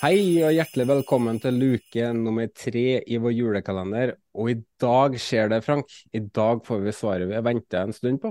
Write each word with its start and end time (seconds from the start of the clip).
Hei 0.00 0.40
og 0.40 0.54
hjertelig 0.56 0.86
velkommen 0.88 1.36
til 1.42 1.58
luke 1.60 2.06
nummer 2.16 2.46
tre 2.56 3.02
i 3.04 3.18
vår 3.20 3.34
julekalender. 3.36 4.14
Og 4.32 4.48
i 4.48 4.54
dag 4.80 5.18
skjer 5.20 5.50
det, 5.52 5.58
Frank. 5.66 5.92
I 6.16 6.22
dag 6.24 6.62
får 6.64 6.80
vi 6.86 6.94
svaret 6.96 7.28
vi 7.28 7.36
har 7.36 7.44
venta 7.44 7.82
en 7.84 7.92
stund 7.92 8.22
på. 8.22 8.30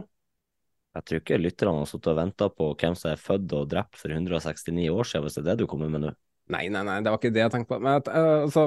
Jeg 0.98 1.06
tror 1.06 1.22
ikke 1.22 1.38
lytterne 1.38 1.84
har 1.84 1.92
sittet 1.92 2.10
og 2.10 2.18
venta 2.18 2.48
på 2.50 2.72
hvem 2.74 2.98
som 2.98 3.12
er 3.12 3.22
født 3.22 3.54
og 3.54 3.70
drept 3.70 4.02
for 4.02 4.10
169 4.10 4.90
år 4.90 5.12
siden, 5.12 5.28
hvis 5.28 5.38
det 5.38 5.44
er 5.44 5.50
det 5.52 5.58
du 5.62 5.68
kommer 5.70 5.94
med 5.94 6.08
nå. 6.08 6.16
Nei, 6.50 6.64
nei, 6.74 6.82
nei, 6.90 6.98
det 7.06 7.14
var 7.14 7.22
ikke 7.22 7.34
det 7.38 7.46
jeg 7.46 7.54
tenkte 7.60 7.76
på. 7.76 7.82
Men 7.86 8.02
at, 8.02 8.10
eh, 8.10 8.32
altså, 8.48 8.66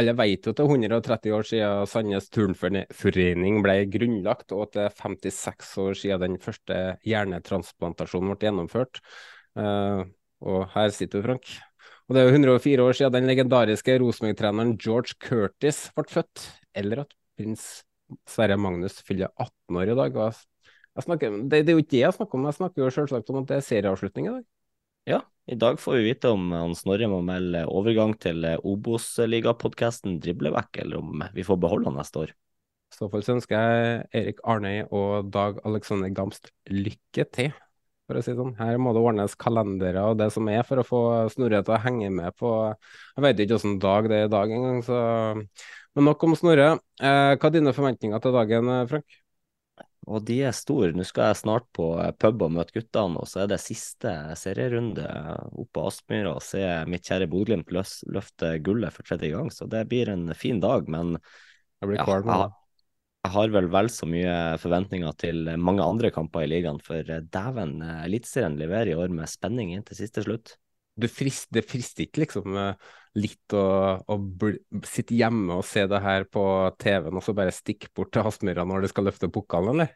alle 0.00 0.18
vet 0.24 0.48
jo 0.48 0.56
at 0.56 0.64
det 0.64 0.64
er 0.64 0.74
130 0.80 1.38
år 1.42 1.48
siden 1.52 1.86
Sandnes 1.92 2.32
Turnforening 2.32 3.62
ble 3.68 3.78
grunnlagt, 3.92 4.56
og 4.56 4.70
at 4.70 4.78
det 4.78 4.86
er 4.88 5.00
56 5.04 5.78
år 5.84 6.00
siden 6.00 6.24
den 6.24 6.40
første 6.48 6.82
hjernetransplantasjonen 7.04 8.32
ble 8.32 8.48
gjennomført. 8.48 9.04
Uh, 9.52 10.08
og 10.48 10.70
her 10.72 10.96
sitter 10.96 11.20
du, 11.20 11.28
Frank. 11.28 11.58
Og 12.08 12.16
det 12.16 12.22
er 12.22 12.30
jo 12.30 12.36
104 12.38 12.84
år 12.84 12.96
siden 12.96 13.16
den 13.18 13.28
legendariske 13.28 13.98
Rosenborg-treneren 14.00 14.78
George 14.80 15.12
Curtis 15.20 15.82
ble 15.92 16.08
født. 16.08 16.44
Eller 16.72 17.02
at 17.04 17.12
prins 17.36 17.82
Sverre 18.28 18.56
Magnus 18.56 18.96
fyller 19.04 19.28
18 19.36 19.76
år 19.76 19.92
i 19.92 19.96
dag. 19.98 20.16
Snakker, 21.04 21.36
det, 21.44 21.60
det 21.66 21.74
er 21.74 21.76
jo 21.76 21.82
ikke 21.84 21.94
det 21.94 22.00
jeg 22.06 22.16
snakker 22.16 22.38
om, 22.38 22.46
jeg 22.48 22.56
snakker 22.56 22.82
jo 22.82 22.94
selvsagt 22.94 23.28
om 23.30 23.42
at 23.42 23.50
det 23.50 23.58
er 23.58 23.66
serieavslutning 23.66 24.30
i 24.30 24.32
dag. 24.38 24.46
Ja, 25.08 25.20
i 25.48 25.56
dag 25.60 25.78
får 25.80 25.98
vi 25.98 26.08
vite 26.08 26.32
om 26.32 26.48
han 26.52 26.74
Snorre 26.76 27.06
må 27.12 27.20
melde 27.24 27.66
overgang 27.68 28.16
til 28.20 28.44
Obos-ligapodkasten 28.56 30.18
Driblevekk, 30.24 30.80
eller 30.82 31.04
om 31.04 31.22
vi 31.36 31.44
får 31.46 31.60
beholde 31.60 31.92
han 31.92 32.00
neste 32.00 32.24
år. 32.24 32.32
I 32.88 32.96
så 32.96 33.08
fall 33.12 33.24
så 33.24 33.36
ønsker 33.36 33.60
jeg 33.60 34.02
Erik 34.16 34.42
Arnøy 34.48 34.88
og 34.88 35.28
Dag 35.32 35.60
Alexander 35.68 36.12
Gamst 36.16 36.50
lykke 36.72 37.28
til, 37.36 37.52
for 38.08 38.18
å 38.18 38.22
si 38.24 38.32
det 38.32 38.40
sånn. 38.40 38.54
Her 38.58 38.80
må 38.80 38.94
det 38.96 39.02
ordnes 39.04 39.36
kalendere 39.38 40.06
og 40.08 40.18
det 40.20 40.30
som 40.34 40.48
er 40.50 40.64
for 40.66 40.80
å 40.80 40.86
få 40.86 41.02
Snorre 41.34 41.60
til 41.64 41.76
å 41.76 41.80
henge 41.84 42.08
med 42.14 42.34
på 42.40 42.50
Jeg 42.72 43.24
vet 43.24 43.42
ikke 43.44 43.58
hvilken 43.58 43.78
dag 43.84 44.08
det 44.10 44.22
er 44.22 44.28
i 44.30 44.32
dag 44.32 44.56
engang, 44.56 44.82
så 44.86 44.98
Men 45.36 46.06
nok 46.08 46.22
om 46.28 46.36
Snorre. 46.38 46.68
Eh, 47.00 47.32
hva 47.36 47.48
er 47.48 47.54
dine 47.54 47.74
forventninger 47.76 48.22
til 48.22 48.36
dagen, 48.36 48.68
eh, 48.74 48.84
Frank? 48.90 49.18
Og 50.08 50.22
de 50.24 50.38
er 50.48 50.54
store. 50.56 50.94
Nå 50.96 51.04
skal 51.04 51.30
jeg 51.30 51.40
snart 51.42 51.66
på 51.76 51.88
pub 52.22 52.44
og 52.46 52.52
møte 52.54 52.72
guttene, 52.78 53.20
og 53.20 53.28
så 53.28 53.42
er 53.42 53.50
det 53.50 53.58
siste 53.60 54.12
serierunde 54.40 55.04
oppe 55.50 55.68
på 55.76 55.84
Aspmyra 55.90 56.32
og 56.38 56.44
se 56.46 56.62
mitt 56.88 57.04
kjære 57.08 57.28
Bodø-Glimt 57.28 57.74
løfte 58.14 58.54
gullet 58.64 58.94
for 58.94 59.04
tredje 59.04 59.34
gang. 59.34 59.50
Så 59.52 59.68
det 59.68 59.84
blir 59.90 60.08
en 60.14 60.30
fin 60.38 60.62
dag, 60.64 60.88
men 60.88 61.18
Jeg 61.18 61.90
blir 61.90 62.00
ja, 62.00 62.06
kvalm. 62.08 62.30
nå. 62.30 62.48
Jeg 63.26 63.34
har 63.34 63.50
vel 63.52 63.66
vel 63.72 63.90
så 63.92 64.06
mye 64.08 64.34
forventninger 64.62 65.16
til 65.20 65.50
mange 65.58 65.84
andre 65.84 66.10
kamper 66.14 66.46
i 66.46 66.50
ligaen, 66.52 66.78
for 66.84 67.02
dæven, 67.02 67.74
eh, 67.82 68.04
Eliteserien 68.06 68.56
leverer 68.60 68.92
i 68.92 68.96
år 68.96 69.12
med 69.12 69.28
spenning 69.30 69.74
inn 69.74 69.84
til 69.86 69.98
siste 69.98 70.24
slutt. 70.24 70.54
Frist, 70.98 71.46
det 71.54 71.62
frister 71.66 72.06
ikke 72.06 72.24
liksom 72.24 72.56
eh, 72.58 72.88
litt 73.18 73.54
å, 73.54 73.64
å 74.02 74.16
sitte 74.86 75.14
hjemme 75.18 75.58
og 75.60 75.66
se 75.66 75.84
det 75.90 76.00
her 76.02 76.26
på 76.30 76.42
TV-en 76.78 77.18
og 77.20 77.24
så 77.26 77.34
bare 77.38 77.54
stikke 77.54 77.90
bort 77.94 78.10
til 78.14 78.26
Aspmyra 78.26 78.64
når 78.66 78.86
du 78.86 78.90
skal 78.90 79.06
løfte 79.10 79.30
pokalen, 79.30 79.76
eller? 79.76 79.92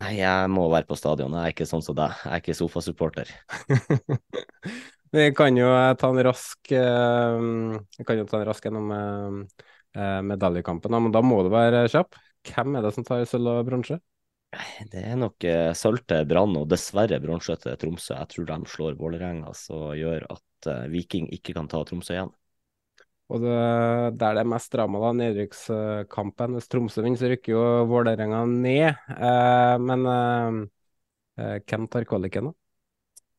Nei, 0.00 0.16
jeg 0.18 0.50
må 0.50 0.66
være 0.72 0.88
på 0.88 0.98
stadion. 0.98 1.34
Jeg 1.38 1.46
er 1.46 1.54
ikke 1.54 1.68
sånn 1.70 1.84
som 1.86 1.94
deg. 1.94 2.14
Jeg 2.24 2.32
er 2.34 2.42
ikke 2.42 2.58
sofasupporter. 2.58 3.30
Vi 5.14 5.30
kan 5.38 5.56
jo 5.56 5.70
eh, 5.70 5.94
ta 5.98 6.10
en 6.10 6.22
rask 6.26 6.74
eh, 6.74 7.46
Vi 7.94 8.06
kan 8.06 8.18
jo 8.18 8.26
ta 8.26 8.40
en 8.40 8.48
rask 8.50 8.66
gjennom 8.66 8.90
eh, 9.96 10.02
eh, 10.02 10.20
medaljekampen, 10.26 10.98
men 11.06 11.14
da 11.14 11.22
må 11.24 11.40
du 11.46 11.50
være 11.54 11.86
kjapp. 11.92 12.20
Hvem 12.46 12.78
er 12.78 12.86
det 12.86 12.92
som 12.94 13.06
tar 13.06 13.24
sølv 13.26 13.56
og 13.56 13.64
bronse? 13.66 13.98
Det 14.92 15.02
er 15.02 15.16
nok 15.18 15.44
uh, 15.44 15.72
sølv 15.76 16.04
til 16.08 16.26
Brann 16.28 16.54
og 16.56 16.68
dessverre 16.70 17.18
bronse 17.20 17.56
til 17.60 17.76
Tromsø. 17.80 18.14
Jeg 18.14 18.30
tror 18.32 18.48
de 18.48 18.72
slår 18.72 18.98
Vålerenga, 19.00 19.52
som 19.58 19.90
gjør 19.98 20.28
at 20.32 20.68
eh, 20.70 20.84
Viking 20.92 21.28
ikke 21.34 21.56
kan 21.56 21.68
ta 21.68 21.82
Tromsø 21.84 22.14
igjen. 22.14 22.32
Og 23.26 23.42
det, 23.42 23.54
der 24.20 24.36
det 24.38 24.42
er 24.44 24.48
mest 24.52 24.70
drama, 24.72 25.00
da, 25.02 25.10
nedrykkskampen. 25.18 26.54
Hvis 26.56 26.70
Tromsø 26.70 27.02
vinner, 27.02 27.18
så 27.18 27.30
rykker 27.32 27.56
jo 27.56 27.64
Vålerenga 27.90 28.44
ned. 28.52 29.02
Eh, 29.16 29.74
men 29.82 30.06
eh, 30.12 30.60
eh, 31.42 31.56
hvem 31.66 31.88
tar 31.90 32.06
kvaliken, 32.08 32.52
da? 32.52 32.65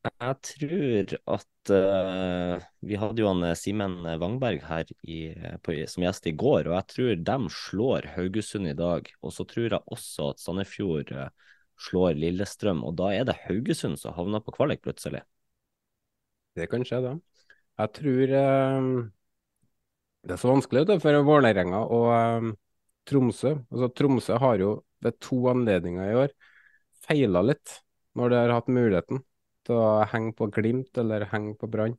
Jeg 0.08 0.36
tror 0.46 1.14
at 1.36 1.72
uh, 1.74 2.66
Vi 2.86 2.98
hadde 3.00 3.22
jo 3.22 3.30
han 3.30 3.44
eh, 3.48 3.56
Simen 3.58 4.00
Wangberg 4.22 4.64
her 4.68 4.90
i, 5.04 5.20
på, 5.66 5.76
som 5.90 6.06
gjest 6.06 6.30
i 6.30 6.36
går, 6.38 6.70
og 6.70 6.76
jeg 6.78 6.88
tror 6.94 7.24
de 7.30 7.38
slår 7.54 8.08
Haugesund 8.16 8.70
i 8.70 8.76
dag. 8.78 9.10
Og 9.22 9.34
så 9.36 9.46
tror 9.50 9.68
jeg 9.68 9.82
også 9.98 10.32
at 10.32 10.44
Sandefjord 10.44 11.12
eh, 11.12 11.54
slår 11.88 12.18
Lillestrøm, 12.18 12.84
og 12.88 12.96
da 13.02 13.12
er 13.16 13.28
det 13.28 13.40
Haugesund 13.46 14.00
som 14.02 14.16
havner 14.18 14.44
på 14.46 14.56
kvalik 14.56 14.84
plutselig. 14.86 15.24
Det 16.58 16.70
kan 16.72 16.86
skje, 16.88 17.02
det. 17.06 17.16
Jeg 17.78 17.94
tror 18.00 18.34
uh, 18.34 18.92
det 20.26 20.34
er 20.34 20.42
så 20.42 20.50
vanskelig 20.54 20.88
det, 20.90 21.02
for 21.04 21.24
Vålerenga 21.28 21.84
og 21.94 22.08
uh, 22.14 22.52
Tromsø. 23.08 23.58
Altså, 23.70 23.92
Tromsø 23.94 24.40
har 24.42 24.62
jo 24.64 24.72
ved 25.06 25.20
to 25.22 25.44
anledninger 25.52 26.10
i 26.10 26.22
år 26.24 26.38
feila 27.06 27.44
litt 27.46 27.80
når 28.18 28.32
de 28.34 28.40
har 28.42 28.56
hatt 28.56 28.72
muligheten 28.74 29.22
til 29.68 29.80
å 29.80 30.06
henge 30.12 30.34
på 30.38 30.50
Glimt 30.56 30.98
eller 31.02 31.28
henge 31.32 31.56
på 31.60 31.70
Brann. 31.72 31.98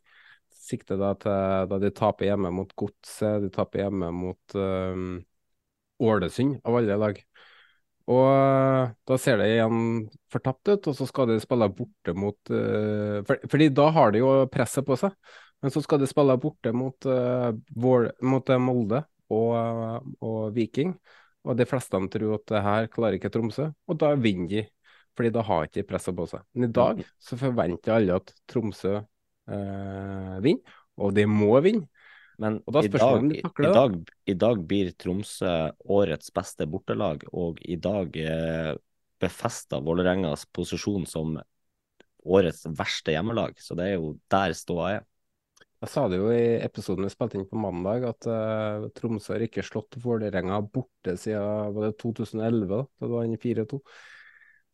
Sikter 0.68 0.98
da 1.00 1.14
til 1.20 1.68
da 1.70 1.78
de 1.80 1.92
taper 1.94 2.30
hjemme 2.30 2.52
mot 2.52 2.72
Godset, 2.78 3.44
de 3.44 3.50
taper 3.54 3.84
hjemme 3.84 4.10
mot 4.12 4.56
um, 4.58 5.18
Ålesund, 6.04 6.60
av 6.64 6.78
alle 6.78 6.98
lag. 6.98 7.20
Og 8.08 8.24
eh, 8.24 8.92
da 9.08 9.18
ser 9.20 9.36
det 9.40 9.50
igjen 9.52 9.80
fortapt 10.32 10.70
ut, 10.70 10.86
og 10.88 10.96
så 10.96 11.06
skal 11.08 11.28
de 11.28 11.40
spille 11.42 11.68
borte 11.76 12.14
mot 12.16 12.52
uh, 12.54 13.20
for, 13.28 13.42
Fordi 13.52 13.68
da 13.76 13.88
har 13.92 14.14
de 14.14 14.22
jo 14.22 14.30
presset 14.52 14.86
på 14.86 14.96
seg. 14.96 15.12
Men 15.60 15.74
så 15.74 15.82
skal 15.84 16.00
de 16.00 16.08
spille 16.08 16.38
borte 16.40 16.72
mot, 16.72 17.08
uh, 17.10 17.50
vår, 17.76 18.12
mot 18.24 18.52
Molde 18.64 19.02
og, 19.34 20.08
og 20.24 20.40
Viking. 20.56 20.94
Og 21.44 21.58
de 21.58 21.66
fleste 21.68 22.00
tror 22.12 22.38
at 22.38 22.46
det 22.50 22.64
her 22.64 22.88
klarer 22.92 23.18
ikke 23.18 23.30
Tromsø, 23.34 23.70
og 23.88 24.00
da 24.00 24.14
vinner 24.20 24.48
de. 24.52 24.64
Fordi 25.18 25.34
da 25.34 25.42
har 25.42 25.66
ikke 25.66 25.80
de 25.80 25.86
presset 25.88 26.14
på 26.14 26.28
seg. 26.30 26.44
Men 26.54 26.68
i 26.68 26.74
dag 26.74 27.00
så 27.26 27.38
forventer 27.40 27.96
alle 27.96 28.18
at 28.20 28.30
Tromsø 28.46 28.92
eh, 29.00 30.36
vinner, 30.44 30.76
og 30.98 31.14
de 31.16 31.24
må 31.30 31.56
vinne. 31.64 31.88
Men 32.38 32.60
Og 32.62 32.76
da 32.76 32.84
i 32.86 32.86
spørs 32.86 33.02
det 33.02 33.08
dag, 33.08 33.18
om 33.18 33.30
de 33.32 33.40
takler 33.42 33.64
i, 33.64 33.66
det. 33.66 33.74
dag, 33.74 34.12
i 34.30 34.36
dag 34.44 34.60
blir 34.70 34.90
Tromsø 34.94 35.54
årets 35.90 36.30
beste 36.34 36.68
bortelag, 36.70 37.24
og 37.34 37.58
i 37.66 37.74
dag 37.82 38.18
eh, 38.22 38.72
befester 39.18 39.82
Vålerengas 39.82 40.46
posisjon 40.54 41.06
som 41.10 41.34
årets 42.28 42.62
verste 42.78 43.16
hjemmelag. 43.16 43.58
Så 43.58 43.74
det 43.78 43.88
er 43.90 43.98
jo 43.98 44.12
der 44.30 44.54
ståa 44.54 44.92
er. 45.00 45.06
Jeg 45.78 45.92
sa 45.92 46.04
det 46.10 46.18
jo 46.18 46.30
i 46.34 46.58
episoden 46.62 47.06
vi 47.06 47.10
spilte 47.12 47.38
inn 47.38 47.46
på 47.50 47.58
mandag, 47.58 48.06
at 48.06 48.26
eh, 48.30 48.86
Tromsø 48.98 49.34
har 49.34 49.44
ikke 49.46 49.66
slått 49.66 49.98
Vålerenga 50.02 50.58
borte 50.62 51.14
siden 51.18 51.74
var 51.74 51.88
det 51.88 51.98
2011, 52.02 52.70
da 52.70 52.86
det 53.02 53.10
var 53.12 53.26
den 53.26 53.42
4-2. 53.42 53.82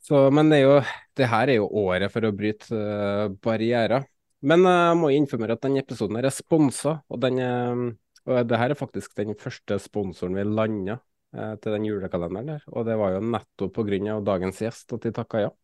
Så, 0.04 0.26
men 0.34 0.50
det, 0.52 0.60
jo, 0.60 0.76
det 1.16 1.30
her 1.32 1.48
er 1.48 1.58
jo 1.62 1.70
året 1.80 2.12
for 2.12 2.26
å 2.28 2.34
bryte 2.36 2.76
uh, 2.76 3.32
barrierer. 3.44 4.04
Men 4.44 4.66
eh, 4.68 4.80
jeg 4.90 4.96
må 5.00 5.08
informere 5.16 5.54
at 5.56 5.62
denne 5.64 5.80
episoden 5.80 6.18
er 6.20 6.28
sponsa, 6.28 6.98
og, 7.08 7.20
den, 7.22 7.40
uh, 7.40 8.28
og 8.28 8.42
det 8.50 8.58
her 8.60 8.74
er 8.74 8.76
faktisk 8.76 9.14
den 9.16 9.32
første 9.40 9.78
sponsoren 9.80 10.36
vi 10.36 10.44
landa 10.44 10.98
uh, 10.98 11.54
til 11.56 11.78
den 11.78 11.88
julekalenderen 11.88 12.52
der. 12.52 12.66
Og 12.76 12.84
det 12.84 12.98
var 13.00 13.16
jo 13.16 13.24
nettopp 13.24 13.80
pga. 13.80 14.18
dagens 14.28 14.60
gjest 14.66 14.92
at 14.92 15.08
de 15.08 15.14
takka 15.16 15.46
ja. 15.46 15.54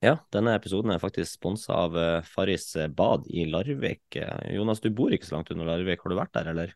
Ja, 0.00 0.14
denne 0.32 0.54
episoden 0.56 0.94
er 0.94 1.00
faktisk 1.00 1.34
sponsa 1.36 1.74
av 1.76 1.96
eh, 2.00 2.22
Farris 2.24 2.70
bad 2.96 3.26
i 3.28 3.42
Larvik. 3.44 4.16
Eh, 4.16 4.54
Jonas, 4.54 4.80
du 4.80 4.88
bor 4.96 5.12
ikke 5.12 5.28
så 5.28 5.34
langt 5.34 5.50
unna 5.52 5.66
Larvik, 5.68 6.00
har 6.00 6.12
du 6.12 6.16
vært 6.16 6.32
der, 6.38 6.48
eller? 6.54 6.72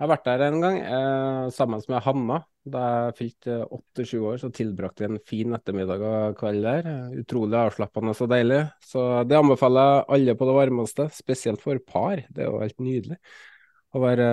Jeg 0.00 0.08
har 0.08 0.10
vært 0.16 0.24
der 0.26 0.42
en 0.48 0.62
gang, 0.62 0.76
eh, 0.82 1.50
sammen 1.54 1.82
med 1.88 2.02
Hanna. 2.02 2.40
Da 2.64 2.80
jeg 2.82 3.14
fylte 3.18 3.58
28 3.70 4.18
år, 4.22 4.38
så 4.38 4.48
tilbrakte 4.54 5.04
vi 5.04 5.08
en 5.10 5.20
fin 5.26 5.54
ettermiddag 5.54 6.02
og 6.02 6.36
kveld 6.38 6.62
der. 6.66 6.88
Utrolig 7.20 7.58
avslappende 7.58 8.14
og 8.14 8.30
deilig. 8.30 8.60
Så 8.82 9.04
det 9.28 9.38
anbefaler 9.38 9.92
jeg 9.92 10.04
alle 10.16 10.34
på 10.38 10.48
det 10.48 10.56
varmeste, 10.58 11.06
spesielt 11.14 11.62
for 11.62 11.78
par. 11.78 12.24
Det 12.30 12.42
er 12.42 12.50
jo 12.50 12.62
helt 12.62 12.82
nydelig. 12.82 13.18
Å 13.92 14.00
være 14.00 14.28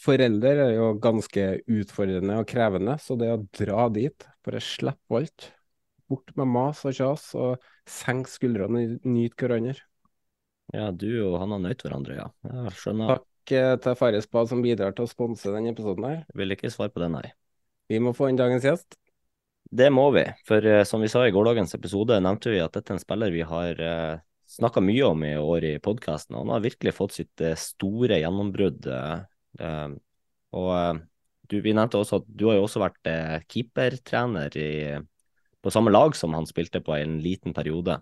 forelder 0.00 0.62
er 0.64 0.72
jo 0.74 0.88
ganske 1.04 1.44
utfordrende 1.68 2.40
og 2.40 2.48
krevende, 2.48 2.96
så 2.98 3.18
det 3.20 3.30
å 3.30 3.42
dra 3.60 3.88
dit, 3.92 4.26
bare 4.42 4.62
slippe 4.64 5.20
alt, 5.20 5.50
bort 6.08 6.32
med 6.38 6.48
mas 6.48 6.82
og 6.88 6.96
kjas, 6.96 7.28
og 7.36 7.62
senke 7.86 8.32
skuldrene 8.32 8.86
og 8.86 9.06
nyte 9.06 9.44
hverandre. 9.44 9.78
Ja, 10.74 10.90
du 10.90 11.10
og 11.28 11.40
han 11.42 11.54
har 11.54 11.62
nøyt 11.62 11.84
hverandre, 11.84 12.18
ja. 12.24 12.28
Jeg 12.48 12.78
skjønner. 12.80 13.18
Takk 13.18 13.26
eh, 13.26 13.35
til 13.48 13.96
Farris 13.98 14.28
Bad 14.30 14.50
som 14.50 14.62
bidrar 14.64 14.94
til 14.96 15.06
å 15.06 15.10
sponse 15.10 15.50
denne 15.52 15.72
episoden 15.72 16.06
her. 16.08 16.22
Vil 16.36 16.54
ikke 16.54 16.70
svare 16.72 16.92
på 16.92 17.02
det, 17.02 17.10
nei. 17.12 17.26
Vi 17.90 18.00
må 18.02 18.12
få 18.16 18.30
inn 18.30 18.38
dagens 18.38 18.66
gjest. 18.66 18.98
Det 19.66 19.88
må 19.90 20.08
vi, 20.14 20.22
for 20.46 20.62
uh, 20.62 20.84
som 20.86 21.02
vi 21.02 21.10
sa 21.10 21.24
i 21.26 21.32
gårsdagens 21.34 21.74
episode, 21.78 22.20
nevnte 22.22 22.52
vi 22.52 22.62
at 22.62 22.74
dette 22.76 22.92
er 22.92 22.98
en 22.98 23.02
spiller 23.02 23.34
vi 23.34 23.42
har 23.46 23.82
uh, 23.82 23.90
eh, 24.14 24.22
snakka 24.56 24.82
mye 24.84 25.08
om 25.08 25.24
i 25.26 25.34
år 25.40 25.66
i 25.66 25.74
podkasten. 25.82 26.38
Han 26.38 26.52
har 26.54 26.62
virkelig 26.62 26.94
fått 26.94 27.16
sitt 27.16 27.42
store 27.58 28.20
gjennombrudd. 28.22 28.86
Og 30.56 31.00
du, 31.50 31.56
vi 31.64 31.74
nevnte 31.74 31.98
også 31.98 32.20
at 32.20 32.28
du 32.30 32.44
har 32.46 32.60
jo 32.60 32.68
også 32.68 32.80
vært 32.84 33.10
keepertrener 33.50 34.54
i 34.54 34.70
på 35.66 35.72
samme 35.74 35.90
lag 35.90 36.14
som 36.14 36.30
han 36.38 36.46
spilte 36.46 36.78
på 36.78 36.94
i 36.94 37.02
en 37.02 37.18
liten 37.24 37.50
periode. 37.56 37.98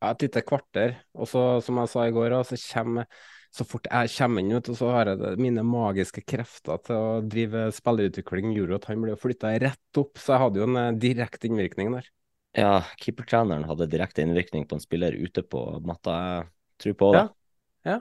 Ja, 0.00 0.14
et 0.14 0.24
lite 0.24 0.40
kvarter. 0.48 0.96
Og 1.12 1.28
så, 1.28 1.42
som 1.60 1.76
jeg 1.82 1.90
sa 1.92 2.06
i 2.08 2.14
går, 2.16 2.38
så, 2.48 2.56
kommer, 2.72 3.04
så 3.52 3.66
fort 3.68 3.88
jeg 3.90 4.08
kommer 4.14 4.40
inn, 4.40 4.54
ut, 4.56 4.70
så 4.78 4.88
har 4.94 5.10
jeg 5.10 5.20
det, 5.20 5.32
mine 5.42 5.64
magiske 5.66 6.22
krefter 6.24 6.80
til 6.86 6.96
å 6.96 7.20
drive 7.20 7.66
spillerutvikling 7.76 8.54
gjorde 8.56 8.78
at 8.78 8.88
han 8.88 9.02
ble 9.04 9.16
flytta 9.20 9.52
rett 9.60 10.00
opp, 10.00 10.16
så 10.16 10.34
jeg 10.34 10.42
hadde 10.46 10.62
jo 10.62 10.68
en 10.70 10.78
eh, 10.80 10.94
direkte 11.02 11.50
innvirkning 11.50 11.92
der. 11.92 12.08
Ja, 12.56 12.72
keepertreneren 13.00 13.68
hadde 13.68 13.90
direkte 13.92 14.24
innvirkning 14.24 14.64
på 14.68 14.78
en 14.78 14.84
spiller 14.84 15.16
ute 15.16 15.44
på 15.44 15.66
matta. 15.84 16.16
Jeg 16.16 16.84
tror 16.84 16.98
på 17.02 17.12
det. 17.12 17.22
Ja. 17.84 17.92
ja. 17.92 18.00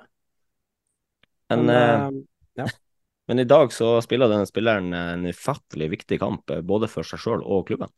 Men, 1.52 1.68
men, 1.68 1.76
uh, 1.76 2.64
ja. 2.64 2.68
men, 3.28 3.44
i 3.44 3.48
dag 3.48 3.76
så 3.76 3.94
spiller 4.04 4.32
denne 4.32 4.48
spilleren 4.48 4.96
en 4.96 5.28
ufattelig 5.28 5.92
viktig 5.98 6.20
kamp, 6.24 6.52
både 6.64 6.88
for 6.92 7.08
seg 7.08 7.24
sjøl 7.24 7.44
og 7.44 7.68
klubben. 7.68 7.92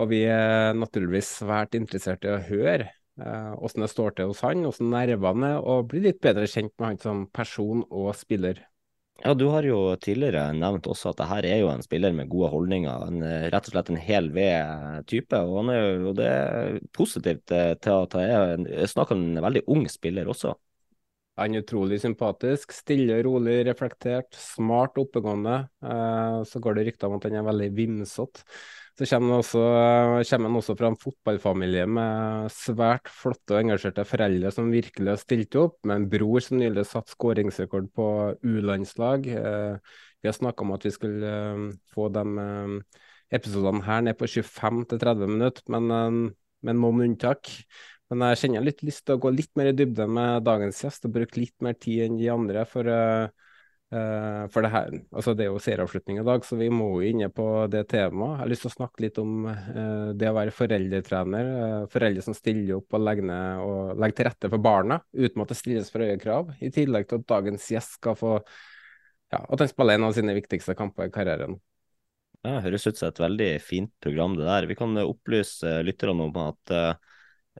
Og 0.00 0.08
vi 0.12 0.22
er 0.28 0.76
naturligvis 0.76 1.38
svært 1.40 1.76
interessert 1.76 2.24
i 2.28 2.32
å 2.32 2.42
høre 2.44 2.92
eh, 3.20 3.52
hvordan 3.58 3.84
det 3.86 3.92
står 3.92 4.16
til 4.16 4.32
hos 4.32 4.42
han, 4.46 4.64
hvordan 4.66 4.92
nervene 4.94 5.54
er, 5.56 5.62
og 5.62 5.88
bli 5.92 6.04
litt 6.06 6.20
bedre 6.24 6.48
kjent 6.50 6.74
med 6.78 6.88
han 6.88 7.00
som 7.02 7.24
person 7.34 7.84
og 7.88 8.12
spiller. 8.18 8.62
Ja, 9.22 9.34
Du 9.34 9.44
har 9.52 9.62
jo 9.62 9.94
tidligere 10.02 10.48
nevnt 10.56 10.88
også 10.90 11.12
at 11.12 11.20
det 11.20 11.28
her 11.30 11.46
er 11.46 11.60
jo 11.60 11.68
en 11.70 11.84
spiller 11.84 12.14
med 12.16 12.30
gode 12.32 12.48
holdninger. 12.50 13.06
En, 13.06 13.22
eh, 13.22 13.46
rett 13.52 13.68
og 13.68 13.76
slett 13.76 13.92
en 13.92 14.00
hel 14.00 14.32
ved-type. 14.34 15.38
og, 15.38 15.56
han 15.60 15.70
er 15.70 15.80
jo, 15.84 16.12
det 16.18 16.26
er 16.26 16.80
positivt 16.92 17.52
eh, 17.54 17.74
til 17.78 17.92
at 18.02 18.16
det 18.16 18.74
er 18.82 18.90
snakk 18.90 19.12
om 19.14 19.22
en 19.22 19.42
veldig 19.44 19.62
ung 19.70 19.86
spiller 19.88 20.26
også. 20.26 20.56
Han 21.40 21.54
er 21.54 21.62
utrolig 21.62 22.00
sympatisk, 22.02 22.74
stille, 22.76 23.22
rolig, 23.24 23.62
reflektert, 23.68 24.34
smart, 24.36 24.98
oppegående. 25.00 25.62
Eh, 25.80 26.38
så 26.48 26.60
går 26.60 26.76
det 26.76 26.86
rykter 26.90 27.08
om 27.08 27.16
at 27.16 27.28
han 27.28 27.38
er 27.40 27.46
veldig 27.46 27.70
vimsete. 27.78 28.44
Så 28.98 29.06
kommer 29.08 29.32
han, 29.32 29.40
også, 29.40 29.60
kommer 30.28 30.50
han 30.50 30.58
også 30.58 30.74
fra 30.76 30.88
en 30.92 30.98
fotballfamilie 31.00 31.86
med 31.88 32.50
svært 32.52 33.08
flotte 33.08 33.54
og 33.54 33.62
engasjerte 33.62 34.04
foreldre 34.04 34.50
som 34.52 34.68
virkelig 34.72 35.14
har 35.14 35.20
stilt 35.20 35.56
opp, 35.56 35.78
med 35.88 35.96
en 35.96 36.08
bror 36.12 36.44
som 36.44 36.60
nylig 36.60 36.84
satte 36.90 37.14
skåringsrekord 37.14 37.88
på 37.96 38.08
U-landslag. 38.44 39.30
Eh, 39.32 39.96
vi 40.20 40.28
har 40.28 40.36
snakka 40.36 40.66
om 40.66 40.74
at 40.76 40.84
vi 40.84 40.92
skulle 40.92 41.32
eh, 41.38 41.64
få 41.94 42.10
de 42.12 42.26
eh, 42.44 43.00
episodene 43.38 43.80
her 43.86 44.04
ned 44.04 44.18
på 44.20 44.28
25-30 44.28 45.24
minutter, 45.24 45.64
men 45.72 45.88
med 46.62 46.76
noen 46.76 47.06
unntak. 47.06 47.48
Men 48.12 48.26
jeg 48.28 48.42
kjenner 48.42 48.66
litt 48.66 48.84
lyst 48.84 49.06
til 49.06 49.16
å 49.16 49.22
gå 49.24 49.32
litt 49.32 49.54
mer 49.56 49.70
i 49.70 49.76
dybden 49.76 50.12
med 50.12 50.44
dagens 50.44 50.82
gjest 50.84 51.08
og 51.08 51.14
bruke 51.16 51.40
litt 51.40 51.56
mer 51.64 51.78
tid 51.80 52.10
enn 52.10 52.20
de 52.20 52.28
andre. 52.28 52.66
for 52.68 52.84
Uh, 52.84 53.32
for 53.92 54.64
det 54.64 54.70
her, 54.72 54.94
altså 55.12 55.34
det 55.36 55.44
er 55.44 55.50
jo 55.50 55.60
serieavslutning 55.60 56.20
i 56.22 56.24
dag, 56.24 56.44
så 56.46 56.56
vi 56.56 56.70
må 56.72 56.86
jo 56.94 57.10
inne 57.10 57.28
på 57.34 57.46
det 57.72 57.82
temaet. 57.90 58.30
Jeg 58.32 58.40
har 58.40 58.50
lyst 58.52 58.64
til 58.64 58.70
å 58.70 58.74
snakke 58.76 59.04
litt 59.04 59.18
om 59.20 59.48
uh, 59.50 60.12
det 60.16 60.30
å 60.30 60.36
være 60.36 60.54
foreldretrener. 60.56 61.50
Uh, 61.52 61.90
foreldre 61.92 62.24
som 62.24 62.36
stiller 62.36 62.78
opp 62.78 62.96
og 62.96 63.04
legger, 63.04 63.28
ned, 63.28 63.60
og 63.66 64.00
legger 64.00 64.18
til 64.18 64.28
rette 64.30 64.52
for 64.54 64.64
barna 64.64 64.98
uten 65.12 65.44
at 65.44 65.52
det 65.52 65.58
stilles 65.60 65.92
for 65.92 66.06
høye 66.06 66.16
krav. 66.22 66.54
I 66.64 66.72
tillegg 66.72 67.10
til 67.10 67.20
at 67.20 67.28
dagens 67.34 67.68
gjest 67.74 67.98
skal 68.00 68.16
få 68.16 68.34
ja, 69.32 69.42
at 69.42 69.60
han 69.60 69.70
spiller 69.70 70.00
en 70.00 70.08
av 70.08 70.16
sine 70.16 70.36
viktigste 70.36 70.76
kamper 70.78 71.08
i 71.08 71.12
karrieren. 71.12 71.60
Ja, 72.42 72.56
det 72.56 72.66
høres 72.66 72.88
ut 72.88 72.98
som 72.98 73.12
et 73.12 73.20
veldig 73.22 73.54
fint 73.62 73.92
program, 74.02 74.34
det 74.40 74.48
der. 74.48 74.68
Vi 74.68 74.76
kan 74.76 74.96
opplyse 75.04 75.78
lytterne 75.86 76.30
om 76.30 76.40
at 76.42 76.72
Eh, 76.72 76.94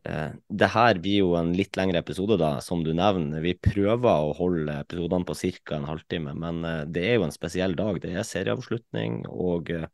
det 0.02 0.68
her 0.72 0.98
blir 1.04 1.18
jo 1.20 1.34
en 1.38 1.52
litt 1.54 1.76
lengre 1.76 2.00
episode, 2.00 2.38
da, 2.40 2.56
som 2.64 2.80
du 2.84 2.92
nevner. 2.96 3.42
Vi 3.44 3.52
prøver 3.60 4.08
å 4.08 4.32
holde 4.38 4.78
episodene 4.82 5.28
på 5.28 5.36
ca. 5.36 5.76
en 5.76 5.88
halvtime, 5.90 6.34
men 6.34 6.64
eh, 6.64 6.84
det 6.88 7.04
er 7.06 7.18
jo 7.18 7.26
en 7.28 7.34
spesiell 7.34 7.76
dag. 7.78 8.00
Det 8.02 8.14
er 8.16 8.26
serieavslutning, 8.26 9.22
og 9.30 9.70
eh, 9.70 9.86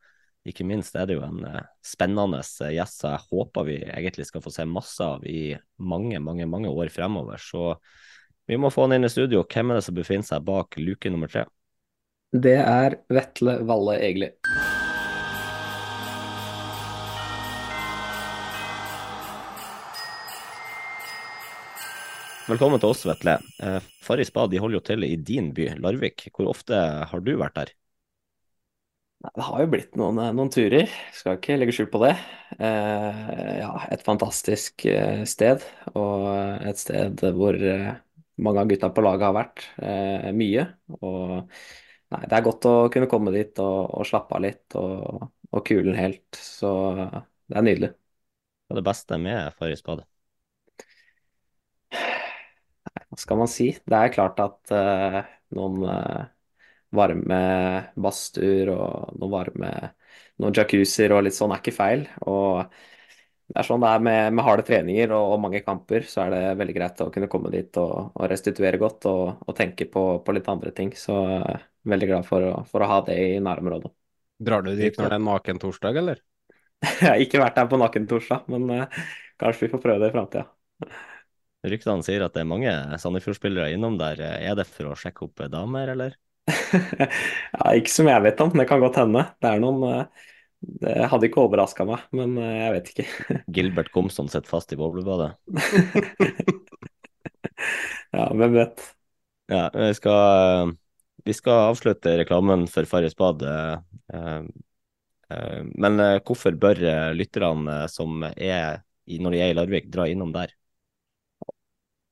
ikke 0.48 0.64
minst 0.64 0.96
er 0.96 1.10
det 1.10 1.18
jo 1.18 1.26
en 1.26 1.42
spennende 1.84 2.40
gjest 2.72 3.02
jeg 3.04 3.26
håper 3.28 3.66
vi 3.68 3.74
egentlig 3.84 4.28
skal 4.30 4.40
få 4.40 4.52
se 4.54 4.64
masse 4.64 5.04
av 5.04 5.26
i 5.28 5.52
mange, 5.76 6.22
mange, 6.24 6.46
mange 6.48 6.70
år 6.72 6.88
fremover. 6.94 7.42
Så 7.42 7.74
vi 8.48 8.56
må 8.56 8.72
få 8.72 8.86
han 8.86 8.96
inn 8.96 9.04
i 9.04 9.12
studio. 9.12 9.44
Hvem 9.44 9.74
er 9.74 9.80
det 9.80 9.84
som 9.90 9.98
befinner 9.98 10.30
seg 10.30 10.46
bak 10.46 10.80
luke 10.80 11.12
nummer 11.12 11.28
tre? 11.28 11.44
Det 12.32 12.56
er 12.62 13.00
Vetle 13.12 13.60
Valle 13.68 14.00
Egeli. 14.00 14.32
Velkommen 22.48 22.80
til 22.80 22.88
oss, 22.88 23.02
Vetle. 23.04 23.34
Eh, 23.60 23.82
Farris 24.00 24.30
Bad 24.32 24.48
de 24.54 24.60
holder 24.62 24.78
jo 24.78 24.84
til 24.86 25.04
i 25.04 25.16
din 25.20 25.50
by, 25.52 25.66
Larvik. 25.84 26.30
Hvor 26.32 26.48
ofte 26.48 26.78
har 27.10 27.20
du 27.20 27.34
vært 27.36 27.58
der? 27.58 27.74
Det 29.20 29.44
har 29.44 29.60
jo 29.60 29.68
blitt 29.74 29.99
noen, 30.00 30.16
eh, 30.23 30.32
noen 30.32 30.49
turer, 30.54 30.88
skal 31.12 31.37
ikke 31.37 31.58
legge 31.58 31.75
skjul 31.76 31.90
på 31.92 32.00
det. 32.06 32.14
Eh, 32.56 33.20
ja, 33.61 33.68
et 33.92 34.04
fantastisk 34.06 34.87
sted, 35.28 35.68
og 35.92 36.28
et 36.64 36.80
sted 36.80 37.20
hvor 37.37 37.61
mange 38.38 38.64
av 38.64 38.73
gutta 38.73 38.94
på 38.96 39.04
laget 39.04 39.28
har 39.28 39.37
vært 39.37 39.68
eh, 39.84 40.28
mye. 40.32 40.68
Og 41.02 41.34
nei, 41.44 42.23
det 42.25 42.32
er 42.32 42.49
godt 42.49 42.68
å 42.70 42.76
kunne 42.94 43.12
komme 43.12 43.34
dit 43.37 43.61
og, 43.61 43.78
og 43.92 44.08
slappe 44.08 44.38
av 44.38 44.46
litt 44.49 44.78
og, 44.80 45.28
og 45.52 45.66
kulen 45.68 46.00
helt. 46.00 46.28
Så 46.32 46.73
det 46.96 47.61
er 47.61 47.66
nydelig. 47.75 47.92
Hva 48.64 48.78
er 48.78 48.80
det 48.80 48.88
beste 48.88 49.20
med 49.20 49.52
Farris 49.61 49.84
Bad? 49.84 50.08
Hva 53.18 53.25
skal 53.25 53.38
man 53.40 53.48
si? 53.50 53.72
Det 53.82 53.98
er 53.98 54.12
klart 54.14 54.38
at 54.38 54.70
uh, 54.70 55.22
noen 55.58 55.80
uh, 55.90 56.20
varme 56.94 57.38
badstuer 57.98 58.70
og 58.70 59.16
noen 59.18 59.32
varme 59.32 59.70
noen 60.38 60.54
jacuzzier 60.54 61.16
og 61.16 61.25
litt 61.26 61.34
sånn 61.34 61.50
er 61.50 61.58
ikke 61.58 61.75
feil. 61.75 62.04
Og 62.30 62.62
det 63.48 63.58
er 63.58 63.66
sånn 63.66 63.82
det 63.82 63.90
er 63.90 64.04
med, 64.06 64.37
med 64.38 64.46
harde 64.46 64.62
treninger 64.68 65.10
og, 65.16 65.32
og, 65.32 65.42
mange 65.42 65.64
kamper, 65.66 66.06
så 66.06 66.26
er 66.26 66.37
det 66.37 66.54
veldig 66.60 66.76
greit 66.76 67.02
å 67.02 67.08
kunne 67.10 67.30
komme 67.32 67.50
dit 67.50 67.80
og, 67.82 68.12
og 68.14 68.30
restituere 68.30 68.78
godt 68.78 69.10
og, 69.10 69.42
og 69.48 69.58
tenke 69.58 69.88
på, 69.90 70.04
på, 70.22 70.37
litt 70.38 70.52
andre 70.54 70.75
ting. 70.78 70.94
Så 70.94 71.18
uh, 71.42 71.66
veldig 71.90 72.12
glad 72.12 72.30
for, 72.30 72.46
for, 72.70 72.87
å 72.87 72.92
ha 72.92 73.02
det 73.10 73.18
i 73.18 73.37
nærområdet. 73.42 73.90
Drar 74.38 74.62
du 74.62 74.70
dit 74.78 74.94
når 74.94 75.10
det 75.10 75.18
er 75.18 75.26
nakentorsdag, 75.26 76.02
eller? 76.04 76.22
Jeg 76.87 77.10
har 77.10 77.26
ikke 77.26 77.42
vært 77.42 77.58
der 77.58 77.70
på 77.72 77.82
nakentorsdag, 77.82 78.46
men 78.54 78.87
kanskje 79.42 79.66
vi 79.66 79.75
får 79.75 79.87
prøve 79.88 80.04
det 80.04 80.12
i 80.12 80.14
framtida. 80.14 80.46
Ryktene 81.66 82.04
sier 82.06 82.22
at 82.22 82.36
det 82.36 82.44
er 82.44 82.50
mange 82.50 82.72
Sandefjord-spillere 83.02 83.72
innom 83.74 83.96
der. 83.98 84.20
Er 84.22 84.54
det 84.58 84.68
for 84.70 84.92
å 84.92 84.98
sjekke 84.98 85.26
opp 85.26 85.42
damer, 85.50 85.90
eller? 85.94 86.14
ja, 86.48 87.72
ikke 87.74 87.92
som 87.92 88.08
jeg 88.08 88.24
vet 88.24 88.40
om, 88.44 88.52
det 88.54 88.68
kan 88.70 88.82
godt 88.82 88.98
hende. 89.00 89.24
Det 89.42 89.50
er 89.50 89.62
noen 89.62 89.82
eh, 89.88 90.26
Det 90.84 91.08
hadde 91.10 91.28
ikke 91.28 91.42
overraska 91.44 91.86
meg, 91.88 92.00
men 92.14 92.38
eh, 92.42 92.58
jeg 92.60 92.74
vet 92.76 92.86
ikke. 92.92 93.06
Gilbert 93.58 93.90
Komson 93.94 94.30
sitter 94.30 94.50
fast 94.50 94.74
i 94.74 94.78
boblebadet? 94.78 95.32
ja, 98.14 98.28
hvem 98.38 98.54
vet. 98.54 98.86
Ja, 99.50 99.66
vi 99.74 99.92
skal, 99.98 100.76
vi 101.26 101.36
skal 101.36 101.72
avslutte 101.72 102.18
reklamen 102.20 102.68
for 102.70 102.86
Farris 102.86 103.18
bad. 103.18 103.42
Eh, 103.42 104.42
men 105.28 106.00
hvorfor 106.24 106.54
bør 106.56 106.78
lytterne 107.12 107.82
som 107.92 108.22
er 108.30 108.78
når 109.20 109.34
de 109.34 109.40
er 109.40 109.50
i 109.52 109.56
Larvik, 109.56 109.90
dra 109.92 110.06
innom 110.08 110.32
der? 110.32 110.52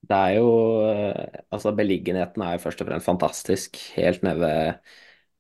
Det 0.06 0.16
er 0.16 0.36
jo 0.38 0.48
eh, 0.86 1.42
Altså, 1.50 1.72
beliggenheten 1.76 2.42
er 2.42 2.56
jo 2.56 2.62
først 2.66 2.82
og 2.82 2.88
fremst 2.90 3.08
fantastisk. 3.10 3.78
Helt 3.96 4.22
nede 4.26 4.40
ved 4.40 4.72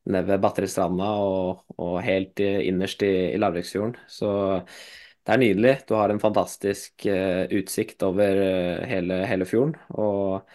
ned 0.06 0.28
ved 0.28 0.38
Batteristranda 0.38 1.08
og, 1.18 1.64
og 1.82 1.96
helt 2.06 2.38
innerst 2.40 3.02
i, 3.02 3.10
i 3.34 3.40
Larviksfjorden. 3.42 3.96
Så 4.06 4.28
det 5.26 5.34
er 5.34 5.40
nydelig. 5.42 5.72
Du 5.88 5.96
har 5.98 6.12
en 6.12 6.22
fantastisk 6.22 7.08
uh, 7.10 7.42
utsikt 7.58 8.04
over 8.06 8.38
uh, 8.38 8.84
hele, 8.86 9.18
hele, 9.26 9.48
fjorden. 9.50 9.74
Og 9.98 10.46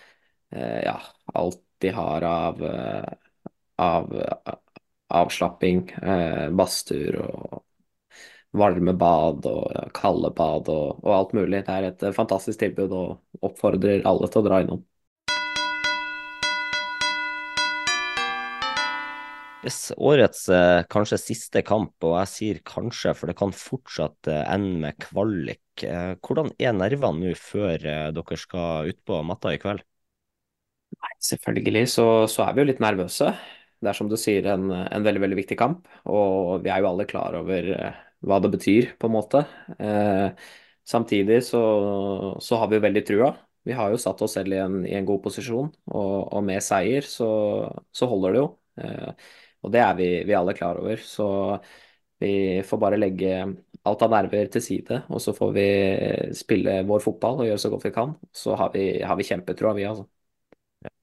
uh, 0.55 0.79
ja, 0.85 0.95
alt 1.35 1.59
de 1.83 1.91
har 1.91 2.23
av, 2.23 2.59
av 3.81 4.11
avslapping, 5.09 5.87
badstuer 6.53 7.17
og 7.23 7.63
varme 8.57 8.93
bad 8.99 9.45
og 9.47 9.91
kalde 9.95 10.31
bad 10.35 10.69
og, 10.71 11.01
og, 11.03 11.11
alt 11.15 11.35
mulig. 11.37 11.63
Det 11.67 11.75
er 11.75 11.89
et 11.91 12.07
fantastisk 12.15 12.59
tilbud 12.61 12.95
og 12.95 13.45
oppfordrer 13.47 14.05
alle 14.07 14.29
til 14.31 14.41
å 14.41 14.47
dra 14.47 14.61
innom. 14.63 14.81
Yes, 19.61 19.91
årets 19.93 20.47
eh, 20.49 20.81
kanskje 20.89 21.19
siste 21.21 21.61
kamp, 21.61 21.93
og 22.01 22.15
jeg 22.23 22.29
sier 22.31 22.59
kanskje, 22.65 23.13
for 23.13 23.29
det 23.29 23.35
kan 23.37 23.51
fortsatt 23.53 24.29
eh, 24.31 24.41
ende 24.49 24.79
med 24.87 24.97
kvalik. 25.03 25.83
Eh, 25.85 26.15
hvordan 26.17 26.49
er 26.57 26.73
nervene 26.73 27.29
nå 27.29 27.35
før 27.37 27.75
eh, 27.77 28.07
dere 28.15 28.39
skal 28.41 28.89
ut 28.89 28.97
på 29.05 29.19
matta 29.21 29.53
i 29.53 29.59
kveld? 29.61 29.83
Nei, 30.97 31.13
selvfølgelig 31.29 31.85
så, 31.93 32.07
så, 32.25 32.47
er 32.47 32.57
vi 32.57 32.63
jo 32.63 32.69
litt 32.71 32.81
nervøse. 32.81 33.29
Det 33.81 33.91
er 33.91 33.97
som 33.97 34.09
du 34.09 34.17
sier 34.19 34.49
en, 34.49 34.65
en, 34.73 35.05
veldig 35.05 35.21
veldig 35.27 35.37
viktig 35.43 35.57
kamp, 35.61 35.85
og 36.09 36.65
vi 36.65 36.73
er 36.73 36.81
jo 36.81 36.89
alle 36.89 37.05
klar 37.09 37.37
over 37.37 37.69
eh, 37.77 38.01
hva 38.25 38.39
det 38.43 38.51
betyr, 38.53 38.91
på 39.01 39.09
en 39.09 39.15
måte. 39.15 39.43
Eh, 39.79 40.29
samtidig 40.87 41.41
så, 41.47 41.61
så, 42.41 42.59
har 42.61 42.69
vi 42.69 42.77
jo 42.77 42.85
veldig 42.85 43.05
trua. 43.07 43.31
Vi 43.65 43.75
har 43.77 43.93
jo 43.93 44.01
satt 44.01 44.21
oss 44.25 44.37
selv 44.37 44.55
i 44.55 44.61
en, 44.61 44.81
i 44.87 44.95
en 44.97 45.05
god 45.05 45.21
posisjon, 45.25 45.69
og, 45.93 46.15
og 46.33 46.43
med 46.45 46.63
seier 46.65 47.05
så, 47.05 47.29
så 47.93 48.09
holder 48.09 48.33
det 48.33 48.41
jo. 48.41 48.49
Og 49.61 49.73
det 49.73 49.81
er 49.83 49.97
vi, 49.97 50.09
vi 50.25 50.37
alle 50.37 50.55
klar 50.57 50.79
over. 50.81 51.01
Så 51.05 51.27
vi 52.21 52.61
får 52.65 52.81
bare 52.81 52.99
legge 53.01 53.35
alt 53.81 54.03
av 54.05 54.13
nerver 54.13 54.49
til 54.53 54.61
side, 54.61 55.03
og 55.09 55.21
så 55.23 55.33
får 55.33 55.53
vi 55.55 55.67
spille 56.37 56.81
vår 56.89 57.01
fotball 57.01 57.41
og 57.41 57.49
gjøre 57.49 57.61
så 57.63 57.71
godt 57.73 57.87
vi 57.87 57.93
kan. 57.95 58.15
Så 58.33 58.57
har 58.57 58.73
vi, 58.75 58.85
har 59.01 59.17
vi 59.17 59.25
kjempetroa, 59.25 59.73
vi, 59.77 59.87
altså. 59.89 60.05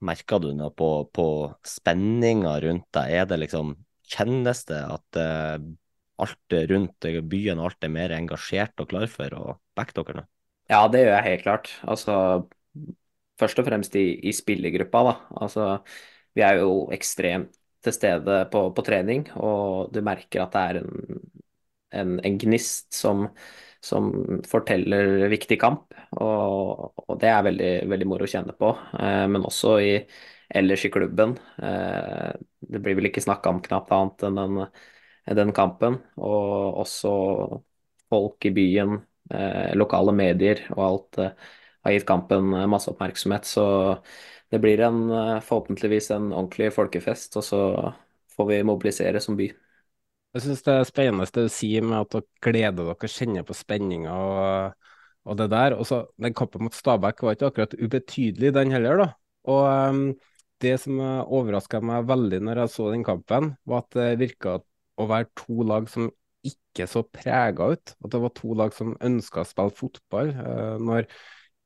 Merker 0.03 0.41
du 0.43 0.51
noe 0.55 0.71
på, 0.75 0.89
på 1.15 1.27
spenninga 1.67 2.57
rundt 2.63 2.87
deg? 2.95 3.13
Er 3.21 3.29
det 3.29 3.43
liksom 3.45 3.77
Kjennes 4.09 4.63
det 4.65 4.79
at 4.89 5.17
uh, 5.21 5.59
alt 6.25 6.57
rundt 6.71 7.07
byen 7.31 7.61
og 7.61 7.71
alt 7.71 7.87
er 7.87 7.93
mer 7.93 8.13
engasjert 8.15 8.81
og 8.81 8.91
klar 8.91 9.07
for 9.11 9.35
å 9.37 9.45
backe 9.77 9.95
dere 9.97 10.21
nå? 10.21 10.25
Ja, 10.69 10.83
det 10.91 11.01
gjør 11.01 11.15
jeg 11.15 11.25
helt 11.25 11.45
klart. 11.45 11.71
Altså, 11.89 12.15
først 13.39 13.61
og 13.61 13.69
fremst 13.69 13.95
i, 13.97 14.05
i 14.29 14.33
spillergruppa, 14.35 15.01
da. 15.07 15.15
Altså, 15.41 15.69
vi 16.37 16.45
er 16.45 16.61
jo 16.61 16.85
ekstremt 16.93 17.55
til 17.85 17.95
stede 17.95 18.43
på, 18.51 18.65
på, 18.75 18.83
trening, 18.85 19.23
og 19.39 19.93
du 19.95 20.01
merker 20.03 20.43
at 20.43 20.55
det 20.55 20.63
er 20.67 20.79
en, 20.81 21.21
en, 22.01 22.17
en 22.27 22.39
gnist 22.41 22.91
som, 22.95 23.23
som, 23.81 24.11
forteller 24.49 25.29
viktig 25.31 25.57
kamp. 25.61 25.95
Og, 26.19 26.91
og, 27.05 27.13
det 27.21 27.31
er 27.31 27.45
veldig, 27.47 27.71
veldig 27.93 28.09
moro 28.09 28.27
å 28.27 28.31
kjenne 28.31 28.55
på. 28.59 28.73
Eh, 28.99 29.25
men 29.31 29.47
også 29.47 29.77
i, 29.85 29.93
ellers 30.59 30.85
i 30.85 30.91
klubben. 30.93 31.37
Eh, 31.63 32.31
det 32.59 32.83
blir 32.83 32.99
vel 32.99 33.09
ikke 33.09 33.23
snakka 33.23 33.55
om 33.55 33.63
knapt 33.63 33.95
annet 33.95 34.27
enn 34.27 34.41
den, 34.41 34.63
den, 35.37 35.53
kampen. 35.55 35.99
Og 36.17 36.79
også 36.83 37.11
folk 38.09 38.45
i 38.49 38.53
byen, 38.55 38.99
eh, 39.33 39.75
lokale 39.77 40.13
medier 40.15 40.65
og 40.75 40.83
alt 40.85 41.21
eh, 41.23 41.47
har 41.85 41.95
gitt 41.95 42.07
kampen 42.09 42.51
masse 42.69 42.89
oppmerksomhet. 42.91 43.47
Så 43.47 43.65
det 44.49 44.61
blir 44.63 44.81
en, 44.81 45.09
eh, 45.13 45.39
forhåpentligvis 45.45 46.11
en 46.15 46.31
ordentlig 46.33 46.71
folkefest, 46.73 47.37
og 47.37 47.45
så 47.45 47.61
får 48.35 48.47
vi 48.49 48.63
mobilisere 48.63 49.21
som 49.21 49.37
by. 49.37 49.49
Jeg 50.33 50.45
syns 50.45 50.65
det 50.65 50.73
er 50.73 50.85
spennende 50.85 51.25
det 51.25 51.47
du 51.47 51.53
sier 51.53 51.85
med 51.85 52.03
at 52.03 52.11
dere 52.13 52.27
gleder 52.45 52.89
dere, 52.91 53.09
kjenner 53.09 53.45
på 53.45 53.55
spenninga 53.57 54.13
og, 54.13 54.89
og, 55.25 55.37
det 55.39 55.49
der. 55.49 55.73
Og 55.77 55.87
så 55.89 56.03
Den 56.21 56.35
kampen 56.37 56.67
mot 56.67 56.75
Stabæk 56.75 57.23
var 57.25 57.33
ikke 57.33 57.49
akkurat 57.49 57.73
ubetydelig, 57.73 58.53
den 58.53 58.71
heller. 58.71 59.01
da. 59.01 59.07
Og 59.49 59.63
um, 59.89 60.03
Det 60.61 60.75
som 60.83 60.99
overraska 60.99 61.79
meg 61.81 62.05
veldig 62.05 62.41
når 62.43 62.61
jeg 62.61 62.71
så 62.73 62.89
den 62.91 63.03
kampen, 63.07 63.53
var 63.65 63.85
at 63.85 63.95
det 63.95 64.19
virka 64.19 64.59
å 64.99 65.07
være 65.09 65.29
to 65.39 65.63
lag 65.67 65.89
som 65.91 66.09
ikke 66.45 66.85
så 66.87 67.03
prega 67.03 67.71
ut. 67.73 67.95
At 68.03 68.13
det 68.13 68.23
var 68.23 68.35
to 68.37 68.55
lag 68.57 68.75
som 68.75 68.95
ønska 69.03 69.43
å 69.43 69.49
spille 69.49 69.75
fotball. 69.79 70.33
Uh, 70.35 70.75
når 70.83 71.09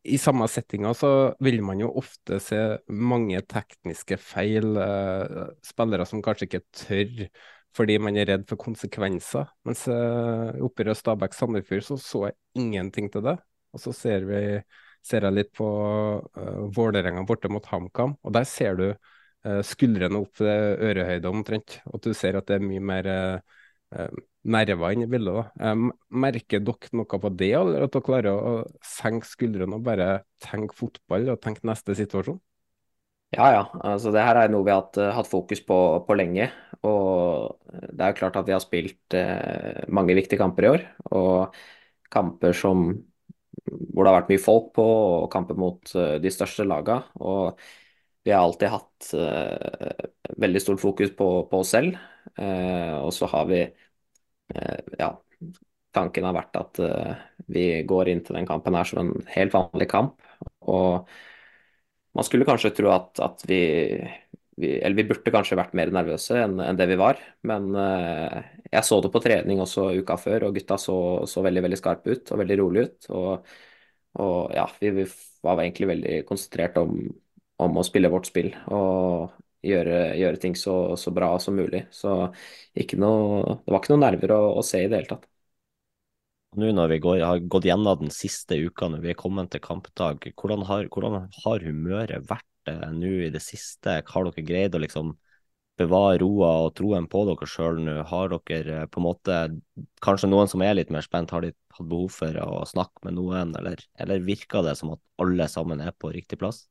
i 0.03 0.17
samme 0.19 0.47
settinga 0.51 0.91
så 0.97 1.09
vil 1.43 1.61
man 1.63 1.79
jo 1.79 1.89
ofte 1.99 2.39
se 2.43 2.59
mange 2.91 3.39
tekniske 3.47 4.17
feil, 4.19 4.75
eh, 4.75 5.43
spillere 5.63 6.03
som 6.07 6.23
kanskje 6.23 6.49
ikke 6.49 6.63
tør 6.75 7.27
fordi 7.73 7.95
man 7.97 8.17
er 8.19 8.27
redd 8.29 8.43
for 8.49 8.59
konsekvenser. 8.61 9.47
Mens 9.65 9.87
eh, 9.89 10.59
i 10.59 10.95
Stabæk-Sandefjord 10.99 11.87
så 11.87 11.97
så 11.97 12.25
jeg 12.27 12.35
ingenting 12.61 13.09
til 13.11 13.23
det. 13.25 13.37
Og 13.73 13.81
så 13.81 13.93
ser, 13.97 14.27
vi, 14.29 14.59
ser 15.01 15.25
jeg 15.25 15.33
litt 15.33 15.49
på 15.57 15.65
uh, 15.65 16.59
Vålerenga 16.75 17.23
borte 17.25 17.49
mot 17.49 17.65
HamKam, 17.65 18.13
og 18.21 18.35
der 18.35 18.45
ser 18.45 18.77
du 18.77 18.83
skuldrene 19.67 20.21
opp 20.23 20.37
til 20.39 20.47
ørehøyde 20.47 21.31
omtrent. 21.31 21.79
Og 21.91 22.03
du 22.05 22.13
ser 22.15 22.37
at 22.39 22.47
det 22.47 22.59
er 22.59 22.63
mye 22.63 22.83
mer 22.83 23.09
uh, 23.11 24.21
nerver 24.43 24.95
inni 24.95 25.07
bildet. 25.11 25.51
da. 25.59 25.73
Merker 26.23 26.63
dere 26.63 26.95
noe 26.95 27.19
på 27.25 27.31
det, 27.35 27.51
eller 27.59 27.85
at 27.85 27.93
dere 27.93 28.07
klarer 28.07 28.33
å 28.33 28.55
senke 28.87 29.27
skuldrene 29.27 29.79
og 29.79 29.85
bare 29.85 30.09
tenke 30.43 30.75
fotball 30.77 31.33
og 31.33 31.41
tenke 31.43 31.67
neste 31.67 31.95
situasjon? 31.99 32.39
Ja, 33.33 33.47
ja. 33.49 33.61
Altså, 33.81 34.11
det 34.13 34.21
her 34.21 34.37
er 34.37 34.51
noe 34.53 34.65
vi 34.65 34.69
har 34.73 34.83
hatt, 34.83 34.99
hatt 35.15 35.29
fokus 35.29 35.63
på, 35.65 35.77
på, 36.05 36.17
lenge. 36.17 36.51
Og 36.85 37.55
det 37.89 38.03
er 38.03 38.11
jo 38.11 38.19
klart 38.19 38.35
at 38.37 38.45
vi 38.45 38.53
har 38.53 38.61
spilt 38.61 39.15
eh, 39.17 39.87
mange 39.89 40.13
viktige 40.17 40.37
kamper 40.41 40.67
i 40.67 40.69
år. 40.69 40.83
Og 41.17 41.55
kamper 42.13 42.53
som, 42.53 42.91
hvor 43.65 44.05
det 44.05 44.11
har 44.11 44.19
vært 44.19 44.29
mye 44.35 44.43
folk 44.43 44.69
på, 44.77 44.85
og 44.85 45.31
kamper 45.33 45.57
mot 45.57 45.95
uh, 45.97 46.19
de 46.21 46.33
største 46.33 46.67
lagene. 46.67 47.09
Og 47.25 47.57
vi 48.23 48.31
har 48.31 48.43
alltid 48.43 48.71
hatt 48.71 49.09
uh, 49.13 50.05
veldig 50.39 50.61
stort 50.61 50.81
fokus 50.81 51.11
på, 51.15 51.27
på 51.49 51.59
oss 51.59 51.73
selv. 51.75 51.97
Uh, 52.39 53.03
og 53.03 53.11
så 53.15 53.27
har 53.33 53.49
vi 53.49 53.61
uh, 53.67 54.79
ja, 54.99 55.09
tanken 55.93 56.27
har 56.27 56.35
vært 56.37 56.57
at 56.57 56.79
vi 57.53 57.67
går 57.85 58.09
inn 58.09 58.23
til 58.25 58.39
den 58.39 58.47
kampen 58.49 58.73
her 58.77 58.87
som 58.87 59.01
en 59.03 59.27
helt 59.35 59.53
vanlig 59.53 59.89
kamp. 59.91 60.15
Og 60.71 61.09
man 62.15 62.25
skulle 62.25 62.47
kanskje 62.47 62.71
tro 62.77 62.89
at, 62.93 63.19
at 63.21 63.43
vi, 63.49 63.59
vi, 64.57 64.71
Eller 64.79 64.97
vi 64.97 65.05
burde 65.11 65.33
kanskje 65.33 65.57
vært 65.59 65.75
mer 65.77 65.91
nervøse 65.93 66.39
enn, 66.45 66.57
enn 66.63 66.79
det 66.79 66.87
vi 66.89 66.97
var. 66.97 67.21
Men 67.45 67.69
jeg 67.75 68.87
så 68.87 68.99
det 69.03 69.11
på 69.13 69.21
trening 69.21 69.61
også 69.61 69.91
uka 69.99 70.17
før, 70.17 70.47
og 70.47 70.57
gutta 70.57 70.79
så, 70.81 70.95
så 71.29 71.45
veldig 71.45 71.65
veldig 71.67 71.79
skarpe 71.81 72.15
ut 72.15 72.33
og 72.33 72.41
veldig 72.41 72.57
rolig 72.63 72.87
ut. 72.87 73.09
Og, 73.13 73.53
og 74.23 74.55
ja, 74.57 74.65
vi, 74.81 74.93
vi, 74.97 75.05
var 75.45 75.61
egentlig 75.61 75.91
veldig 75.91 76.17
konsentrert 76.29 76.79
om, 76.81 77.03
om 77.61 77.77
å 77.77 77.85
spille 77.85 78.11
vårt 78.11 78.29
spill. 78.29 78.51
Og 78.73 79.33
gjøre, 79.63 79.99
gjøre 80.19 80.41
ting 80.41 80.55
så, 80.59 80.95
så, 80.99 81.13
bra 81.15 81.33
som 81.41 81.57
mulig. 81.57 81.85
Så 81.93 82.13
noe, 82.13 82.31
det 82.73 83.71
var 83.71 83.79
ikke 83.79 83.93
noen 83.93 84.05
nerver 84.07 84.35
å, 84.35 84.41
å, 84.59 84.65
se 84.65 84.83
i 84.83 84.89
det 84.89 85.01
hele 85.01 85.11
tatt. 85.13 85.29
Nå 86.59 86.69
når 86.75 86.91
vi 86.91 87.01
går, 87.01 87.19
har 87.25 87.45
gått 87.49 87.65
gjennom 87.65 88.03
den 88.03 88.13
siste 88.13 88.59
uka, 88.61 88.91
når 88.91 89.01
vi 89.01 89.13
er 89.13 89.17
kommet 89.17 89.49
til 89.53 89.63
kampdag, 89.63 90.27
hvordan 90.37 90.65
har, 90.69 90.89
hvordan 90.93 91.31
har 91.45 91.65
humøret 91.65 92.27
vært 92.29 92.49
det 92.67 92.77
nå 92.93 93.13
i 93.25 93.31
det 93.33 93.41
siste? 93.41 94.01
Har 94.05 94.27
dere 94.27 94.45
greid 94.45 94.77
å 94.77 94.81
liksom 94.83 95.15
bevare 95.81 96.19
roa 96.21 96.51
og 96.67 96.75
troen 96.77 97.07
på 97.09 97.23
dere 97.25 97.49
sjøl 97.49 97.81
nå? 97.81 97.95
Har 98.11 98.35
dere 98.35 98.83
eh, 98.83 98.85
på 98.85 99.01
en 99.01 99.07
måte, 99.07 99.39
kanskje 100.05 100.29
noen 100.29 100.51
som 100.51 100.61
er 100.61 100.77
litt 100.77 100.93
mer 100.93 101.05
spent, 101.05 101.33
har 101.33 101.41
de 101.41 101.55
hatt 101.73 101.89
behov 101.89 102.13
for 102.13 102.37
å 102.43 102.61
snakke 102.69 103.07
med 103.07 103.17
noen, 103.17 103.55
eller, 103.57 103.81
eller 103.97 104.21
virker 104.27 104.61
det 104.67 104.77
som 104.77 104.93
at 104.93 105.01
alle 105.25 105.49
sammen 105.49 105.81
er 105.81 105.95
på 105.97 106.13
riktig 106.13 106.37
plass? 106.43 106.67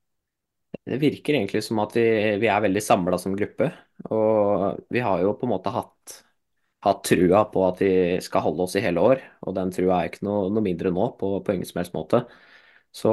Det 0.72 0.98
virker 1.02 1.36
egentlig 1.36 1.62
som 1.66 1.80
at 1.82 1.94
vi, 1.96 2.04
vi 2.42 2.48
er 2.50 2.62
veldig 2.64 2.82
samla 2.82 3.18
som 3.20 3.36
gruppe. 3.38 3.70
Og 4.10 4.82
vi 4.92 5.02
har 5.04 5.22
jo 5.22 5.34
på 5.38 5.46
en 5.46 5.52
måte 5.54 5.72
hatt, 5.74 6.16
hatt, 6.86 7.02
trua 7.06 7.44
på 7.52 7.66
at 7.68 7.82
vi 7.84 7.92
skal 8.24 8.46
holde 8.48 8.66
oss 8.66 8.76
i 8.78 8.84
hele 8.84 9.04
år. 9.12 9.22
Og 9.46 9.54
den 9.58 9.70
trua 9.74 10.00
er 10.00 10.10
ikke 10.10 10.26
noe, 10.26 10.48
noe 10.52 10.64
mindre 10.64 10.92
nå 10.94 11.12
på, 11.20 11.36
på 11.44 11.54
ingen 11.56 11.68
som 11.68 11.82
helst 11.82 11.94
måte. 11.96 12.24
Så 12.92 13.12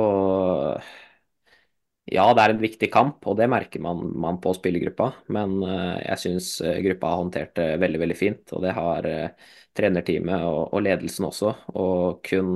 ja, 2.09 2.23
det 2.33 2.41
er 2.41 2.53
en 2.55 2.61
viktig 2.61 2.87
kamp, 2.89 3.25
og 3.29 3.35
det 3.37 3.45
merker 3.51 3.81
man, 3.85 4.01
man 4.17 4.39
på 4.41 4.53
spillergruppa. 4.57 5.11
Men 5.35 5.59
uh, 5.61 5.97
jeg 6.01 6.21
syns 6.23 6.47
eh, 6.65 6.79
gruppa 6.85 7.11
har 7.11 7.21
håndtert 7.21 7.53
det 7.59 7.67
veldig, 7.83 7.99
veldig 8.01 8.17
fint. 8.17 8.53
Og 8.57 8.63
det 8.65 8.73
har 8.77 9.05
uh, 9.05 9.51
trenerteamet 9.77 10.45
og, 10.47 10.61
og, 10.73 10.81
ledelsen 10.87 11.27
også. 11.29 11.53
Og 11.77 12.23
kun 12.25 12.55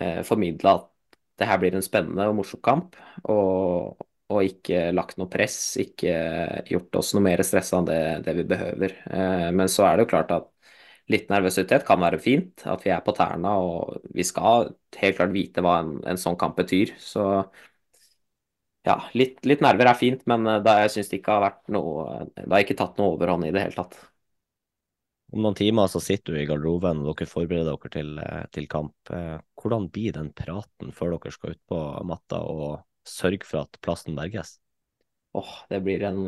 uh, 0.00 0.20
formidla 0.26 0.74
at 0.80 0.90
det 1.38 1.48
her 1.48 1.60
blir 1.60 1.76
en 1.76 1.84
spennende 1.84 2.26
og 2.30 2.38
morsom 2.38 2.62
kamp. 2.64 2.96
Og, 3.28 3.96
og, 4.30 4.40
ikke 4.46 4.90
lagt 4.96 5.18
noe 5.20 5.30
press, 5.32 5.58
ikke 5.82 6.14
gjort 6.70 7.00
oss 7.00 7.12
noe 7.16 7.24
mer 7.26 7.42
stressa 7.46 7.80
enn 7.80 7.88
det, 7.90 8.00
det, 8.26 8.36
vi 8.40 8.46
behøver. 8.54 8.96
Eh, 9.10 9.48
men 9.56 9.70
så 9.72 9.86
er 9.88 9.96
det 9.96 10.06
jo 10.06 10.12
klart 10.14 10.34
at 10.36 10.50
litt 11.12 11.30
nervøsitet 11.30 11.86
kan 11.86 12.00
være 12.02 12.20
fint. 12.22 12.64
At 12.66 12.84
vi 12.86 12.92
er 12.94 13.04
på 13.06 13.14
tærne 13.16 13.52
og 13.62 14.10
vi 14.16 14.26
skal 14.26 14.72
helt 15.00 15.20
klart 15.20 15.34
vite 15.36 15.64
hva 15.64 15.78
en, 15.84 15.96
en 16.08 16.20
sånn 16.20 16.38
kamp 16.40 16.58
betyr. 16.58 16.96
Så 17.02 17.26
ja, 18.86 18.96
litt, 19.18 19.40
litt 19.48 19.62
nerver 19.64 19.90
er 19.90 19.98
fint, 19.98 20.22
men 20.30 20.46
eh, 20.50 20.60
da 20.64 20.78
jeg 20.82 20.96
syns 20.96 21.12
det 21.12 21.20
ikke 21.20 21.36
har 21.38 21.46
vært 21.48 21.72
noe 21.74 22.20
Det 22.36 22.50
har 22.52 22.62
ikke 22.64 22.78
tatt 22.78 23.00
noe 23.00 23.16
overhånd 23.16 23.48
i 23.48 23.54
det 23.54 23.66
hele 23.66 23.78
tatt. 23.82 23.98
Om 25.34 25.42
noen 25.42 25.56
timer 25.58 25.88
så 25.90 26.00
sitter 26.00 26.34
du 26.34 26.40
i 26.40 26.46
garderoben 26.46 27.02
og 27.02 27.16
dere 27.18 27.28
forbereder 27.30 27.74
dere 27.74 27.92
til, 27.92 28.12
eh, 28.22 28.44
til 28.54 28.68
kamp. 28.70 28.94
Eh, 29.10 29.38
hvordan 29.58 29.88
blir 29.90 30.14
den 30.14 30.30
praten 30.32 30.92
før 30.94 31.16
dere 31.16 31.34
skal 31.34 31.56
ut 31.56 31.62
på 31.68 31.80
matta 32.06 32.40
og 32.46 32.84
sørge 33.06 33.44
for 33.44 33.64
at 33.64 33.80
plassen 33.82 34.16
berges? 34.18 34.58
Åh, 35.36 35.52
det 35.70 35.82
blir 35.84 36.06
en 36.08 36.22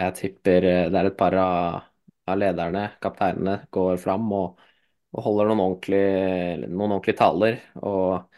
Jeg 0.00 0.14
tipper 0.16 0.64
det 0.64 0.96
er 0.96 1.06
et 1.06 1.16
par 1.16 1.34
av, 1.36 1.82
lederne, 2.38 2.92
kapteinene, 3.02 3.66
går 3.70 3.98
fram 4.00 4.30
og, 4.32 4.60
og 5.12 5.24
holder 5.24 5.50
noen 5.50 5.60
ordentlige, 5.60 6.68
noen 6.70 6.94
ordentlige 6.94 7.18
taler. 7.18 7.58
og 7.82 8.30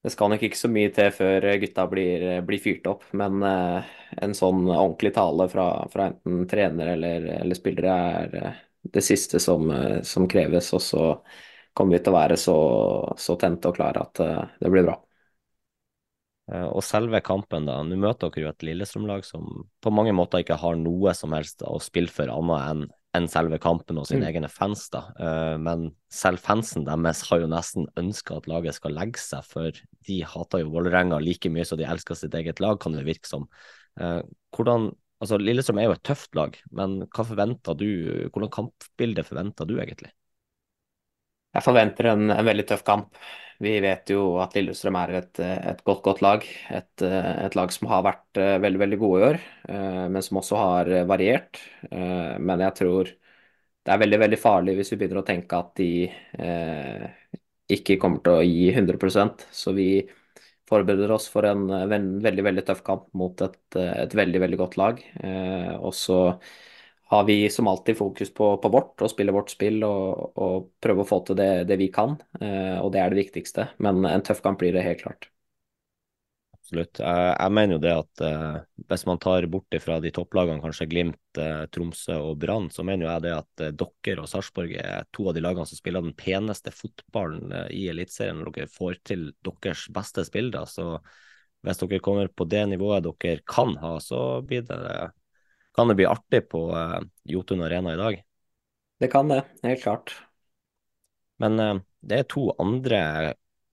det 0.00 0.14
skal 0.14 0.30
nok 0.32 0.44
ikke 0.46 0.56
så 0.56 0.68
mye 0.72 0.90
til 0.96 1.10
før 1.12 1.44
gutta 1.60 1.84
blir, 1.90 2.22
blir 2.48 2.60
fyrt 2.62 2.86
opp, 2.88 3.02
men 3.20 3.42
eh, 3.44 3.90
en 4.24 4.32
sånn 4.36 4.62
ordentlig 4.64 5.12
tale 5.16 5.46
fra, 5.52 5.66
fra 5.92 6.06
enten 6.08 6.46
trener 6.48 6.94
eller, 6.94 7.26
eller, 7.42 7.58
spillere 7.58 7.96
er 8.14 8.36
eh, 8.40 8.62
det 8.82 9.02
siste 9.04 9.40
som, 9.42 9.70
eh, 9.70 10.00
som, 10.02 10.28
kreves. 10.28 10.72
Og 10.76 10.82
så 10.82 11.04
kommer 11.74 11.98
vi 11.98 12.02
til 12.04 12.14
å 12.14 12.18
være 12.18 12.36
så, 12.40 12.58
så 13.18 13.38
tente 13.40 13.70
og 13.70 13.76
klare 13.76 14.02
at 14.02 14.20
det 14.60 14.70
blir 14.72 14.88
bra. 14.88 14.96
Og 16.50 16.82
selve 16.82 17.20
kampen, 17.22 17.68
da. 17.68 17.76
Nå 17.86 17.94
møter 18.02 18.32
dere 18.34 18.42
jo 18.42 18.50
et 18.50 18.64
Lillestrøm-lag 18.66 19.22
som 19.22 19.44
på 19.78 19.92
mange 19.94 20.10
måter 20.18 20.42
ikke 20.42 20.58
har 20.58 20.74
noe 20.80 21.12
som 21.14 21.30
helst 21.36 21.62
å 21.62 21.76
spille 21.78 22.10
for 22.10 22.32
annet 22.32 22.64
enn 22.72 22.88
enn 23.16 23.26
selve 23.30 23.58
kampen 23.62 23.98
og 23.98 24.06
sine 24.06 24.22
mm. 24.22 24.28
egne 24.28 24.50
fans. 24.50 24.84
da. 24.92 25.02
Men 25.58 25.88
selv 26.12 26.42
fansen 26.44 26.86
deres 26.86 27.24
har 27.26 27.42
jo 27.42 27.50
nesten 27.50 27.88
ønska 27.98 28.38
at 28.38 28.48
laget 28.50 28.78
skal 28.78 28.94
legge 28.94 29.22
seg, 29.22 29.46
for 29.46 29.80
de 30.06 30.18
hater 30.26 30.62
jo 30.62 30.70
Vålerenga 30.74 31.18
like 31.22 31.50
mye 31.50 31.66
som 31.66 31.80
de 31.80 31.88
elsker 31.90 32.18
sitt 32.18 32.34
eget 32.38 32.62
lag, 32.62 32.78
kan 32.82 32.94
det 32.94 33.06
virke 33.08 33.26
som. 33.26 33.48
Hvordan, 33.98 34.92
altså 35.20 35.38
Lillestrøm 35.40 35.80
er 35.80 35.88
jo 35.88 35.96
et 35.96 36.06
tøft 36.06 36.34
lag, 36.38 36.56
men 36.76 37.02
hva 37.06 37.26
forventer 37.28 37.76
du, 37.78 37.90
hvordan 38.32 38.52
kampbilde 38.54 39.24
forventer 39.26 39.68
du 39.68 39.76
egentlig? 39.78 40.12
Jeg 41.50 41.66
forventer 41.66 42.12
en, 42.12 42.28
en 42.30 42.46
veldig 42.46 42.64
tøff 42.68 42.84
kamp. 42.86 43.16
Vi 43.60 43.72
vet 43.84 44.08
jo 44.12 44.38
at 44.40 44.54
Lillestrøm 44.56 44.96
er 45.02 45.16
et, 45.18 45.40
et 45.42 45.80
godt, 45.84 46.02
godt 46.06 46.22
lag. 46.24 46.44
Et, 46.72 47.02
et, 47.04 47.56
lag 47.58 47.72
som 47.74 47.90
har 47.90 48.04
vært 48.06 48.40
eh, 48.40 48.56
veldig, 48.62 48.80
veldig 48.84 48.98
gode 49.02 49.18
i 49.20 49.24
år, 49.32 49.40
eh, 49.74 50.04
men 50.14 50.24
som 50.24 50.38
også 50.40 50.60
har 50.60 50.92
variert. 51.10 51.60
Eh, 51.90 52.38
men 52.40 52.62
jeg 52.64 52.76
tror 52.78 53.10
det 53.10 53.92
er 53.92 54.00
veldig, 54.00 54.20
veldig 54.22 54.38
farlig 54.40 54.76
hvis 54.78 54.94
vi 54.94 55.00
begynner 55.00 55.20
å 55.22 55.26
tenke 55.26 55.58
at 55.58 55.70
de 55.80 55.90
ikke 57.70 57.96
kommer 58.02 58.20
til 58.24 58.34
å 58.36 58.44
gi 58.44 58.66
100% 58.74 59.46
Så 59.54 59.72
vi 59.76 59.86
forbereder 60.70 61.12
oss 61.14 61.28
for 61.32 61.46
en, 61.48 61.68
en 61.70 62.10
veldig, 62.22 62.46
veldig 62.46 62.66
tøff 62.68 62.82
kamp 62.86 63.08
mot 63.18 63.42
et, 63.46 63.60
et 63.76 64.14
veldig, 64.14 64.42
veldig 64.46 64.60
godt 64.60 64.76
lag. 64.80 65.00
og 65.80 65.94
så 65.98 66.20
har 67.10 67.24
vi 67.24 67.50
som 67.50 67.66
alltid 67.68 67.96
fokus 67.98 68.34
på, 68.34 68.56
på 68.62 68.68
vårt 68.70 69.02
og 69.02 69.10
spille 69.10 69.34
vårt 69.34 69.50
spill 69.50 69.82
og, 69.82 70.36
og 70.38 70.68
prøve 70.78 71.02
å 71.02 71.08
få 71.08 71.18
til 71.26 71.38
det, 71.40 71.48
det 71.66 71.80
vi 71.80 71.88
kan. 71.90 72.14
Eh, 72.38 72.76
og 72.78 72.92
det 72.94 73.02
er 73.02 73.10
det 73.10 73.24
viktigste. 73.24 73.66
Men 73.82 74.04
en 74.06 74.22
tøff 74.22 74.44
kamp 74.44 74.60
blir 74.62 74.76
det 74.76 74.84
helt 74.86 75.02
klart. 75.02 75.26
Absolutt. 76.70 77.00
Jeg, 77.02 77.30
jeg 77.34 77.50
mener 77.56 77.74
jo 77.74 77.82
det 77.82 77.92
at 77.98 78.20
eh, 78.22 78.58
hvis 78.92 79.02
man 79.08 79.18
tar 79.18 79.42
bort 79.50 79.74
fra 79.82 79.96
de 79.98 80.12
topplagene, 80.14 80.62
kanskje 80.62 80.86
Glimt, 80.86 81.38
eh, 81.42 81.64
Tromsø 81.74 82.14
og 82.28 82.36
Brann, 82.38 82.68
så 82.70 82.84
mener 82.86 83.08
jeg 83.08 83.24
det 83.24 83.32
at 83.34 83.62
eh, 83.66 83.72
dere 83.74 84.22
og 84.22 84.28
Sarpsborg 84.30 84.76
er 84.78 85.08
to 85.10 85.26
av 85.26 85.34
de 85.34 85.42
lagene 85.42 85.66
som 85.66 85.80
spiller 85.80 86.04
den 86.06 86.14
peneste 86.14 86.70
fotballen 86.70 87.50
eh, 87.50 87.72
i 87.74 87.88
Eliteserien 87.90 88.38
når 88.38 88.52
dere 88.54 88.70
får 88.70 89.00
til 89.10 89.26
deres 89.42 89.82
beste 89.90 90.22
spill. 90.28 90.52
Da. 90.54 90.62
Så 90.70 91.00
hvis 91.66 91.82
dere 91.82 91.98
kommer 92.06 92.30
på 92.30 92.46
det 92.46 92.62
nivået 92.70 93.08
dere 93.08 93.42
kan 93.50 93.74
ha, 93.82 93.96
så 93.98 94.38
blir 94.46 94.62
det 94.70 95.10
kan 95.74 95.90
det 95.90 95.98
bli 95.98 96.06
artig 96.06 96.44
på 96.50 96.68
uh, 96.70 97.00
Jotun 97.30 97.66
Arena 97.66 97.94
i 97.94 97.98
dag? 97.98 98.22
Det 99.02 99.10
kan 99.10 99.30
det, 99.30 99.42
helt 99.62 99.82
klart. 99.82 100.14
Men 101.42 101.58
uh, 101.58 101.76
det 101.98 102.22
er 102.22 102.30
to 102.30 102.50
andre 102.62 103.02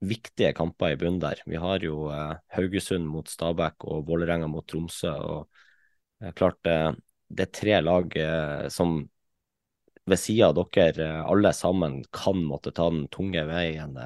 viktige 0.04 0.52
kamper 0.56 0.94
i 0.94 0.98
bunnen 1.00 1.20
der. 1.22 1.42
Vi 1.46 1.58
har 1.58 1.82
jo 1.84 2.08
uh, 2.12 2.36
Haugesund 2.54 3.06
mot 3.08 3.28
Stabæk 3.28 3.86
og 3.88 4.06
Vålerenga 4.08 4.48
mot 4.50 4.66
Tromsø. 4.68 5.12
og 5.12 5.48
uh, 6.22 6.32
klart 6.38 6.62
Det 6.62 7.44
er 7.44 7.52
tre 7.52 7.80
lag 7.82 8.14
som 8.72 9.02
ved 10.08 10.16
sida 10.18 10.46
av 10.48 10.56
dere 10.72 11.08
alle 11.28 11.50
sammen 11.52 11.98
kan 12.12 12.40
måtte 12.40 12.72
ta 12.72 12.86
den 12.88 13.04
tunge 13.12 13.42
veien 13.44 13.98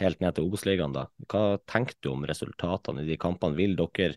helt 0.00 0.20
ned 0.22 0.34
til 0.34 0.48
Obos-ligaen. 0.48 0.96
Hva 1.28 1.58
tenker 1.70 1.98
du 2.00 2.10
om 2.14 2.24
resultatene 2.24 3.04
i 3.04 3.10
de 3.10 3.18
kampene? 3.20 3.58
Vil 3.58 3.76
dere 3.76 4.16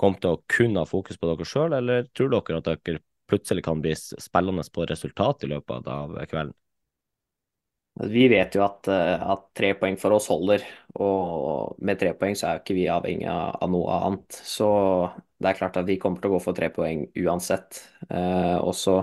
komme 0.00 0.20
til 0.20 0.34
å 0.36 0.42
kun 0.50 0.78
ha 0.78 0.84
fokus 0.88 1.18
på 1.20 1.30
dere 1.30 1.48
sjøl, 1.48 1.76
eller 1.76 2.08
tror 2.14 2.32
dere 2.34 2.60
at 2.60 2.70
dere 2.70 3.02
plutselig 3.30 3.64
kan 3.66 3.82
bli 3.84 3.94
spillende 3.96 4.66
på 4.72 4.86
resultat 4.90 5.44
i 5.44 5.50
løpet 5.54 5.90
av 5.90 6.16
kvelden? 6.30 6.56
Vi 7.94 8.24
vet 8.28 8.56
jo 8.56 8.64
at, 8.64 8.88
eh, 8.90 9.20
at, 9.32 9.44
tre 9.54 9.70
poeng 9.78 9.96
for 10.00 10.16
oss 10.16 10.26
holder, 10.32 10.64
og 10.98 11.76
med 11.86 12.00
tre 12.00 12.10
poeng 12.18 12.34
så 12.34 12.48
er 12.48 12.56
jo 12.56 12.62
ikke 12.64 12.76
vi 12.78 12.88
avhengig 12.90 13.28
av 13.30 13.68
noe 13.70 13.98
annet. 14.00 14.34
Så 14.34 14.66
det 15.38 15.52
er 15.52 15.60
klart 15.60 15.78
at 15.78 15.86
vi 15.86 15.98
kommer 16.02 16.18
til 16.18 16.32
å 16.32 16.34
gå 16.34 16.42
for 16.42 16.58
tre 16.58 16.72
poeng 16.74 17.06
uansett. 17.22 17.84
Eh, 18.10 18.56
og 18.58 18.74
så 18.74 18.96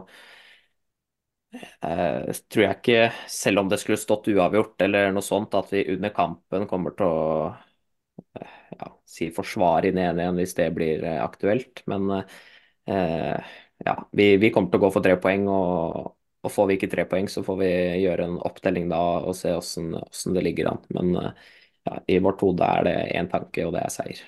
eh, 1.54 2.32
tror 2.52 2.66
jeg 2.66 2.78
ikke, 2.80 3.00
selv 3.32 3.64
om 3.64 3.72
det 3.72 3.80
skulle 3.82 4.00
stått 4.02 4.28
uavgjort 4.32 4.84
eller 4.88 5.12
noe 5.16 5.26
sånt, 5.26 5.56
at 5.56 5.72
vi 5.74 5.86
under 5.96 6.14
kampen 6.16 6.68
kommer 6.70 6.96
til 6.98 7.08
å 7.08 7.26
ja, 8.36 8.92
si 9.08 9.30
forsvare 9.36 9.92
inn 9.92 10.00
1-1 10.02 10.40
hvis 10.40 10.56
det 10.60 10.70
blir 10.76 11.04
eh, 11.08 11.20
aktuelt. 11.24 11.84
Men 11.92 12.10
eh, 12.20 13.54
ja, 13.86 13.96
vi, 14.12 14.34
vi, 14.42 14.52
kommer 14.52 14.72
til 14.72 14.82
å 14.82 14.86
gå 14.88 14.92
for 14.96 15.06
tre 15.06 15.18
poeng. 15.22 15.48
Og, 15.52 16.12
og, 16.42 16.52
får 16.52 16.68
vi 16.70 16.78
ikke 16.78 16.92
tre 16.92 17.06
poeng, 17.10 17.30
så 17.30 17.44
får 17.46 17.58
vi 17.62 17.72
gjøre 18.02 18.28
en 18.28 18.38
opptelling 18.42 18.90
da 18.92 19.02
og 19.22 19.36
se 19.38 19.54
hvordan 19.54 20.38
det 20.38 20.46
ligger 20.46 20.74
an. 20.74 20.84
Men 20.98 21.16
eh, 21.22 21.50
ja, 21.88 21.98
i 22.08 22.22
vårt 22.22 22.42
hode 22.46 22.68
er 22.68 22.88
det 22.88 22.96
én 23.18 23.30
tanke, 23.32 23.66
og 23.68 23.76
det 23.76 23.84
er 23.86 23.94
seier. 23.94 24.22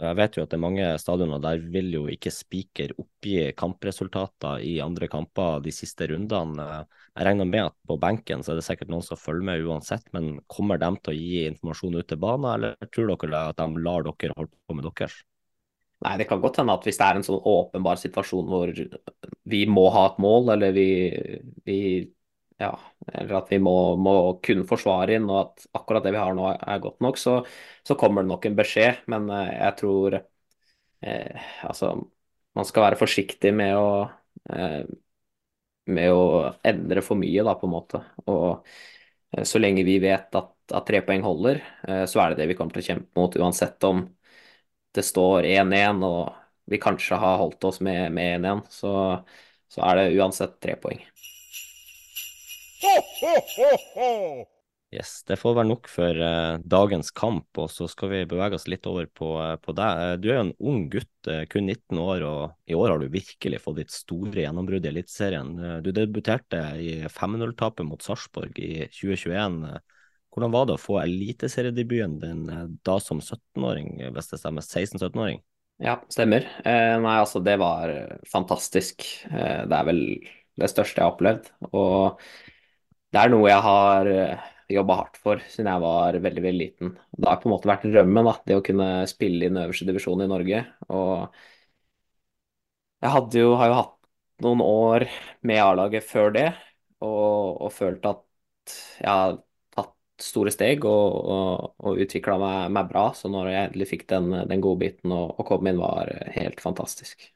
Jeg 0.00 0.16
vet 0.16 0.36
jo 0.36 0.42
at 0.46 0.52
det 0.52 0.56
er 0.56 0.62
mange 0.64 0.84
stadioner 0.96 1.40
der 1.44 1.60
vil 1.74 1.90
jo 1.92 2.06
ikke 2.08 2.30
spiker 2.32 2.94
oppgi 3.02 3.50
kampresultater 3.52 4.62
i 4.64 4.78
andre 4.80 5.10
kamper 5.12 5.60
de 5.60 5.74
siste 5.76 6.08
rundene. 6.08 6.68
Jeg 7.12 7.26
regner 7.28 7.48
med 7.48 7.66
at 7.66 7.76
på 7.84 7.98
benken 8.00 8.40
så 8.40 8.54
er 8.54 8.60
det 8.62 8.64
sikkert 8.64 8.92
noen 8.94 9.04
som 9.04 9.20
følger 9.20 9.44
med 9.50 9.66
uansett, 9.68 10.06
men 10.16 10.38
kommer 10.48 10.80
de 10.80 10.88
til 11.02 11.12
å 11.12 11.18
gi 11.18 11.42
informasjon 11.50 12.00
ut 12.00 12.08
til 12.08 12.22
banen, 12.22 12.48
eller 12.54 12.88
tror 12.88 13.12
dere 13.12 13.44
at 13.50 13.60
de 13.60 13.84
lar 13.84 14.08
dere 14.08 14.38
holde 14.38 14.54
på 14.64 14.78
med 14.78 14.88
deres? 14.88 15.20
Nei, 16.00 16.14
det 16.20 16.24
kan 16.30 16.40
godt 16.40 16.56
hende 16.60 16.72
at 16.76 16.86
hvis 16.88 16.96
det 17.00 17.06
er 17.06 17.18
en 17.18 17.24
sånn 17.26 17.42
åpenbar 17.50 17.98
situasjon 18.00 18.46
hvor 18.48 18.70
vi 19.52 19.60
må 19.68 19.82
ha 19.92 20.06
et 20.08 20.20
mål, 20.24 20.48
eller 20.54 20.72
vi, 20.72 20.86
vi 21.68 21.76
ja, 22.60 22.70
eller 23.12 23.34
at 23.40 23.50
vi 23.52 23.58
må, 23.60 23.74
må 24.00 24.14
kunne 24.44 24.64
forsvare 24.68 25.16
inn, 25.18 25.28
og 25.32 25.40
at 25.42 25.66
akkurat 25.76 26.04
det 26.06 26.14
vi 26.16 26.20
har 26.22 26.32
nå 26.36 26.46
er 26.54 26.80
godt 26.84 27.00
nok, 27.04 27.20
så, 27.20 27.36
så 27.86 27.96
kommer 28.00 28.24
det 28.24 28.32
nok 28.32 28.48
en 28.48 28.56
beskjed. 28.58 29.02
Men 29.12 29.28
eh, 29.32 29.52
jeg 29.58 29.76
tror 29.80 30.18
eh, 30.82 31.50
altså 31.68 31.94
man 32.58 32.66
skal 32.68 32.88
være 32.88 33.00
forsiktig 33.00 33.52
med 33.56 33.76
å, 33.78 33.86
eh, 34.52 34.82
med 35.90 36.12
å 36.12 36.22
endre 36.66 37.02
for 37.04 37.18
mye, 37.18 37.42
da, 37.46 37.54
på 37.58 37.66
en 37.68 37.72
måte. 37.74 38.00
Og 38.30 38.66
eh, 39.36 39.44
så 39.48 39.60
lenge 39.62 39.84
vi 39.86 39.98
vet 40.02 40.34
at, 40.38 40.52
at 40.76 40.86
tre 40.88 41.00
poeng 41.06 41.24
holder, 41.26 41.62
eh, 41.88 42.04
så 42.10 42.22
er 42.24 42.32
det 42.34 42.42
det 42.44 42.50
vi 42.52 42.58
kommer 42.58 42.76
til 42.76 42.84
å 42.84 42.88
kjempe 42.90 43.20
mot, 43.20 43.38
uansett 43.40 43.88
om 43.88 44.04
det 44.96 45.04
står 45.06 45.46
1-1 45.48 46.04
og 46.06 46.36
vi 46.70 46.78
kanskje 46.78 47.18
har 47.18 47.40
holdt 47.40 47.64
oss 47.66 47.80
med 47.82 48.12
1-1, 48.12 48.62
så, 48.70 48.94
så 49.70 49.82
er 49.88 49.98
det 49.98 50.18
uansett 50.20 50.58
tre 50.62 50.76
poeng. 50.78 51.02
Yes, 54.90 55.20
Det 55.22 55.36
får 55.38 55.54
være 55.54 55.70
nok 55.70 55.86
for 55.90 56.18
uh, 56.18 56.58
dagens 56.66 57.12
kamp, 57.14 57.46
og 57.62 57.68
så 57.70 57.86
skal 57.90 58.10
vi 58.10 58.24
bevege 58.30 58.58
oss 58.58 58.66
litt 58.70 58.86
over 58.90 59.06
på, 59.06 59.28
uh, 59.38 59.54
på 59.62 59.74
deg. 59.78 60.00
Uh, 60.02 60.14
du 60.18 60.26
er 60.30 60.38
jo 60.38 60.44
en 60.48 60.56
ung 60.72 60.80
gutt, 60.90 61.30
kun 61.52 61.68
19 61.68 62.00
år, 62.00 62.24
og 62.26 62.70
i 62.70 62.74
år 62.74 62.94
har 62.94 63.02
du 63.02 63.12
virkelig 63.12 63.60
fått 63.62 63.82
ditt 63.82 63.94
store 63.94 64.46
gjennombrudd 64.46 64.86
i 64.86 64.90
Eliteserien. 64.90 65.50
du 65.84 65.90
debuterte 65.92 66.62
i 66.80 66.94
5-0-tapet 67.12 67.86
mot 67.86 68.02
Sarpsborg 68.02 68.56
i 68.58 68.86
2021. 68.88 69.60
Hvordan 70.30 70.52
var 70.54 70.66
det 70.68 70.76
å 70.76 70.80
få 70.80 71.00
eliteseriedebuten 71.02 72.18
din 72.22 72.42
da 72.86 72.98
som 73.02 73.18
17-åring, 73.18 73.96
hvis 74.14 74.30
det 74.30 74.38
stemmer? 74.38 74.62
16-17-åring? 74.66 75.40
Ja, 75.82 75.96
stemmer. 76.12 76.44
nei, 76.64 77.16
altså 77.16 77.40
det 77.42 77.56
var 77.58 77.90
fantastisk. 78.28 79.06
det 79.26 79.74
er 79.74 79.86
vel 79.88 80.02
det 80.60 80.70
største 80.70 81.00
jeg 81.00 81.06
har 81.06 81.14
opplevd. 81.14 81.50
Og 81.72 82.20
det 83.10 83.22
er 83.22 83.32
noe 83.32 83.50
jeg 83.50 83.62
har 83.66 84.10
eh, 84.10 84.48
jobba 84.70 84.98
hardt 85.00 85.20
for 85.20 85.42
siden 85.50 85.70
jeg 85.72 85.82
var 85.84 86.18
veldig 86.26 86.44
veldig 86.46 86.60
liten. 86.60 86.92
Det 87.10 87.28
har 87.28 87.40
på 87.42 87.48
en 87.50 87.54
måte 87.56 87.70
vært 87.70 87.86
drømmen, 87.90 88.28
da, 88.28 88.34
det 88.46 88.58
å 88.58 88.66
kunne 88.66 88.90
spille 89.10 89.46
i 89.46 89.50
den 89.50 89.62
øverste 89.64 89.88
divisjonen 89.88 90.26
i 90.26 90.30
Norge. 90.30 90.64
Og 90.94 91.40
jeg 93.00 93.40
jo, 93.40 93.54
har 93.58 93.70
jo 93.70 93.78
hatt 93.80 93.96
noen 94.44 94.62
år 94.64 95.06
med 95.46 95.62
A-laget 95.62 96.06
før 96.06 96.34
det, 96.36 96.48
og, 97.02 97.60
og, 97.64 97.70
følt 97.72 98.04
at 98.08 98.22
jeg 99.00 99.06
tatt 99.08 99.46
store 100.24 100.52
steg 100.54 100.84
og, 100.88 101.16
og, 101.34 101.74
og 101.82 102.00
utvikla 102.04 102.36
meg, 102.40 102.70
meg, 102.76 102.88
bra. 102.90 103.10
Så 103.16 103.30
når 103.32 103.50
jeg 103.50 103.68
endelig 103.68 103.90
fikk 103.90 104.06
den, 104.12 104.32
den 104.50 104.64
godbiten 104.64 105.14
og, 105.16 105.36
og 105.36 105.46
kom 105.48 105.68
inn, 105.70 105.80
var 105.80 106.10
helt 106.36 106.62
fantastisk. 106.62 107.28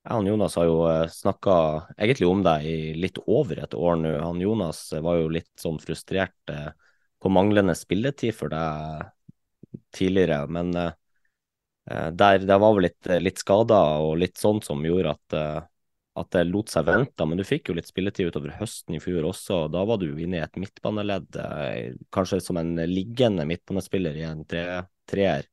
Jeg 0.00 0.16
og 0.16 0.28
Jonas 0.30 0.56
har 0.56 0.64
jo 0.64 0.78
snakka 1.12 1.54
egentlig 1.98 2.28
om 2.30 2.40
deg 2.44 2.64
i 2.64 2.76
litt 2.96 3.20
over 3.26 3.60
et 3.60 3.74
år 3.76 3.98
nå. 4.00 4.14
Han 4.24 4.40
Jonas 4.40 4.86
var 4.96 5.18
jo 5.20 5.28
litt 5.28 5.50
sånn 5.60 5.76
frustrert 5.82 6.54
på 7.20 7.32
manglende 7.32 7.74
spilletid 7.76 8.32
for 8.32 8.48
deg 8.48 9.10
tidligere, 9.92 10.46
men 10.48 10.72
der, 10.72 12.40
der 12.40 12.62
var 12.62 12.72
vel 12.78 12.86
litt, 12.88 13.10
litt 13.20 13.44
skader 13.44 14.06
og 14.06 14.16
litt 14.22 14.40
sånn 14.40 14.62
som 14.64 14.80
gjorde 14.88 15.12
at 15.18 15.36
at 16.18 16.30
det 16.34 16.42
lot 16.48 16.70
seg 16.72 16.88
vente, 16.88 17.26
men 17.26 17.38
du 17.38 17.44
fikk 17.46 17.70
jo 17.70 17.76
litt 17.76 17.88
spilletid 17.88 18.32
utover 18.32 18.56
høsten 18.58 18.96
i 18.96 19.00
fjor 19.02 19.28
også. 19.28 19.62
Da 19.70 19.84
var 19.86 20.00
du 20.00 20.08
inne 20.10 20.40
i 20.40 20.42
et 20.42 20.58
midtbaneledd, 20.58 21.38
eh, 21.38 21.92
kanskje 22.12 22.40
som 22.42 22.58
en 22.58 22.74
liggende 22.90 23.46
midtbanespiller 23.46 24.18
i 24.18 24.24
en 24.26 24.42
tre, 24.48 24.82
treer. 25.10 25.46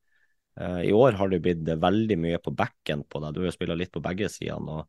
Eh, 0.57 0.79
I 0.89 0.93
år 0.97 1.19
har 1.19 1.29
det 1.29 1.43
blitt 1.45 1.61
veldig 1.61 2.17
mye 2.23 2.41
på 2.41 2.55
backen 2.57 3.05
på 3.05 3.21
deg, 3.21 3.35
du 3.35 3.43
har 3.43 3.51
jo 3.51 3.55
spilt 3.55 3.77
litt 3.77 3.93
på 3.93 4.03
begge 4.03 4.31
sidene. 4.33 4.81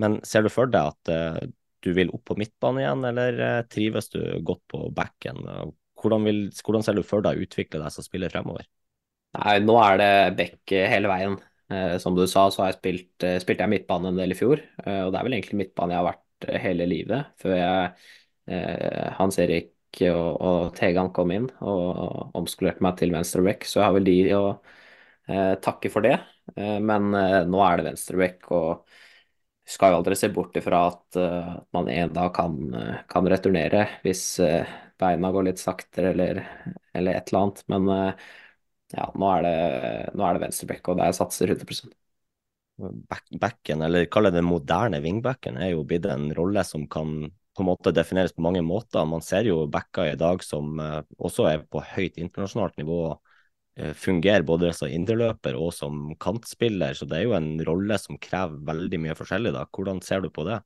Men 0.00 0.18
ser 0.24 0.44
du 0.44 0.52
for 0.52 0.72
deg 0.72 0.94
at 0.94 1.12
eh, 1.12 1.42
du 1.84 1.92
vil 1.96 2.10
opp 2.16 2.24
på 2.32 2.38
midtbane 2.40 2.82
igjen, 2.82 3.04
eller 3.12 3.66
trives 3.68 4.08
du 4.14 4.20
godt 4.42 4.64
på 4.72 4.86
backen? 4.96 5.44
Hvordan, 6.00 6.24
vil, 6.24 6.40
hvordan 6.64 6.82
ser 6.82 6.96
du 6.96 7.04
for 7.06 7.22
deg 7.22 7.36
å 7.36 7.44
utvikle 7.44 7.84
deg 7.84 7.92
som 7.92 8.04
spiller 8.04 8.32
fremover? 8.32 8.64
Nei, 9.36 9.58
nå 9.60 9.76
er 9.84 10.00
det 10.00 10.10
back 10.40 10.72
hele 10.72 11.12
veien. 11.12 11.36
Eh, 11.70 11.98
som 11.98 12.14
du 12.14 12.22
sa, 12.30 12.46
så 12.50 12.68
jeg 12.68 12.76
spilt, 12.76 13.24
eh, 13.26 13.38
spilte 13.42 13.64
jeg 13.64 13.72
midtbane 13.72 14.12
en 14.12 14.20
del 14.20 14.30
i 14.30 14.38
fjor, 14.38 14.60
eh, 14.84 15.00
og 15.02 15.10
det 15.10 15.18
er 15.18 15.26
vel 15.26 15.34
egentlig 15.34 15.58
midtbane 15.64 15.94
jeg 15.94 15.98
har 15.98 16.12
vært 16.12 16.62
hele 16.62 16.86
livet, 16.86 17.32
før 17.40 17.56
jeg, 17.56 18.12
Hans 19.16 19.40
Erik 19.42 19.72
og, 20.06 20.28
og 20.46 20.74
Tegan 20.76 21.08
kom 21.16 21.32
inn 21.34 21.48
og 21.66 22.36
omskolerte 22.38 22.84
meg 22.84 22.94
til 23.00 23.10
venstreback, 23.10 23.64
så 23.66 23.80
jeg 23.80 23.86
har 23.88 23.96
vel 23.96 24.06
de 24.06 24.14
å 24.36 24.42
takke 25.64 25.90
for 25.90 26.06
det. 26.06 26.12
men 26.54 27.08
nå 27.50 27.62
er 27.66 27.80
det 27.80 27.86
venstreback, 27.88 28.46
og 28.54 28.86
skal 29.66 29.90
jo 29.90 29.98
aldri 29.98 30.18
se 30.20 30.30
bort 30.30 30.54
ifra 30.60 30.84
at 30.92 31.18
man 31.74 31.90
en 31.90 32.14
dag 32.14 32.30
kan, 32.36 32.54
kan 33.10 33.26
returnere 33.26 33.88
hvis 34.04 34.38
beina 35.00 35.32
går 35.34 35.48
litt 35.48 35.64
saktere 35.64 36.14
eller, 36.14 36.44
eller, 36.94 37.18
et 37.18 37.32
eller 37.32 37.48
annet. 37.48 37.64
Men 37.72 37.90
ja, 38.94 39.06
nå 39.18 39.30
er 39.34 39.46
det, 39.46 39.54
nå 40.14 40.32
det 40.36 40.42
venstreback, 40.44 40.92
og 40.92 41.00
der 41.00 41.16
satser 41.16 41.54
100 41.56 41.88
Back, 43.08 43.24
Backen, 43.40 43.80
eller 43.82 44.04
kall 44.12 44.28
det 44.28 44.36
den 44.36 44.44
moderne 44.44 45.00
wingbacken, 45.00 45.56
er 45.56 45.72
jo 45.72 45.84
blitt 45.88 46.06
en 46.12 46.28
rolle 46.36 46.64
som 46.68 46.84
kan 46.92 47.30
på 47.56 47.64
en 47.64 47.70
måte 47.70 47.92
defineres 47.96 48.34
på 48.36 48.44
mange 48.44 48.60
måter. 48.60 49.06
Man 49.08 49.24
ser 49.24 49.48
jo 49.48 49.62
backer 49.72 50.10
i 50.10 50.18
dag 50.20 50.44
som 50.44 50.76
uh, 50.76 51.00
også 51.16 51.46
er 51.48 51.64
på 51.64 51.80
høyt 51.94 52.18
internasjonalt 52.20 52.76
nivå. 52.76 53.00
Uh, 53.80 53.92
fungerer 53.96 54.44
både 54.44 54.74
som 54.76 54.92
indreløper 54.92 55.56
og 55.56 55.72
som 55.72 56.10
kantspiller, 56.20 56.92
så 56.92 57.08
det 57.08 57.22
er 57.22 57.24
jo 57.30 57.36
en 57.38 57.54
rolle 57.64 57.96
som 58.00 58.20
krever 58.20 58.60
veldig 58.68 59.00
mye 59.06 59.16
forskjellig. 59.16 59.54
da. 59.56 59.64
Hvordan 59.72 60.04
ser 60.04 60.20
du 60.20 60.28
på 60.28 60.44
det? 60.48 60.60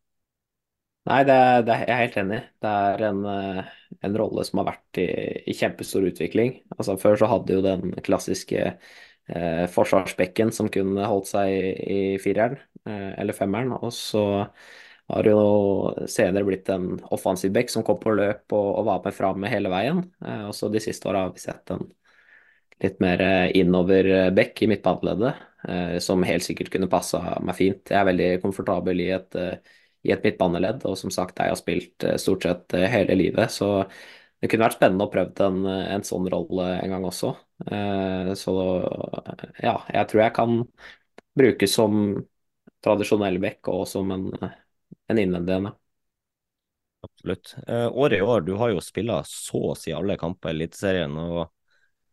Nei, 1.10 1.22
det, 1.26 1.36
det, 1.66 1.76
jeg 1.88 1.90
er 1.90 2.02
helt 2.04 2.16
enig. 2.20 2.36
Det 2.62 2.70
er 2.70 3.02
en, 3.08 3.22
eh, 3.26 3.70
en 4.06 4.16
rolle 4.20 4.44
som 4.46 4.60
har 4.60 4.68
vært 4.68 5.00
i, 5.02 5.06
i, 5.50 5.54
kjempestor 5.58 6.04
utvikling. 6.06 6.52
Altså, 6.76 6.94
før 7.02 7.18
så 7.18 7.28
hadde 7.32 7.56
jo 7.56 7.64
den 7.64 7.96
klassiske 8.06 8.60
eh, 8.68 9.64
forsvarsbekken 9.74 10.52
som 10.54 10.70
kunne 10.70 11.08
holdt 11.10 11.32
seg 11.32 11.50
i, 11.50 11.72
i 11.96 11.98
fireren 12.22 12.60
eh, 12.86 13.10
eller 13.18 13.34
femmeren. 13.34 13.74
Og 13.80 13.90
så 13.96 14.22
har 15.10 15.26
det 15.26 15.32
jo 15.34 16.06
senere 16.06 16.46
blitt 16.46 16.70
en 16.70 16.92
offensiv 17.10 17.50
bekk 17.58 17.74
som 17.74 17.86
kom 17.86 17.98
på 17.98 18.14
løp 18.14 18.54
og, 18.54 18.68
og 18.78 18.86
var 18.92 19.02
med 19.08 19.16
fram 19.16 19.48
hele 19.50 19.72
veien. 19.72 20.04
Eh, 20.22 20.44
og 20.46 20.54
så 20.54 20.70
de 20.70 20.84
siste 20.84 21.10
åra 21.10 21.26
har 21.26 21.34
vi 21.34 21.42
sett 21.42 21.74
en 21.74 21.88
litt 22.86 23.02
mer 23.02 23.26
eh, 23.26 23.48
innover 23.58 24.30
bekk 24.38 24.62
i 24.62 24.70
midtbaneleddet, 24.76 25.42
eh, 25.66 25.98
som 26.06 26.22
helt 26.22 26.46
sikkert 26.46 26.70
kunne 26.76 26.92
passa 26.92 27.40
meg 27.42 27.58
fint. 27.58 27.82
Jeg 27.90 27.98
er 27.98 28.10
veldig 28.12 28.32
komfortabel 28.46 29.02
i 29.08 29.10
et 29.18 29.42
i 30.06 30.12
et 30.14 30.24
midtbaneledd, 30.24 30.84
og 30.88 30.96
som 30.98 31.12
sagt, 31.12 31.40
jeg 31.40 31.52
har 31.52 31.58
spilt 31.60 32.06
eh, 32.08 32.16
stort 32.20 32.46
sett 32.46 32.76
eh, 32.76 32.88
hele 32.92 33.16
livet. 33.18 33.52
Så 33.52 33.84
det 34.40 34.48
kunne 34.48 34.64
vært 34.64 34.78
spennende 34.78 35.06
å 35.06 35.12
prøve 35.12 35.46
en, 35.46 35.66
en 35.68 36.06
sånn 36.06 36.28
rolle 36.32 36.70
en 36.78 36.94
gang 36.94 37.04
også. 37.08 37.34
Eh, 37.68 38.32
så 38.40 38.54
ja, 39.60 39.76
jeg 39.92 40.08
tror 40.08 40.22
jeg 40.24 40.36
kan 40.38 40.56
brukes 41.36 41.76
som 41.76 42.00
tradisjonell 42.84 43.36
back 43.42 43.68
og 43.68 43.84
som 43.88 44.08
en, 44.14 44.30
en 44.40 45.20
innvendig 45.20 45.58
en. 45.58 45.70
Absolutt. 47.04 47.54
Året 47.68 48.18
i 48.18 48.24
år, 48.24 48.42
du 48.44 48.54
har 48.60 48.72
jo 48.74 48.80
spilla 48.84 49.22
så 49.24 49.70
å 49.70 49.76
si 49.76 49.92
alle 49.96 50.18
kamper 50.20 50.52
i 50.52 50.56
Eliteserien. 50.58 51.16
og 51.16 51.48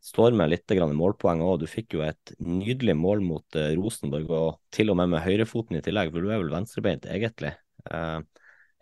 står 0.08 0.36
med 0.40 0.52
litt 0.54 0.72
målpoeng 0.96 1.42
òg. 1.44 1.60
Du 1.64 1.68
fikk 1.68 1.98
jo 1.98 2.04
et 2.06 2.32
nydelig 2.40 2.96
mål 2.96 3.24
mot 3.28 3.58
Rosenborg, 3.76 4.32
og 4.32 4.60
til 4.72 4.94
og 4.94 5.00
med 5.00 5.12
med 5.16 5.26
høyrefoten 5.26 5.80
i 5.80 5.84
tillegg, 5.84 6.14
for 6.14 6.24
du 6.24 6.32
er 6.32 6.40
vel 6.40 6.54
venstrebeint 6.54 7.08
egentlig. 7.12 7.52
Eh, 7.92 8.20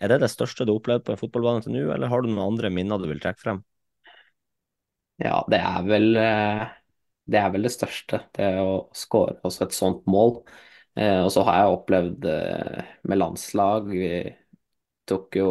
er 0.01 0.11
det 0.11 0.19
det 0.23 0.31
største 0.31 0.65
du 0.65 0.73
har 0.73 0.81
opplevd 0.81 1.05
på 1.07 1.15
en 1.15 1.21
fotballbane 1.21 1.63
til 1.63 1.75
nå, 1.75 1.85
eller 1.95 2.11
har 2.11 2.23
du 2.23 2.29
noen 2.31 2.49
andre 2.49 2.71
minner 2.73 3.01
du 3.01 3.07
vil 3.09 3.21
trekke 3.23 3.41
frem? 3.41 3.61
Ja, 5.21 5.39
det 5.51 5.61
er 5.63 5.85
vel 5.87 6.09
eh, 6.19 6.63
det, 7.31 7.39
er 7.39 7.51
vel 7.53 7.67
det 7.67 7.73
største. 7.75 8.25
Det 8.35 8.49
å 8.59 8.89
skåre 8.95 9.37
også 9.47 9.67
et 9.67 9.77
sånt 9.77 10.03
mål. 10.11 10.41
Eh, 10.99 11.21
og 11.23 11.31
så 11.33 11.45
har 11.47 11.61
jeg 11.61 11.77
opplevd 11.77 12.27
med 13.07 13.21
landslag. 13.21 13.87
Vi 13.93 14.11
tok 15.07 15.39
jo 15.39 15.49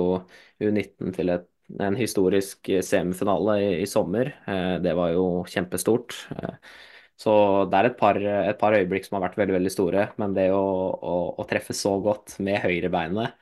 U19 0.60 1.14
til 1.16 1.32
et, 1.32 1.46
en 1.80 1.96
historisk 1.96 2.68
semifinale 2.84 3.56
i, 3.62 3.70
i 3.84 3.88
sommer. 3.88 4.34
Det 4.84 4.92
var 4.98 5.14
jo 5.14 5.24
kjempestort. 5.48 6.12
Så 7.16 7.32
det 7.70 7.78
er 7.78 7.88
et 7.88 7.96
par, 7.98 8.18
et 8.18 8.58
par, 8.58 8.74
øyeblikk 8.76 9.06
som 9.06 9.16
har 9.16 9.28
vært 9.28 9.38
veldig 9.40 9.56
veldig 9.56 9.72
store. 9.72 10.06
Men 10.20 10.34
det 10.36 10.48
å, 10.52 10.60
å, 10.98 11.14
å 11.40 11.46
treffe 11.48 11.76
så 11.76 11.94
godt 12.04 12.36
med 12.44 12.60
høyrebeinet 12.64 13.38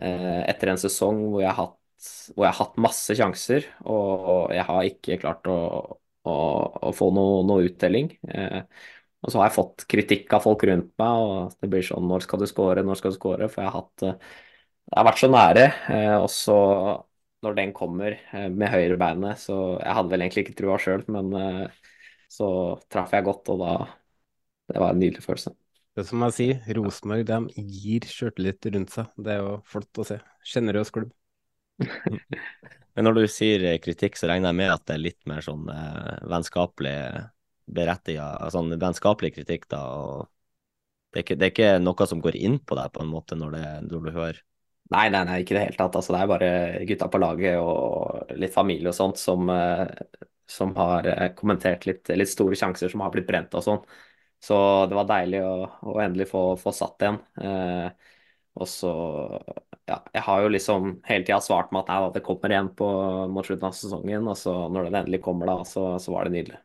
etter 0.00 0.70
en 0.72 0.80
sesong 0.80 1.18
hvor 1.32 1.42
jeg 1.44 1.52
hatt, 1.58 1.76
hvor 2.34 2.46
jeg 2.46 2.52
har 2.54 2.58
hatt 2.64 2.78
masse 2.82 3.14
sjanser, 3.18 3.66
og 3.84 4.52
jeg 4.54 4.64
har 4.68 4.88
ikke 4.88 5.18
klart 5.22 5.46
å, 5.52 5.56
å, 6.26 6.34
å 6.88 6.92
få 6.96 7.10
noe, 7.14 7.42
noe 7.48 7.66
uttelling. 7.68 8.08
Eh, 8.28 8.62
og 9.22 9.30
så 9.30 9.38
har 9.38 9.50
jeg 9.50 9.56
fått 9.58 9.84
kritikk 9.90 10.32
av 10.34 10.42
folk 10.46 10.64
rundt 10.66 10.90
meg, 10.98 11.22
og 11.26 11.54
det 11.62 11.70
blir 11.70 11.84
sånn 11.86 12.08
Når 12.10 12.24
skal 12.26 12.42
du 12.42 12.48
score, 12.50 12.82
når 12.82 12.98
skal 12.98 13.14
du 13.14 13.18
score? 13.20 13.48
For 13.52 13.62
jeg 13.62 13.70
har 13.70 13.76
hatt 13.84 14.06
Jeg 14.08 14.98
har 14.98 15.06
vært 15.08 15.22
så 15.22 15.30
nære. 15.30 15.66
Eh, 15.94 16.16
og 16.18 16.28
så, 16.34 16.56
når 17.46 17.56
den 17.58 17.72
kommer 17.76 18.18
med 18.50 18.70
høyrebeinet, 18.72 19.38
så 19.44 19.58
Jeg 19.82 19.96
hadde 19.98 20.14
vel 20.14 20.24
egentlig 20.26 20.46
ikke 20.46 20.58
trua 20.62 20.78
sjøl, 20.82 21.04
men 21.12 21.32
så 22.32 22.48
traff 22.90 23.12
jeg 23.14 23.26
godt, 23.28 23.50
og 23.54 23.62
da 23.64 23.72
Det 24.72 24.80
var 24.80 24.90
en 24.94 25.00
nydelig 25.02 25.24
følelse. 25.24 25.52
Det 25.92 26.00
er 26.00 26.08
som 26.08 26.22
jeg 26.24 26.36
sier, 26.36 26.60
Rosenborg 26.78 27.26
de 27.28 27.66
gir 27.68 28.06
sjøltillit 28.08 28.68
rundt 28.72 28.94
seg. 28.94 29.10
Det 29.20 29.34
er 29.34 29.42
jo 29.42 29.56
flott 29.68 30.00
å 30.00 30.06
se. 30.08 30.16
Sjenerøs 30.48 30.92
klubb. 30.94 31.10
Men 32.96 33.08
når 33.08 33.18
du 33.18 33.24
sier 33.32 33.64
eh, 33.68 33.80
kritikk, 33.80 34.16
så 34.16 34.28
regner 34.30 34.52
jeg 34.52 34.60
med 34.60 34.72
at 34.72 34.86
det 34.88 34.96
er 34.96 35.02
litt 35.04 35.20
mer 35.28 35.44
sånn 35.44 35.68
eh, 35.72 36.14
vennskapelig 36.32 36.96
berettiga, 37.72 38.30
sånn 38.52 38.72
vennskapelig 38.80 39.32
kritikk, 39.36 39.68
da. 39.72 39.82
og 39.96 41.12
det 41.12 41.20
er, 41.20 41.24
ikke, 41.26 41.36
det 41.36 41.46
er, 41.46 41.52
ikke, 41.52 41.82
noe 41.84 42.08
som 42.08 42.22
går 42.24 42.38
inn 42.40 42.56
på 42.64 42.76
deg 42.78 42.92
på 42.92 43.04
en 43.04 43.12
måte 43.12 43.36
når, 43.36 43.56
det, 43.56 43.66
når 43.90 44.08
du 44.08 44.10
hører 44.16 44.40
Nei, 44.92 45.06
nei, 45.08 45.22
nei, 45.24 45.38
ikke 45.40 45.54
i 45.54 45.56
det 45.56 45.60
hele 45.62 45.78
tatt. 45.78 45.94
Altså, 45.96 46.12
det 46.12 46.18
er 46.20 46.28
bare 46.28 46.48
gutta 46.84 47.06
på 47.08 47.20
laget 47.22 47.54
og 47.56 48.32
litt 48.36 48.52
familie 48.52 48.90
og 48.90 48.96
sånt 48.96 49.20
som, 49.20 49.48
eh, 49.48 49.86
som 50.50 50.74
har 50.76 51.06
eh, 51.08 51.28
kommentert 51.38 51.86
litt, 51.88 52.10
litt, 52.12 52.28
store 52.28 52.58
sjanser 52.58 52.92
som 52.92 53.00
har 53.04 53.12
blitt 53.14 53.28
brent 53.28 53.56
og 53.56 53.64
sånn. 53.64 53.78
Så 54.42 54.56
det 54.90 54.98
var 54.98 55.06
deilig 55.10 55.42
å, 55.46 55.54
å 55.92 55.98
endelig 56.02 56.26
få, 56.32 56.42
få, 56.58 56.72
satt 56.74 57.04
igjen. 57.04 57.20
Eh, 57.42 58.10
og 58.58 58.68
så 58.68 58.90
Ja, 59.88 59.96
jeg 60.14 60.22
har 60.26 60.42
jo 60.44 60.50
liksom 60.52 60.90
hele 61.08 61.24
tida 61.26 61.40
svart 61.42 61.72
med 61.74 61.88
at 61.90 62.14
det 62.14 62.22
kommer 62.26 62.52
igjen 62.52 62.70
på, 62.78 62.86
mot 63.30 63.46
slutten 63.46 63.68
av 63.70 63.76
sesongen. 63.76 64.28
Og 64.30 64.38
så 64.38 64.54
når 64.72 64.88
den 64.88 65.00
endelig 65.02 65.22
kommer, 65.24 65.50
da, 65.50 65.64
så, 65.68 65.86
så 66.02 66.14
var 66.14 66.26
det 66.26 66.36
nydelig. 66.36 66.60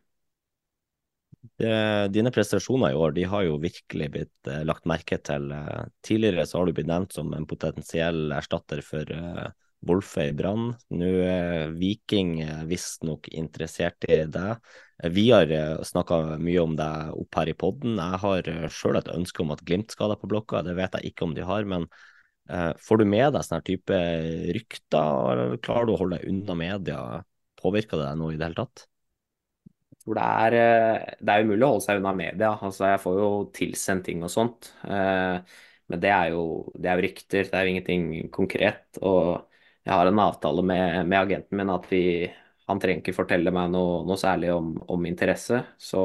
Dine 2.14 2.32
prestasjoner 2.34 2.92
i 2.94 2.98
år 2.98 3.14
de 3.16 3.24
har 3.30 3.46
jo 3.48 3.60
virkelig 3.62 4.10
blitt 4.14 4.50
eh, 4.52 4.64
lagt 4.68 4.86
merke 4.90 5.18
til. 5.26 5.50
Eh, 5.54 5.86
tidligere 6.06 6.46
så 6.46 6.60
har 6.60 6.68
du 6.68 6.76
blitt 6.78 6.90
nevnt 6.90 7.16
som 7.16 7.32
en 7.34 7.48
potensiell 7.50 8.34
erstatter 8.36 8.84
for 8.86 9.10
eh, 9.14 9.48
Wolfe 9.88 10.28
i 10.30 10.36
Brann. 10.38 10.72
Nå 10.94 11.10
er 11.26 11.74
Viking 11.78 12.40
visstnok 12.70 13.30
interessert 13.34 14.06
i 14.10 14.24
deg. 14.30 14.70
Vi 15.04 15.32
har 15.32 15.52
eh, 15.52 15.82
snakka 15.86 16.38
mye 16.42 16.62
om 16.64 16.74
deg 16.78 17.14
opp 17.14 17.38
her 17.38 17.52
i 17.52 17.56
podden. 17.58 18.00
Jeg 18.02 18.20
har 18.24 18.48
eh, 18.50 18.68
sjøl 18.74 18.98
et 18.98 19.12
ønske 19.14 19.44
om 19.44 19.54
at 19.54 19.62
Glimt 19.66 19.94
skal 19.94 20.10
deg 20.10 20.22
på 20.24 20.30
blokka, 20.32 20.64
det 20.66 20.74
vet 20.78 20.98
jeg 20.98 21.12
ikke 21.12 21.28
om 21.28 21.36
de 21.38 21.46
har. 21.46 21.68
Men 21.70 21.86
uh, 22.50 22.74
får 22.82 23.04
du 23.04 23.06
med 23.06 23.36
deg 23.36 23.46
sånne 23.46 23.66
type 23.68 24.00
rykter, 24.58 25.34
eller 25.34 25.60
klarer 25.62 25.86
du 25.86 25.94
å 25.94 26.00
holde 26.02 26.18
deg 26.18 26.32
unna 26.32 26.56
media? 26.58 27.02
Påvirker 27.62 28.02
det 28.02 28.08
deg 28.08 28.22
noe 28.24 28.34
i 28.34 28.40
det 28.40 28.50
hele 28.50 28.58
tatt? 28.64 28.88
Det 30.08 30.24
er, 30.24 30.54
det 31.20 31.34
er 31.34 31.46
umulig 31.46 31.66
å 31.68 31.72
holde 31.76 31.84
seg 31.84 32.02
unna 32.02 32.16
media. 32.16 32.52
Altså, 32.56 32.88
jeg 32.88 33.04
får 33.04 33.22
jo 33.22 33.32
tilsendt 33.54 34.06
ting 34.08 34.22
og 34.24 34.32
sånt. 34.32 34.70
Men 34.88 36.00
det 36.00 36.14
er, 36.14 36.30
jo, 36.32 36.46
det 36.80 36.88
er 36.88 36.96
jo 36.96 37.04
rykter, 37.04 37.50
det 37.50 37.58
er 37.60 37.66
jo 37.68 37.74
ingenting 37.74 38.06
konkret. 38.32 39.02
Og 39.04 39.34
jeg 39.84 39.92
har 39.92 40.08
en 40.08 40.22
avtale 40.24 40.64
med, 40.64 41.02
med 41.12 41.20
agenten 41.20 41.60
min 41.60 41.74
at 41.76 41.90
vi 41.92 42.06
han 42.68 42.82
trenger 42.84 43.04
ikke 43.04 43.16
fortelle 43.16 43.52
meg 43.56 43.72
noe, 43.72 44.02
noe 44.08 44.20
særlig 44.20 44.52
om, 44.54 44.74
om, 44.92 45.06
interesse. 45.08 45.62
Så 45.80 46.02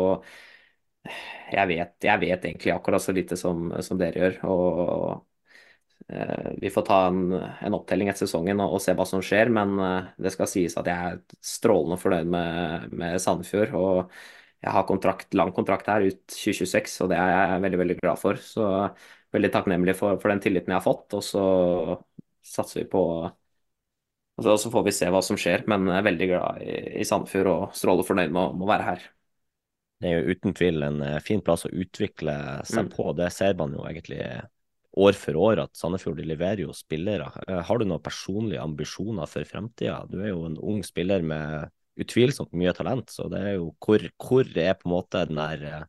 jeg 1.53 1.69
vet, 1.69 1.97
jeg 2.07 2.23
vet, 2.23 2.45
egentlig 2.47 2.73
akkurat 2.75 3.03
så 3.03 3.15
lite 3.15 3.39
som, 3.39 3.73
som 3.83 3.99
dere 3.99 4.21
gjør. 4.23 4.37
Og 4.53 6.13
eh, 6.13 6.53
vi 6.63 6.71
får 6.71 6.87
ta 6.87 7.01
en, 7.09 7.25
en, 7.35 7.79
opptelling 7.79 8.13
etter 8.13 8.29
sesongen 8.29 8.63
og, 8.63 8.77
og, 8.77 8.85
se 8.85 8.95
hva 8.99 9.09
som 9.09 9.25
skjer. 9.27 9.51
Men 9.55 9.75
eh, 9.83 10.13
det 10.23 10.35
skal 10.37 10.51
sies 10.51 10.79
at 10.79 10.93
jeg 10.93 11.17
er 11.17 11.43
strålende 11.43 11.99
fornøyd 12.03 12.31
med, 12.37 12.87
med 13.03 13.19
Sandefjord. 13.23 13.75
Og 13.79 14.17
jeg 14.63 14.77
har 14.79 14.87
kontrakt, 14.87 15.35
lang 15.35 15.51
kontrakt 15.57 15.91
her 15.91 16.07
ut 16.07 16.23
2026, 16.31 17.01
og 17.03 17.11
det 17.11 17.19
er 17.19 17.33
jeg 17.35 17.63
veldig, 17.67 17.83
veldig 17.83 18.01
glad 18.05 18.23
for. 18.23 18.39
Så 18.39 18.71
veldig 19.35 19.51
takknemlig 19.51 19.99
for, 19.99 20.21
for 20.23 20.31
den 20.31 20.43
tilliten 20.45 20.71
jeg 20.71 20.79
har 20.79 20.87
fått. 20.87 21.19
Og 21.19 21.27
så 21.27 21.47
satser 22.47 22.85
vi 22.85 22.91
på 22.93 23.03
og 24.41 24.59
så 24.59 24.71
får 24.73 24.87
vi 24.87 24.95
se 24.97 25.09
hva 25.13 25.21
som 25.25 25.39
skjer, 25.39 25.67
men 25.71 25.91
jeg 25.91 25.99
er 25.99 26.07
veldig 26.07 26.29
glad 26.31 26.63
i, 26.65 26.77
i 27.03 27.05
Sandefjord 27.09 27.51
og 27.53 27.77
stråler 27.77 28.07
fornøyd 28.07 28.33
med, 28.33 28.57
med, 28.57 28.65
å 28.65 28.71
være 28.71 28.87
her. 28.89 29.05
Det 30.03 30.11
er 30.11 30.19
jo 30.19 30.35
uten 30.35 30.57
tvil 30.59 30.87
en 30.87 31.05
eh, 31.07 31.21
fin 31.23 31.43
plass 31.45 31.67
å 31.69 31.71
utvikle 31.71 32.35
seg 32.67 32.89
mm. 32.89 32.93
på. 32.97 33.13
Det 33.19 33.29
ser 33.35 33.55
man 33.61 33.77
jo 33.77 33.85
egentlig 33.87 34.25
år 34.93 35.17
for 35.17 35.39
år 35.41 35.63
at 35.63 35.77
Sandefjord 35.79 36.21
leverer 36.27 36.65
jo 36.65 36.75
spillere. 36.77 37.29
Eh, 37.47 37.61
har 37.69 37.79
du 37.79 37.87
noen 37.87 38.03
personlige 38.03 38.65
ambisjoner 38.65 39.31
for 39.31 39.47
fremtida? 39.49 40.03
Du 40.11 40.19
er 40.21 40.33
jo 40.33 40.45
en 40.49 40.59
ung 40.59 40.83
spiller 40.87 41.25
med 41.25 41.71
utvilsomt 42.03 42.53
mye 42.57 42.73
talent, 42.77 43.13
så 43.13 43.29
det 43.31 43.41
er 43.45 43.57
jo 43.59 43.71
hvor, 43.85 44.05
hvor 44.17 44.49
er 44.49 44.75
på 44.79 44.89
en 44.89 44.95
måte 44.95 45.27
den 45.29 45.41
der 45.41 45.67
eh, 45.69 45.89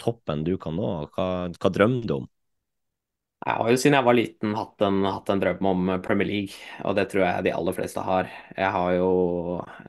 toppen 0.00 0.44
du 0.46 0.56
kan 0.60 0.76
nå? 0.80 0.92
Hva, 1.14 1.28
hva 1.52 1.72
drømmer 1.72 2.08
du 2.08 2.16
om? 2.22 2.30
Jeg 3.44 3.60
har 3.60 3.68
jo 3.68 3.76
siden 3.76 3.94
jeg 3.98 4.06
var 4.06 4.16
liten 4.16 4.54
hatt 4.56 4.82
en, 4.86 5.02
hatt 5.04 5.28
en, 5.28 5.40
drøm 5.42 5.66
om 5.68 5.90
Premier 6.04 6.28
League, 6.30 6.54
og 6.88 6.94
det 6.96 7.10
tror 7.12 7.26
jeg 7.26 7.44
de 7.44 7.52
aller 7.52 7.76
fleste 7.76 8.00
har. 8.00 8.30
Jeg, 8.56 8.70
har 8.72 8.94
jo, 8.96 9.08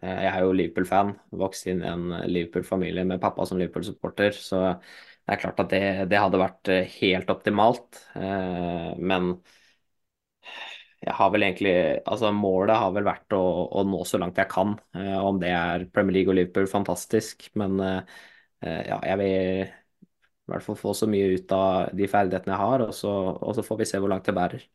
jeg 0.02 0.28
er 0.28 0.40
jo 0.44 0.56
Liverpool-fan, 0.60 1.14
vokst 1.40 1.70
inn 1.72 1.80
i 1.86 1.88
en 1.88 2.10
Liverpool-familie 2.28 3.06
med 3.08 3.22
pappa 3.24 3.46
som 3.48 3.62
Liverpool-supporter, 3.62 4.36
så 4.36 4.60
det 4.76 5.38
er 5.38 5.40
klart 5.42 5.62
at 5.64 5.72
det, 5.72 5.84
det, 6.12 6.20
hadde 6.20 6.42
vært 6.42 6.72
helt 6.98 7.32
optimalt. 7.32 8.02
Eh, 8.20 8.92
men 9.00 9.32
jeg 11.06 11.16
har 11.16 11.32
vel 11.32 11.46
egentlig 11.46 11.74
Altså, 12.10 12.32
målet 12.36 12.78
har 12.82 12.92
vel 12.96 13.08
vært 13.08 13.36
å, 13.38 13.42
å 13.72 13.86
nå 13.88 14.04
så 14.10 14.20
langt 14.20 14.38
jeg 14.42 14.52
kan. 14.52 14.76
Eh, 15.00 15.16
om 15.22 15.40
det 15.40 15.56
er 15.56 15.88
Premier 15.96 16.20
League 16.20 16.34
og 16.34 16.38
Liverpool, 16.42 16.68
fantastisk, 16.70 17.48
men 17.56 17.80
eh, 17.88 18.84
ja, 18.92 19.00
jeg 19.00 19.20
vil 19.24 19.74
i 20.46 20.54
hvert 20.54 20.66
fall 20.66 20.78
få 20.78 20.94
så 20.94 21.10
mye 21.10 21.34
ut 21.34 21.54
av 21.56 21.94
de 21.98 22.08
ferdighetene 22.10 22.54
jeg 22.54 22.62
har, 22.62 22.84
og 22.86 22.94
så, 22.94 23.14
og 23.34 23.56
så 23.58 23.66
får 23.66 23.80
vi 23.82 23.88
se 23.90 24.02
hvor 24.02 24.12
langt 24.12 24.28
det 24.30 24.36
bærer. 24.38 24.66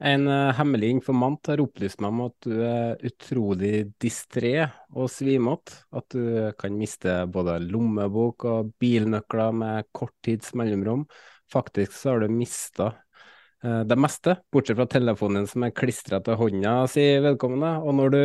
En 0.00 0.24
uh, 0.30 0.48
hemmelig 0.56 0.94
informant 0.94 1.50
har 1.50 1.60
opplyst 1.60 2.00
meg 2.00 2.14
om 2.14 2.22
at 2.24 2.46
du 2.46 2.54
er 2.64 3.02
utrolig 3.04 3.90
distré 4.00 4.54
og 4.94 5.10
svimete. 5.12 5.82
At 5.92 6.06
du 6.14 6.54
kan 6.60 6.78
miste 6.78 7.18
både 7.28 7.58
lommebok 7.66 8.46
og 8.48 8.70
bilnøkler 8.80 9.52
med 9.60 9.90
kort 9.92 10.14
tids 10.24 10.54
mellomrom. 10.56 11.04
Faktisk 11.52 11.98
så 11.98 12.14
har 12.14 12.24
du 12.24 12.32
mista 12.32 12.94
uh, 13.66 13.82
det 13.84 14.00
meste, 14.00 14.38
bortsett 14.48 14.80
fra 14.80 14.88
telefonen 14.88 15.42
din 15.42 15.52
som 15.52 15.68
er 15.68 15.76
klistra 15.76 16.22
til 16.24 16.40
hånda, 16.40 16.78
sier 16.88 17.20
vedkommende. 17.26 17.76
Og 17.84 17.98
når 18.00 18.16
du 18.16 18.22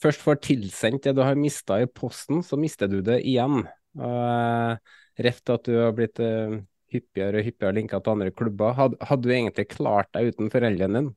først 0.00 0.24
får 0.24 0.40
tilsendt 0.46 1.04
det 1.04 1.18
du 1.18 1.24
har 1.26 1.36
mista 1.36 1.82
i 1.82 1.90
posten, 1.90 2.40
så 2.40 2.56
mister 2.56 2.88
du 2.88 3.02
det 3.04 3.20
igjen. 3.28 3.66
Uh, 3.98 4.80
Ref 5.22 5.42
til 5.42 5.54
at 5.54 5.68
du 5.68 5.76
har 5.78 5.92
blitt 5.94 6.18
uh, 6.22 6.56
hyppigere 6.94 7.40
og 7.40 7.46
hyppigere 7.46 7.76
linka 7.76 8.00
til 8.00 8.16
andre 8.16 8.32
klubber. 8.34 8.74
Had, 8.78 8.96
hadde 9.10 9.28
du 9.28 9.34
egentlig 9.34 9.68
klart 9.70 10.10
deg 10.16 10.32
uten 10.32 10.50
foreldrene 10.52 11.00
dine? 11.00 11.14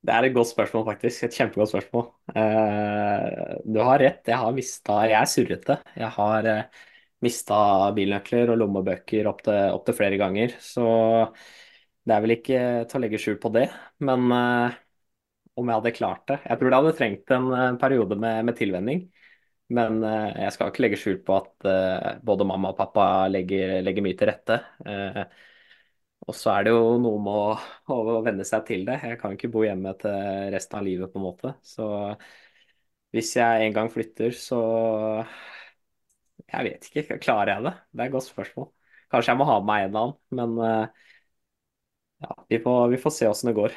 Det 0.00 0.12
er 0.16 0.26
et 0.26 0.32
godt 0.32 0.48
spørsmål, 0.48 0.86
faktisk. 0.86 1.26
Et 1.26 1.34
kjempegodt 1.36 1.72
spørsmål. 1.74 2.06
Uh, 2.32 3.56
du 3.68 3.80
har 3.84 4.00
rett, 4.00 4.22
jeg 4.32 4.38
har 4.40 4.54
mista 4.56 5.02
Jeg 5.10 5.18
er 5.18 5.28
surrete. 5.28 5.76
Jeg 6.00 6.08
har 6.16 6.48
uh, 6.48 6.52
eh, 6.54 6.86
mista 7.20 7.58
bilnøkler 7.96 8.52
og 8.52 8.62
lommebøker 8.62 9.28
opptil 9.28 9.74
opp 9.74 9.84
til 9.84 9.98
flere 9.98 10.20
ganger. 10.20 10.56
Så 10.64 10.86
det 12.08 12.16
er 12.16 12.24
vel 12.24 12.36
ikke 12.38 12.62
til 12.88 12.96
å 12.96 13.02
legge 13.04 13.20
skjul 13.20 13.36
på 13.42 13.52
det. 13.52 13.66
Men 14.00 14.24
uh, 14.32 14.78
om 15.60 15.68
jeg 15.68 15.82
hadde 15.82 15.92
klart 15.98 16.24
det 16.30 16.38
Jeg 16.46 16.60
tror 16.60 16.70
det 16.70 16.78
hadde 16.80 16.96
trengt 16.96 17.34
en, 17.36 17.50
en 17.52 17.80
periode 17.80 18.16
med, 18.16 18.44
med 18.48 18.56
tilvenning. 18.56 19.04
Men 19.76 20.00
uh, 20.02 20.30
jeg 20.34 20.54
skal 20.54 20.72
ikke 20.72 20.82
legge 20.84 20.98
skjul 20.98 21.20
på 21.26 21.36
at 21.36 21.68
uh, 21.68 22.08
både 22.26 22.46
mamma 22.48 22.72
og 22.72 22.78
pappa 22.78 23.04
legger, 23.30 23.78
legger 23.86 24.04
mye 24.04 24.18
til 24.18 24.30
rette. 24.30 24.58
Uh, 24.82 25.22
og 26.26 26.36
så 26.36 26.52
er 26.56 26.66
det 26.66 26.74
jo 26.74 26.96
noe 27.02 27.20
med 27.22 27.38
å, 27.38 27.54
å, 27.94 28.18
venne 28.26 28.46
seg 28.46 28.64
til 28.68 28.82
det. 28.88 28.98
Jeg 29.06 29.20
kan 29.20 29.36
ikke 29.36 29.50
bo 29.52 29.62
hjemme 29.64 29.94
til 30.00 30.50
resten 30.54 30.80
av 30.80 30.86
livet, 30.86 31.12
på 31.12 31.20
en 31.20 31.26
måte. 31.28 31.54
Så 31.66 31.86
hvis 33.14 33.32
jeg 33.38 33.66
en 33.66 33.76
gang 33.78 33.90
flytter, 33.90 34.34
så 34.36 34.60
Jeg 36.50 36.66
vet 36.66 36.90
ikke, 36.90 37.18
klarer 37.22 37.54
jeg 37.54 37.64
det? 37.68 37.72
Det 37.94 38.02
er 38.02 38.10
et 38.10 38.14
godt 38.14 38.26
spørsmål. 38.26 38.68
Kanskje 39.10 39.32
jeg 39.32 39.38
må 39.40 39.46
ha 39.48 39.56
med 39.60 39.68
meg 39.70 39.84
en 39.84 39.90
eller 39.90 40.02
annen, 40.02 40.18
men 40.38 40.90
ja, 42.20 42.34
vi 42.50 42.58
får, 42.62 42.88
vi 42.92 43.00
får 43.00 43.14
se 43.16 43.28
åssen 43.30 43.50
det 43.50 43.56
går. 43.58 43.74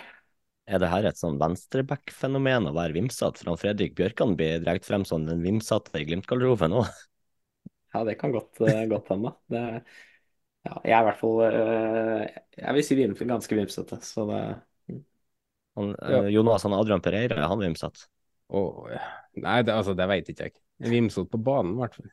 Er 0.63 0.79
det 0.79 0.89
her 0.93 1.05
et 1.09 1.19
sånn 1.19 1.39
venstreback-fenomen 1.41 2.69
å 2.69 2.75
være 2.75 2.95
vimsete? 2.95 3.41
For 3.41 3.51
han 3.51 3.59
Fredrik 3.59 3.97
Bjørkan 3.97 4.37
blir 4.39 4.61
dratt 4.63 4.85
frem 4.87 5.03
som 5.07 5.25
den 5.27 5.43
vimsete 5.43 5.99
i 5.99 6.05
Glimt-garderoben 6.07 6.77
òg. 6.79 6.87
Ja, 7.93 8.01
det 8.07 8.15
kan 8.21 8.31
godt, 8.33 8.57
uh, 8.63 8.83
godt 8.89 9.11
hende. 9.13 9.33
Ja, 10.63 10.77
jeg 10.87 10.95
er 10.95 11.03
i 11.03 11.07
hvert 11.09 11.19
fall 11.19 11.41
uh, 11.43 12.21
Jeg 12.55 12.75
vil 12.77 12.85
si 12.87 12.95
vim, 12.97 13.11
ganske 13.29 13.57
vimsete, 13.59 13.99
så 14.07 14.23
det 14.29 14.39
mm. 14.89 15.01
han, 15.77 15.91
ja. 15.99 16.21
Jonas 16.31 16.65
han 16.65 16.73
Adrian 16.77 17.03
Pereira, 17.03 17.37
er 17.37 17.51
han 17.51 17.61
vimsete? 17.61 18.07
Oh, 18.53 18.87
nei, 19.35 19.59
det, 19.65 19.75
altså, 19.75 19.93
det 19.97 20.07
veit 20.09 20.31
ikke 20.31 20.47
jeg. 20.47 20.57
Vimsete 20.89 21.29
på 21.29 21.41
banen, 21.43 21.75
i 21.75 21.83
hvert 21.83 21.99
fall. 21.99 22.09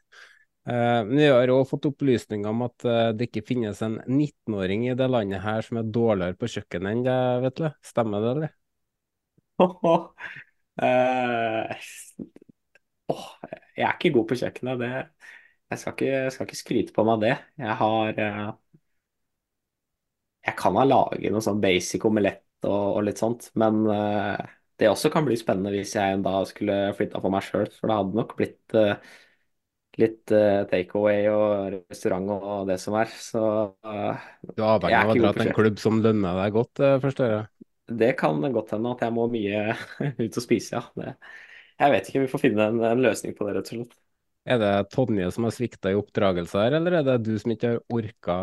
Uh, 0.69 1.01
men 1.09 1.17
vi 1.17 1.29
har 1.31 1.51
òg 1.55 1.63
fått 1.71 1.87
opplysninger 1.89 2.51
om 2.51 2.67
at 2.67 2.85
uh, 2.85 3.11
det 3.17 3.31
ikke 3.31 3.47
finnes 3.49 3.79
en 3.83 3.97
19-åring 4.05 4.85
i 4.91 4.97
det 4.99 5.07
landet 5.09 5.41
her 5.41 5.65
som 5.65 5.79
er 5.81 5.89
dårligere 5.89 6.37
på 6.37 6.51
kjøkkenet 6.53 6.91
enn 6.93 7.05
deg, 7.07 7.45
vet 7.47 7.63
du. 7.63 7.69
Stemmer 7.91 8.25
det, 8.25 8.33
eller? 8.35 8.57
Oh, 9.61 10.11
uh, 10.81 11.87
oh, 13.13 13.25
jeg 13.77 13.87
er 13.87 13.95
ikke 13.97 14.13
god 14.19 14.29
på 14.29 14.39
kjøkkenet. 14.43 14.85
Det, 14.85 14.91
jeg, 15.73 15.81
skal 15.81 15.97
ikke, 15.97 16.11
jeg, 16.13 16.35
skal 16.37 16.49
ikke, 16.49 16.61
skryte 16.61 16.97
på 16.97 17.07
meg 17.09 17.25
det. 17.25 17.33
Jeg 17.61 17.79
har 17.81 18.23
Jeg 20.45 20.57
kan 20.61 20.77
ha 20.81 20.85
laget 20.89 21.33
noe 21.33 21.45
sånn 21.45 21.61
basic 21.61 22.05
omelett 22.09 22.69
og, 22.69 22.99
og 22.99 23.03
litt 23.09 23.21
sånt, 23.21 23.49
men 23.61 23.83
det 24.81 24.89
også 24.89 25.13
kan 25.13 25.25
bli 25.29 25.37
spennende 25.41 25.73
hvis 25.75 25.93
jeg 25.97 26.17
en 26.17 26.25
dag 26.25 26.49
skulle 26.49 26.79
flytta 26.97 27.21
for 27.21 27.33
meg 27.33 27.45
sjøl, 27.45 27.69
for 27.77 27.89
det 27.89 27.99
hadde 28.01 28.21
nok 28.21 28.37
blitt 28.39 28.81
litt 30.01 30.33
uh, 30.35 30.65
takeaway 30.71 31.29
og 31.31 31.77
restaurant 31.91 32.33
og 32.35 32.69
det 32.71 32.77
som 32.83 32.97
er. 33.01 33.13
Så 33.13 33.43
uh, 33.71 34.27
Du 34.51 34.63
er 34.63 34.69
avhengig 34.75 34.99
av 35.01 35.13
å 35.13 35.17
dra 35.19 35.33
til 35.37 35.47
en 35.47 35.57
klubb 35.57 35.81
som 35.83 36.03
lønner 36.05 36.43
deg 36.45 36.57
godt, 36.57 36.83
uh, 36.83 36.97
forstår 37.03 37.33
jeg? 37.35 37.49
Det 38.01 38.13
kan 38.19 38.43
godt 38.55 38.77
hende 38.77 38.93
at 38.95 39.03
jeg 39.07 39.15
må 39.17 39.27
mye 39.33 39.63
ut 40.25 40.37
og 40.39 40.45
spise, 40.45 40.79
ja. 40.79 40.85
Det, 40.95 41.17
jeg 41.81 41.95
vet 41.95 42.11
ikke, 42.11 42.23
vi 42.27 42.31
får 42.31 42.45
finne 42.45 42.69
en, 42.71 42.85
en, 42.91 43.03
løsning 43.03 43.35
på 43.37 43.47
det, 43.47 43.57
rett 43.57 43.73
og 43.73 43.79
slett. 43.79 43.99
Er 44.51 44.61
det 44.61 44.75
Tonje 44.95 45.27
som 45.35 45.47
har 45.47 45.53
svikta 45.55 45.93
i 45.93 45.99
oppdragelse 45.99 46.63
her, 46.63 46.77
eller 46.79 47.01
er 47.01 47.07
det 47.07 47.19
du 47.27 47.35
som 47.41 47.53
ikke 47.53 47.75
har 47.75 47.83
orka 47.93 48.37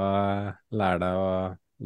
lære 0.77 1.01
deg 1.01 1.21
å 1.21 1.29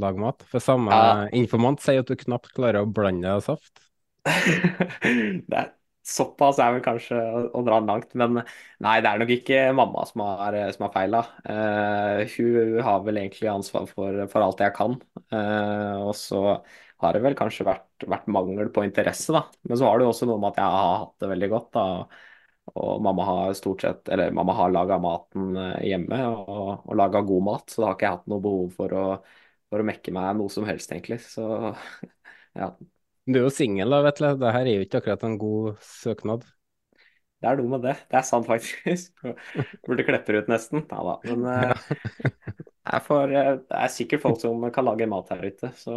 lage 0.04 0.24
mat? 0.24 0.46
For 0.52 0.64
samme 0.64 0.96
ja. 0.96 1.28
informant 1.38 1.84
sier 1.84 2.04
at 2.04 2.12
du 2.12 2.20
knapt 2.20 2.52
klarer 2.56 2.84
å 2.84 2.92
blande 2.92 3.38
saft. 3.46 3.86
det 4.28 5.58
er 5.58 5.72
Såpass 6.02 6.58
er 6.62 6.72
vel 6.74 6.84
kanskje 6.86 7.18
å, 7.54 7.62
dra 7.66 7.78
langt, 7.86 8.16
men 8.18 8.40
nei, 8.82 8.94
det 9.04 9.10
er 9.10 9.20
nok 9.22 9.34
ikke 9.36 9.60
mamma 9.78 10.06
som 10.10 10.24
har, 10.26 10.58
som 10.74 10.88
har 10.88 10.94
feila. 10.96 11.22
Uh, 11.46 12.24
hun 12.34 12.80
har 12.88 13.04
vel 13.06 13.20
egentlig 13.22 13.52
ansvar 13.52 13.86
for, 13.90 14.24
for 14.32 14.46
alt 14.46 14.64
jeg 14.66 14.74
kan. 14.78 14.98
Uh, 15.30 16.02
og 16.08 16.16
så 16.18 16.42
har 17.02 17.16
det 17.16 17.22
vel 17.26 17.38
kanskje 17.38 17.66
vært, 17.68 18.06
vært, 18.10 18.28
mangel 18.34 18.70
på 18.74 18.84
interesse, 18.86 19.34
da. 19.36 19.46
Men 19.68 19.80
så 19.80 19.88
har 19.88 19.98
det 19.98 20.06
jo 20.08 20.12
også 20.14 20.28
noe 20.30 20.42
med 20.42 20.52
at 20.54 20.62
jeg 20.62 20.76
har 20.76 21.00
hatt 21.04 21.16
det 21.24 21.32
veldig 21.32 21.50
godt. 21.54 21.70
da. 21.78 21.86
Og 22.82 23.02
mamma 23.04 23.26
har 23.28 23.54
stort 23.58 23.84
sett, 23.86 24.10
eller 24.14 24.34
mamma 24.36 24.54
har 24.56 24.72
laga 24.72 24.98
maten 25.02 25.56
eh, 25.58 25.88
hjemme 25.90 26.20
og, 26.30 26.86
og 26.86 26.98
laga 27.00 27.24
god 27.26 27.46
mat, 27.48 27.74
så 27.74 27.82
da 27.82 27.88
har 27.90 27.98
ikke 27.98 28.06
jeg 28.06 28.18
hatt 28.18 28.30
noe 28.32 28.44
behov 28.46 28.76
for 28.78 28.96
å, 28.96 29.06
for 29.72 29.82
å 29.82 29.88
mekke 29.90 30.14
meg 30.16 30.38
noe 30.40 30.54
som 30.54 30.68
helst, 30.70 30.94
egentlig. 30.94 31.20
Så 31.26 31.46
ja, 32.62 32.70
du 33.28 33.38
er 33.38 33.46
jo 33.46 33.54
singel, 33.54 33.94
da, 33.94 34.12
du. 34.12 34.26
Det 34.42 34.56
her 34.56 34.68
er 34.68 34.76
jo 34.76 34.86
ikke 34.88 35.02
akkurat 35.02 35.24
en 35.28 35.38
god 35.42 35.78
søknad. 35.86 36.46
Det 37.42 37.50
er 37.50 37.58
noe 37.58 37.72
med 37.74 37.86
det. 37.88 37.96
Det 38.10 38.18
er 38.20 38.26
sant, 38.26 38.46
faktisk. 38.46 39.14
Burde 39.88 40.06
klepper 40.06 40.42
ut 40.42 40.50
nesten. 40.52 40.86
Ja 40.92 41.02
da. 41.08 41.16
Men 41.26 41.46
uh, 41.50 42.02
jeg 42.92 43.04
får, 43.08 43.34
eh, 43.34 43.52
det 43.66 43.80
er 43.80 43.94
sikkert 43.94 44.24
folk 44.26 44.42
som 44.42 44.68
kan 44.74 44.86
lage 44.86 45.10
mat 45.10 45.32
her 45.34 45.48
ute, 45.50 45.72
så 45.78 45.96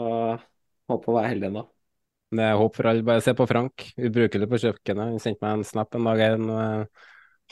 håper 0.89 1.13
å 1.13 1.17
være 1.19 1.33
heldig 1.35 1.51
ennå. 1.51 1.65
Det 2.35 2.47
er 2.49 2.57
håp 2.59 2.79
for 2.79 2.89
alle. 2.91 3.05
Bare 3.07 3.23
se 3.25 3.35
på 3.37 3.47
Frank, 3.47 3.85
ubrukelig 4.01 4.49
på 4.51 4.63
kjøkkenet. 4.65 5.13
Han 5.13 5.23
sendte 5.23 5.45
meg 5.45 5.59
en 5.59 5.69
snap 5.69 5.95
en 5.95 6.09
dag 6.09 6.23
her 6.25 6.39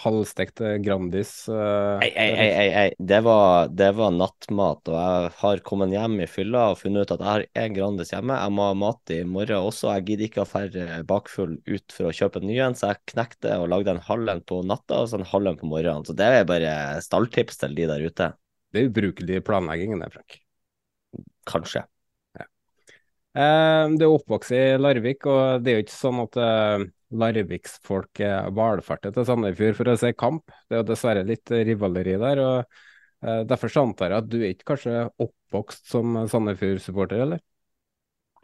halvstekt 0.01 0.61
eh, 0.61 0.77
Grandis. 0.83 1.49
eh, 1.49 2.01
Ei, 2.03 2.11
ei, 2.17 2.69
ei. 2.83 2.95
Det 2.99 3.21
var, 3.23 3.69
det 3.69 3.91
var 3.97 4.11
nattmat, 4.17 4.89
og 4.91 4.97
jeg 4.97 5.33
har 5.39 5.63
kommet 5.67 5.93
hjem 5.95 6.17
i 6.25 6.29
fylla 6.31 6.65
og 6.73 6.79
funnet 6.81 7.05
ut 7.07 7.15
at 7.15 7.23
jeg 7.23 7.29
har 7.29 7.45
en 7.65 7.77
Grandis 7.77 8.13
hjemme. 8.15 8.39
Jeg 8.41 8.55
må 8.57 8.67
ha 8.69 8.75
mat 8.79 9.15
i 9.15 9.21
morgen 9.29 9.69
også. 9.69 9.93
Jeg 9.97 10.07
gidder 10.09 10.29
ikke 10.29 10.45
å 10.45 10.49
ferde 10.49 10.87
bakfull 11.09 11.59
ut 11.69 11.95
for 11.97 12.11
å 12.11 12.15
kjøpe 12.17 12.43
en 12.43 12.49
ny 12.51 12.59
en, 12.65 12.79
så 12.79 12.93
jeg 12.93 13.03
knekte 13.15 13.57
og 13.61 13.69
lagde 13.75 13.95
en 13.95 14.05
halv 14.09 14.33
en 14.35 14.45
på 14.49 14.63
natta 14.67 15.03
og 15.03 15.11
så 15.13 15.21
en 15.21 15.29
halv 15.35 15.53
en 15.53 15.61
på 15.61 15.71
morgenen. 15.71 16.09
Så 16.09 16.17
det 16.19 16.31
er 16.41 16.49
bare 16.49 16.75
stalltips 17.05 17.63
til 17.63 17.77
de 17.79 17.91
der 17.93 18.07
ute. 18.09 18.33
Det 18.73 18.81
er 18.83 18.89
ubrukelig 18.91 19.43
planlegging, 19.47 19.99
det, 20.01 20.13
Frank. 20.17 20.41
Kanskje. 21.47 21.85
Eh, 23.33 23.85
det 23.97 24.05
er 24.05 24.13
oppvokst 24.13 24.53
i 24.53 24.61
Larvik, 24.77 25.25
og 25.31 25.63
det 25.65 25.73
er 25.73 25.79
jo 25.79 25.85
ikke 25.87 25.95
sånn 25.95 26.19
at 26.27 26.37
eh, 26.43 26.83
Larviksfolk 27.13 28.23
eh, 28.25 28.49
valfarter 28.57 29.13
til 29.15 29.27
Sandefjord 29.29 29.79
for 29.79 29.93
å 29.93 29.99
se 30.01 30.13
kamp. 30.17 30.45
Det 30.67 30.79
er 30.79 30.83
jo 30.83 30.89
dessverre 30.93 31.25
litt 31.29 31.53
rivaleri 31.53 32.17
der. 32.21 32.43
og 32.43 32.59
eh, 33.27 33.43
Derfor 33.49 33.73
så 33.73 33.87
antar 33.87 34.15
jeg 34.15 34.25
at 34.25 34.31
du 34.33 34.39
er 34.41 34.51
ikke 34.55 34.73
kanskje 34.75 35.07
oppvokst 35.27 35.91
som 35.93 36.23
Sandefjord-supporter, 36.31 37.25
eller? 37.27 37.43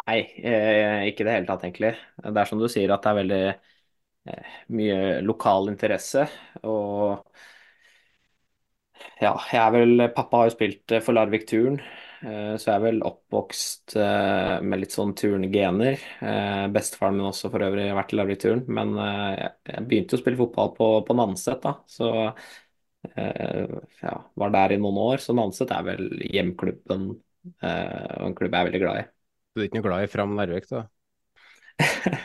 Nei, 0.08 0.20
eh, 0.40 1.04
ikke 1.10 1.24
i 1.24 1.26
det 1.28 1.34
hele 1.36 1.48
tatt, 1.48 1.64
egentlig. 1.66 1.92
Det 2.24 2.40
er 2.40 2.48
som 2.48 2.60
du 2.60 2.68
sier, 2.72 2.92
at 2.94 3.04
det 3.04 3.10
er 3.10 3.18
veldig 3.18 3.40
eh, 3.50 4.58
mye 4.78 4.98
lokal 5.26 5.68
interesse. 5.72 6.24
Og 6.64 7.18
ja, 9.20 9.32
jeg 9.52 9.60
er 9.60 9.72
vel 9.74 10.04
Pappa 10.14 10.42
har 10.42 10.48
jo 10.48 10.54
spilt 10.56 10.94
for 11.04 11.16
Larvik 11.16 11.46
Turn, 11.50 11.80
så 12.58 12.64
jeg 12.66 12.74
er 12.74 12.82
vel 12.82 12.98
oppvokst 13.06 13.94
eh, 14.00 14.54
med 14.66 14.80
litt 14.82 14.94
sånn 14.94 15.12
turngener. 15.18 16.00
Eh, 16.24 16.64
Bestefaren 16.74 17.14
min 17.18 17.28
også 17.28 17.50
for 17.52 17.62
øvrig 17.66 17.84
har 17.90 17.98
vært 18.00 18.14
i 18.14 18.18
Larvik 18.18 18.40
Turn, 18.42 18.64
men 18.74 18.94
eh, 18.98 19.44
jeg- 19.70 19.84
begynte 19.90 20.16
jo 20.16 20.18
å 20.18 20.22
spille 20.24 20.40
fotball 20.40 20.72
på, 20.78 20.88
på 21.06 21.16
Nanset, 21.18 21.60
da. 21.62 21.76
Så 21.86 22.10
eh, 23.16 23.66
ja, 24.02 24.14
var 24.34 24.50
der 24.54 24.74
i 24.76 24.80
noen 24.82 24.98
år. 25.02 25.22
Så 25.22 25.36
Nanset 25.38 25.72
er 25.74 25.86
vel 25.86 26.08
hjemklubben 26.26 27.08
eh, 27.62 28.12
og 28.18 28.30
en 28.30 28.38
klubb 28.38 28.54
jeg 28.54 28.60
er 28.64 28.70
veldig 28.70 28.82
glad 28.86 29.02
i. 29.04 29.08
Du 29.54 29.60
er 29.62 29.68
ikke 29.68 29.80
noe 29.80 29.88
glad 29.88 30.06
i 30.06 30.12
Fram 30.14 30.34
Narvik, 30.38 30.68
da? 30.72 30.86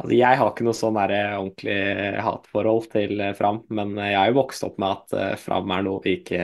Altså, 0.00 0.12
jeg 0.16 0.38
har 0.40 0.50
ikke 0.50 0.64
noe 0.66 0.76
sånn 0.76 0.98
ordentlig 1.00 1.76
hatforhold 2.24 2.86
til 2.92 3.20
eh, 3.22 3.34
Fram, 3.38 3.62
men 3.76 3.94
jeg 4.00 4.16
er 4.18 4.30
jo 4.32 4.38
vokst 4.40 4.64
opp 4.66 4.78
med 4.82 4.90
at 4.96 5.16
eh, 5.18 5.34
Fram 5.40 5.70
er 5.76 5.84
noe 5.86 6.02
vi 6.04 6.16
ikke 6.20 6.42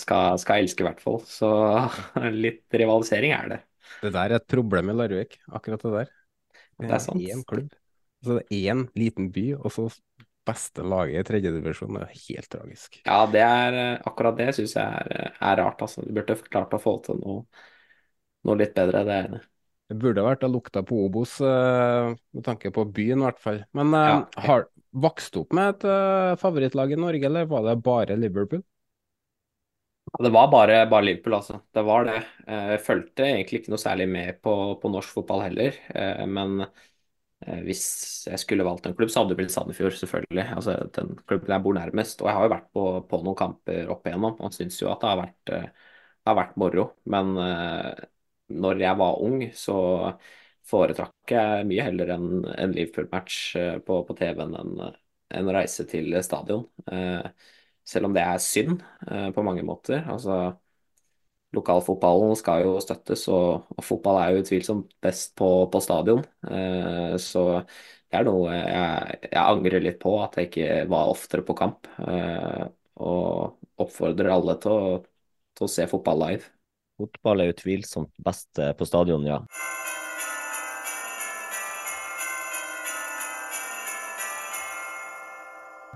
skal, 0.00 0.38
skal 0.42 0.62
elske, 0.64 0.84
i 0.84 0.88
hvert 0.88 1.02
fall. 1.04 1.20
Så 1.28 1.50
litt 2.44 2.64
rivalisering 2.74 3.34
er 3.36 3.52
det. 3.54 3.60
Det 4.02 4.12
der 4.12 4.32
er 4.34 4.36
et 4.40 4.46
problem 4.50 4.90
i 4.92 4.96
Larvik, 4.96 5.38
akkurat 5.48 5.82
det 5.84 5.92
der. 5.94 6.12
Det 6.84 6.90
er 6.96 7.02
sant. 7.02 7.32
Én 7.32 7.44
klubb. 7.46 7.72
Så 8.24 8.38
det 8.38 8.44
er 8.50 8.74
én 8.74 8.86
liten 8.98 9.30
by, 9.32 9.46
og 9.60 9.72
så 9.72 9.88
beste 10.48 10.84
laget 10.84 11.22
i 11.22 11.28
tredjedivisjon. 11.30 11.98
Det 11.98 12.06
er 12.08 12.22
helt 12.28 12.50
tragisk. 12.52 13.00
Ja, 13.06 13.26
det 13.28 13.40
er 13.44 13.74
akkurat 14.08 14.36
det 14.38 14.46
syns 14.56 14.72
jeg 14.78 14.84
er, 14.84 15.34
er 15.36 15.58
rart, 15.60 15.82
altså. 15.84 16.04
Du 16.06 16.12
burde 16.16 16.36
klart 16.48 16.72
å 16.72 16.80
få 16.80 16.96
til 17.04 17.18
noe, 17.20 17.42
noe 18.48 18.60
litt 18.60 18.72
bedre, 18.78 19.04
det 19.08 19.16
er 19.18 19.28
enig. 19.28 19.42
Det 19.92 19.96
burde 20.00 20.22
vært 20.24 20.44
å 20.46 20.48
lukta 20.48 20.80
på 20.88 20.96
Obos, 21.06 21.34
eh, 21.44 22.14
med 22.32 22.44
tanke 22.46 22.70
på 22.72 22.86
byen 22.96 23.20
i 23.20 23.26
hvert 23.26 23.40
fall. 23.42 23.58
Men 23.76 23.92
eh, 23.98 24.12
Ja. 24.12 24.44
har 24.46 24.66
vokst 24.92 25.36
opp 25.36 25.52
med 25.52 25.74
et 25.74 25.84
eh, 25.90 26.36
favorittlag 26.40 26.94
i 26.94 27.00
Norge, 27.00 27.26
eller 27.28 27.50
var 27.50 27.66
det 27.68 27.76
bare 27.84 28.16
Liverpool? 28.16 28.62
Det 30.12 30.30
var 30.30 30.48
bare, 30.50 30.86
bare 30.86 31.04
Liverpool, 31.04 31.34
altså. 31.34 31.60
Det 31.74 31.82
var 31.82 32.04
det. 32.04 32.16
Eh, 32.46 32.68
Jeg 32.74 32.80
fulgte 32.86 33.24
egentlig 33.26 33.60
ikke 33.62 33.72
noe 33.72 33.80
særlig 33.82 34.06
med 34.08 34.36
på, 34.44 34.52
på 34.82 34.90
norsk 34.92 35.10
fotball 35.16 35.42
heller. 35.46 35.78
Eh, 35.96 36.22
Men 36.30 36.60
eh, 36.64 37.60
hvis 37.66 37.82
jeg 38.28 38.38
skulle 38.42 38.66
valgt 38.66 38.86
en 38.86 38.94
klubb, 38.98 39.10
så 39.10 39.22
hadde 39.22 39.34
det 39.34 39.38
blitt 39.42 39.54
Sandefjord, 39.54 39.96
selvfølgelig. 39.98 40.46
Altså 40.56 40.76
den 40.96 41.14
klubben 41.26 41.54
jeg 41.56 41.64
bor 41.66 41.76
nærmest. 41.78 42.22
Og 42.22 42.30
jeg 42.30 42.36
har 42.38 42.46
jo 42.48 42.54
vært 42.54 42.70
på, 42.76 42.84
på 43.10 43.22
noen 43.26 43.38
kamper 43.40 43.90
opp 43.96 44.06
igjennom 44.10 44.38
og 44.44 44.54
syns 44.56 44.78
jo 44.82 44.92
at 44.92 45.02
det 45.02 45.10
har 45.12 45.22
vært, 45.24 45.40
det 45.54 46.30
har 46.30 46.38
vært 46.42 46.56
moro. 46.62 46.88
Men 47.16 47.34
når 48.64 48.80
jeg 48.84 48.98
var 49.00 49.20
ung, 49.24 49.42
så 49.56 49.74
foretrakk 50.68 51.32
jeg 51.34 51.66
mye 51.68 51.84
heller 51.88 52.12
en, 52.14 52.28
en 52.54 52.72
Liverpool-match 52.74 53.38
på, 53.86 53.98
på 54.08 54.16
TV-en 54.18 54.54
enn 54.60 54.74
en 55.34 55.48
reise 55.56 55.86
til 55.90 56.14
stadion. 56.24 56.66
Eh, 56.92 57.24
Selv 57.84 58.08
om 58.08 58.14
det 58.16 58.22
er 58.24 58.40
synd 58.42 58.78
eh, 59.10 59.28
på 59.34 59.44
mange 59.44 59.64
måter. 59.66 60.04
Altså, 60.10 60.54
lokalfotballen 61.54 62.34
skal 62.38 62.64
jo 62.64 62.78
støttes, 62.82 63.26
og, 63.30 63.66
og 63.76 63.84
fotball 63.86 64.18
er 64.20 64.32
jo 64.34 64.42
utvilsomt 64.42 64.94
best 65.04 65.34
på, 65.38 65.48
på 65.70 65.82
stadion. 65.84 66.24
Eh, 66.48 67.14
så 67.22 67.44
det 67.62 68.20
er 68.20 68.26
noe 68.28 68.54
jeg, 68.54 69.20
jeg 69.30 69.42
angrer 69.42 69.84
litt 69.84 70.00
på, 70.02 70.16
at 70.24 70.38
jeg 70.40 70.50
ikke 70.50 70.70
var 70.90 71.12
oftere 71.12 71.46
på 71.46 71.56
kamp. 71.58 71.90
Eh, 72.08 72.64
og 73.04 73.82
oppfordrer 73.82 74.30
alle 74.34 74.58
til 74.62 74.74
å, 74.74 74.98
til 75.58 75.66
å 75.68 75.70
se 75.70 75.86
fotball 75.90 76.20
live. 76.26 76.50
Fotball 76.98 77.42
er 77.42 77.54
utvilsomt 77.54 78.12
best 78.22 78.62
på 78.78 78.86
stadion, 78.86 79.26
ja. 79.26 79.40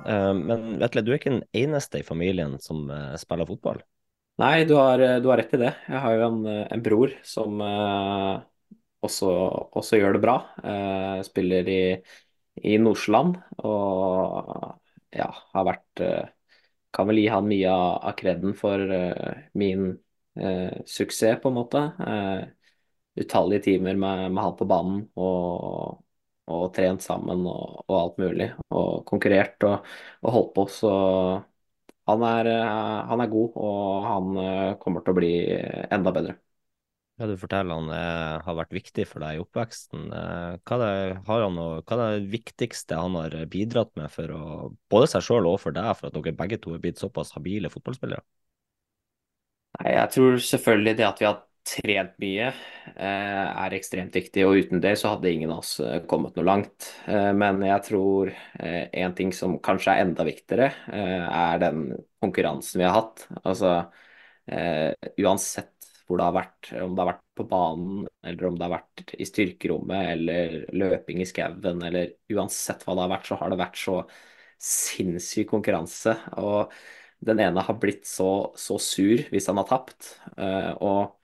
Men 0.09 0.79
Vetle, 0.81 1.03
du 1.05 1.11
er 1.13 1.19
ikke 1.19 1.35
den 1.35 1.47
eneste 1.57 2.01
i 2.01 2.07
familien 2.07 2.57
som 2.65 2.87
eh, 2.91 3.17
spiller 3.21 3.49
fotball. 3.49 3.83
Nei, 4.39 4.63
du 4.65 4.77
har, 4.79 5.03
du 5.21 5.27
har 5.29 5.41
rett 5.41 5.53
i 5.57 5.61
det. 5.61 5.73
Jeg 5.89 6.01
har 6.05 6.15
jo 6.15 6.27
en, 6.29 6.39
en 6.77 6.83
bror 6.85 7.13
som 7.27 7.61
eh, 7.65 8.39
også, 9.05 9.31
også 9.81 9.99
gjør 10.01 10.17
det 10.17 10.23
bra. 10.23 10.37
Eh, 10.63 11.21
spiller 11.27 11.71
i, 11.73 11.81
i 12.65 12.79
Nordsjøland 12.83 13.37
og 13.67 14.79
ja, 15.15 15.29
har 15.55 15.69
vært 15.69 16.05
eh, 16.05 16.35
Kan 16.95 17.11
vel 17.11 17.21
gi 17.21 17.27
han 17.29 17.49
mye 17.51 17.73
av, 17.73 18.15
kreden 18.17 18.55
for 18.57 18.81
eh, 18.81 19.43
min 19.61 19.91
eh, 20.41 20.79
suksess, 20.89 21.37
på 21.43 21.51
en 21.51 21.59
måte. 21.59 21.83
Eh, 22.01 22.47
utallige 23.21 23.67
timer 23.67 23.99
med, 23.99 24.31
med 24.33 24.45
han 24.45 24.57
på 24.57 24.67
banen 24.71 25.03
og, 25.19 25.99
og 26.49 26.71
trent 26.77 27.05
sammen 27.05 27.45
og, 27.49 27.85
og 27.89 27.95
alt 27.99 28.19
mulig. 28.23 28.49
Og 28.75 29.05
konkurrert 29.09 29.69
og, 29.69 29.87
og 30.25 30.35
holdt 30.35 30.53
på. 30.57 30.67
Så 30.73 30.93
han 32.09 32.23
er, 32.25 32.49
eh, 32.49 32.99
han 33.11 33.21
er 33.23 33.33
god, 33.33 33.57
og 33.69 34.05
han 34.09 34.37
eh, 34.45 34.77
kommer 34.83 35.05
til 35.05 35.15
å 35.15 35.19
bli 35.19 35.33
enda 35.93 36.15
bedre. 36.17 36.39
Ja, 37.19 37.27
du 37.27 37.35
forteller 37.35 37.75
han 37.81 37.89
er, 37.91 38.43
har 38.47 38.57
vært 38.61 38.75
viktig 38.77 39.05
for 39.11 39.25
deg 39.25 39.37
i 39.37 39.41
oppveksten. 39.43 40.05
Eh, 40.15 40.59
hva, 40.71 40.79
er 40.87 41.17
han, 41.27 41.59
hva 41.59 41.97
er 41.97 42.21
det 42.21 42.31
viktigste 42.33 43.01
han 43.01 43.19
har 43.19 43.35
bidratt 43.51 43.91
med 43.99 44.13
for 44.15 44.35
å, 44.37 44.43
både 44.93 45.11
seg 45.11 45.27
sjøl 45.27 45.51
og 45.51 45.59
for 45.65 45.75
deg, 45.75 45.91
for 45.99 46.09
at 46.09 46.17
dere 46.17 46.37
begge 46.39 46.61
to 46.63 46.77
er 46.77 46.85
blitt 46.85 47.03
såpass 47.03 47.35
habile 47.37 47.73
fotballspillere? 47.75 48.23
Nei, 49.79 49.93
jeg 49.95 50.11
tror 50.15 50.39
selvfølgelig 50.49 50.95
det 50.99 51.07
at 51.09 51.21
vi 51.23 51.27
har 51.29 51.41
trent 51.69 52.15
mye 52.23 52.49
eh, 52.49 53.47
er 53.65 53.77
ekstremt 53.77 54.15
viktig, 54.17 54.45
og 54.47 54.59
uten 54.63 54.83
det 54.83 54.95
så 55.01 55.13
hadde 55.15 55.31
ingen 55.31 55.53
av 55.53 55.63
oss 55.63 55.79
eh, 55.85 56.01
kommet 56.09 56.37
noe 56.39 56.47
langt. 56.47 56.91
Eh, 57.11 57.31
men 57.37 57.61
jeg 57.67 57.85
tror 57.89 58.33
en 58.59 59.17
ting 59.19 59.33
som 59.37 59.59
kanskje 59.65 59.95
er 59.95 60.05
enda 60.05 60.25
viktigere, 60.27 60.69
er 60.89 61.61
den 61.63 61.83
konkurransen 62.23 62.81
vi 62.81 62.87
har 62.87 62.97
hatt. 62.97 63.27
Altså 63.43 63.73
uansett 64.49 65.75
hvor 66.09 66.21
det 66.21 66.25
har 66.25 66.37
vært, 66.37 66.71
om 66.81 66.95
det 66.97 67.03
har 67.03 67.11
vært 67.11 67.25
på 67.37 67.45
banen, 67.51 68.07
eller 68.25 68.49
om 68.49 68.57
det 68.57 68.65
har 68.65 68.73
vært 68.79 69.13
i 69.21 69.27
styrkerommet, 69.29 70.13
eller 70.15 70.55
løping 70.73 71.21
i 71.21 71.29
skauen, 71.29 71.83
eller 71.85 72.15
uansett 72.33 72.87
hva 72.87 72.97
det 72.97 73.05
har 73.05 73.13
vært, 73.13 73.29
så 73.29 73.39
har 73.43 73.53
det 73.53 73.61
vært 73.61 73.81
så 73.83 73.99
sinnssyk 74.69 75.51
konkurranse. 75.53 76.17
Og 76.41 76.73
den 77.29 77.43
ene 77.45 77.65
har 77.67 77.79
blitt 77.83 78.09
så, 78.09 78.31
så 78.57 78.79
sur 78.81 79.21
hvis 79.33 79.49
han 79.51 79.61
har 79.61 79.69
tapt. 79.69 80.15
Og 80.81 81.18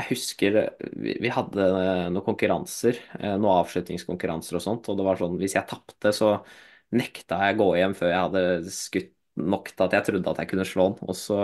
jeg 0.00 0.08
husker 0.14 0.58
vi, 0.96 1.30
hadde 1.32 1.68
noen 2.10 2.24
konkurranser, 2.26 2.98
eh, 3.20 3.36
noen 3.36 3.60
avslutningskonkurranser 3.60 4.58
og 4.58 4.64
sånt, 4.64 4.90
og 4.90 4.98
det 4.98 5.06
var 5.06 5.20
sånn 5.20 5.38
hvis 5.40 5.56
jeg 5.58 5.68
tapte, 5.70 6.12
så 6.16 6.34
nekta 6.96 7.38
jeg 7.46 7.56
å 7.56 7.60
gå 7.62 7.70
hjem 7.78 7.94
før 7.98 8.12
jeg 8.12 8.24
hadde 8.26 8.74
skutt 8.74 9.14
nok 9.40 9.70
til 9.72 9.86
at 9.86 9.96
jeg 9.96 10.06
trodde 10.08 10.32
at 10.32 10.42
jeg 10.42 10.50
kunne 10.50 10.66
slå 10.68 10.90
den. 10.90 11.08
Og 11.08 11.16
så 11.16 11.38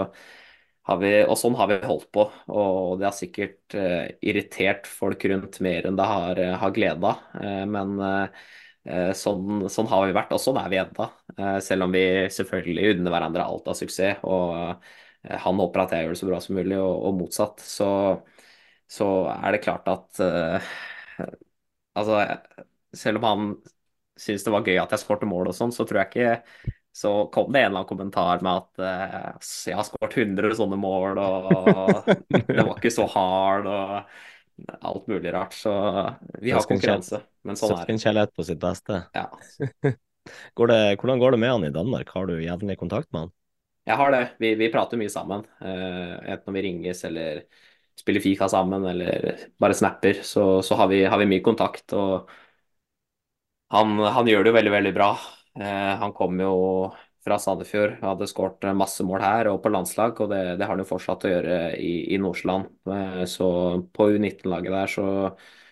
har 0.87 1.01
vi, 1.03 1.13
og 1.27 1.39
sånn 1.39 1.57
har 1.59 1.71
vi 1.71 1.79
holdt 1.87 2.11
på, 2.15 2.27
og 2.55 3.01
det 3.01 3.09
har 3.09 3.17
sikkert 3.17 3.75
eh, 3.79 4.13
irritert 4.27 4.87
folk 4.91 5.25
rundt 5.31 5.59
mer 5.65 5.89
enn 5.89 5.99
det 5.99 6.07
har, 6.07 6.41
eh, 6.43 6.55
har 6.61 6.75
gleda. 6.77 7.17
Eh, 7.41 7.65
men 7.71 7.97
eh, 8.07 9.11
sånn, 9.19 9.67
sånn 9.73 9.91
har 9.91 10.07
vi 10.07 10.15
vært, 10.17 10.35
og 10.37 10.43
sånn 10.43 10.61
er 10.63 10.71
vi. 10.71 10.83
Eh, 10.83 11.59
selv 11.65 11.89
om 11.89 11.97
vi 11.97 12.05
selvfølgelig 12.37 12.95
unner 12.95 13.17
hverandre 13.17 13.47
alt 13.47 13.73
av 13.73 13.79
suksess, 13.79 14.23
og 14.27 14.55
eh, 14.61 15.37
han 15.43 15.59
håper 15.59 15.83
at 15.83 15.97
jeg 15.97 16.07
gjør 16.07 16.15
det 16.15 16.21
så 16.23 16.31
bra 16.31 16.41
som 16.45 16.59
mulig, 16.59 16.79
og, 16.79 16.95
og 17.09 17.19
motsatt. 17.25 17.67
Så, 17.67 17.89
så 18.91 19.09
er 19.35 19.57
det 19.57 19.65
klart 19.65 19.89
at 19.91 20.23
uh, 20.23 20.75
Altså, 21.97 22.19
selv 22.93 23.23
om 23.23 23.25
han 23.25 23.45
syntes 24.21 24.43
det 24.45 24.53
var 24.53 24.67
gøy 24.69 24.77
at 24.83 24.91
jeg 24.93 25.01
skårte 25.01 25.29
mål 25.29 25.49
og 25.49 25.55
sånn, 25.57 25.71
så 25.73 25.87
tror 25.89 26.03
jeg 26.03 26.11
ikke 26.11 26.75
så 26.97 27.27
kom 27.33 27.53
det 27.53 27.61
en 27.61 27.67
eller 27.67 27.83
annen 27.83 27.89
kommentar 27.89 28.41
med 28.45 28.63
at 28.63 28.81
uh, 28.81 29.49
jeg 29.69 29.77
har 29.77 29.85
skåret 29.85 30.15
100 30.17 30.55
sånne 30.57 30.79
mål, 30.81 31.19
og 31.21 32.07
det 32.33 32.63
var 32.63 32.73
ikke 32.79 32.93
så 32.95 33.05
hard, 33.13 33.69
og 33.69 34.77
alt 34.81 35.11
mulig 35.13 35.33
rart. 35.35 35.53
Så 35.53 35.75
vi 36.41 36.55
har 36.57 36.65
konkurranse, 36.65 37.21
men 37.45 37.59
sånn 37.61 37.75
er 37.75 37.83
det. 37.83 37.83
Søskenkjærlighet 37.83 38.33
på 38.33 38.47
sitt 38.49 38.63
beste. 38.63 39.03
Ja. 39.17 39.27
Går 40.59 40.73
det, 40.73 40.79
hvordan 41.03 41.21
går 41.21 41.37
det 41.37 41.39
med 41.39 41.53
han 41.53 41.69
i 41.69 41.75
Danmark? 41.75 42.09
Har 42.17 42.27
du 42.27 42.41
jevnlig 42.41 42.79
kontakt 42.81 43.13
med 43.13 43.27
han? 43.27 43.35
Jeg 43.87 44.01
har 44.01 44.11
det. 44.11 44.23
Vi, 44.43 44.55
vi 44.59 44.73
prater 44.73 44.99
mye 44.99 45.13
sammen. 45.13 45.45
Uh, 45.61 46.17
enten 46.17 46.49
når 46.49 46.57
vi 46.57 46.65
ringes 46.65 47.05
eller 47.07 47.45
spiller 48.01 48.21
Fika 48.25 48.49
sammen 48.49 48.85
eller 48.87 49.49
bare 49.61 49.75
snapper, 49.75 50.21
så, 50.23 50.63
så 50.63 50.79
har, 50.81 50.91
vi, 50.93 51.05
har, 51.05 51.19
vi, 51.19 51.29
mye 51.31 51.45
kontakt. 51.45 51.93
Og 51.97 52.31
han, 53.75 53.99
han 53.99 54.31
gjør 54.31 54.45
det 54.45 54.53
jo 54.53 54.59
veldig, 54.61 54.73
veldig 54.77 54.95
bra. 54.97 55.11
Eh, 55.59 55.93
han 56.03 56.15
kom 56.17 56.41
jo 56.41 56.55
fra 57.27 57.41
Sandefjord, 57.43 57.97
hadde 58.05 58.29
skåret 58.31 58.69
masse 58.79 59.03
mål 59.03 59.25
her 59.25 59.49
og 59.51 59.59
på 59.65 59.73
landslag, 59.75 60.21
og 60.23 60.31
det, 60.31 60.43
det 60.61 60.67
har 60.67 60.77
han 60.77 60.85
jo 60.85 60.91
fortsatt 60.93 61.27
å 61.27 61.33
gjøre 61.33 61.61
i, 61.83 61.95
i 62.15 62.21
Nordsjøland. 62.23 62.69
Eh, 62.95 63.23
så 63.31 63.49
på 63.97 64.11
U19-laget 64.15 64.77
der 64.77 64.93
så 64.99 65.07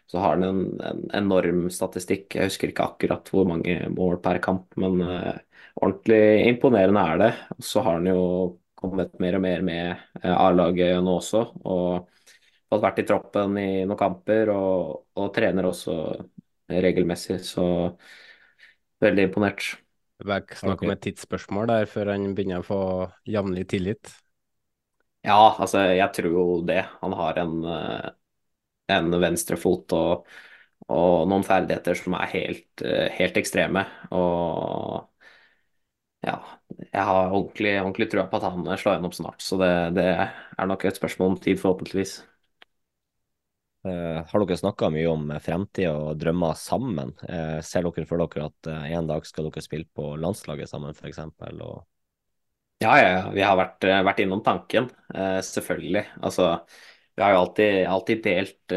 så 0.07 0.19
har 0.19 0.37
han 0.37 0.43
en, 0.43 0.81
en, 0.81 0.99
enorm 1.17 1.69
statistikk. 1.73 2.35
Jeg 2.37 2.51
husker 2.51 2.71
ikke 2.71 2.89
akkurat 2.91 3.31
hvor 3.33 3.47
mange 3.49 3.79
mål 3.95 4.19
per 4.25 4.41
kamp, 4.45 4.67
men 4.81 5.01
eh, 5.01 5.39
ordentlig 5.81 6.49
imponerende 6.51 7.05
er 7.15 7.23
det. 7.23 7.31
Så 7.65 7.83
har 7.85 7.99
han 7.99 8.11
jo 8.11 8.25
kommet 8.79 9.17
mer 9.23 9.39
og 9.39 9.45
mer 9.47 9.65
med 9.65 10.03
uh, 10.21 10.35
A-laget 10.37 11.01
nå 11.03 11.17
også, 11.23 11.47
og 11.65 12.11
fått 12.75 12.85
vært 12.85 13.01
i 13.01 13.07
troppen 13.09 13.57
i 13.61 13.69
noen 13.85 14.01
kamper, 14.01 14.53
og, 14.55 14.91
og 15.17 15.31
trener 15.35 15.71
også 15.71 15.95
regelmessig, 16.71 17.39
så 17.45 17.67
veldig 19.05 19.29
imponert. 19.31 19.75
Det 20.25 20.59
snakk 20.59 20.85
om 20.85 20.93
et 20.95 21.03
tidsspørsmål 21.05 21.73
der 21.73 21.89
før 21.91 22.13
han 22.15 22.37
begynner 22.37 22.63
å 22.63 22.67
få 22.67 22.83
jevnlig 23.29 23.67
tillit? 23.73 24.13
Ja, 25.25 25.55
altså 25.57 25.87
jeg 25.89 26.07
tror 26.17 26.37
jo 26.37 26.45
det. 26.69 26.83
Han 27.01 27.17
har 27.17 27.41
en 27.41 27.57
uh, 27.65 28.13
en 28.93 29.15
venstrefot 29.21 29.95
og, 29.97 30.29
og 30.93 31.27
noen 31.31 31.45
ferdigheter 31.47 31.99
som 31.99 32.17
er 32.19 32.31
helt, 32.35 32.85
eh, 32.85 33.09
helt 33.19 33.39
ekstreme. 33.41 33.85
Og 34.13 35.09
ja, 36.25 36.39
jeg 36.81 37.05
har 37.09 37.33
ordentlig, 37.33 37.75
ordentlig 37.83 38.09
trua 38.13 38.27
på 38.31 38.41
at 38.41 38.47
han 38.49 38.69
slår 38.81 38.99
gjennom 38.99 39.17
snart. 39.17 39.45
Så 39.45 39.59
det, 39.61 39.73
det, 39.99 40.07
er 40.59 40.71
nok 40.71 40.85
et 40.85 41.01
spørsmål 41.01 41.35
om 41.35 41.41
tid, 41.41 41.61
forhåpentligvis. 41.61 42.23
Uh, 43.85 44.25
har 44.25 44.41
dere 44.41 44.57
snakka 44.57 44.89
mye 44.95 45.09
om 45.11 45.33
fremtid 45.45 45.91
og 45.91 46.15
drømmer 46.21 46.57
sammen? 46.57 47.13
Uh, 47.21 47.61
ser 47.65 47.85
dere 47.85 48.07
for 48.09 48.23
dere 48.23 48.47
at 48.49 48.71
en 48.97 49.11
dag 49.11 49.27
skal 49.29 49.51
dere 49.51 49.65
spille 49.65 49.89
på 49.93 50.15
landslaget 50.21 50.71
sammen, 50.71 50.97
f.eks.? 50.97 51.21
Og... 51.59 51.83
Ja, 52.85 52.95
ja, 52.99 53.21
vi 53.35 53.45
har 53.45 53.59
vært, 53.61 53.85
vært 54.09 54.25
innom 54.25 54.43
tanken, 54.45 54.89
selvfølgelig. 55.15 56.03
Altså, 56.27 56.49
vi 57.15 57.23
har 57.23 57.33
jo 57.33 57.43
alltid, 57.45 57.77
alltid 57.89 58.25
delt, 58.25 58.75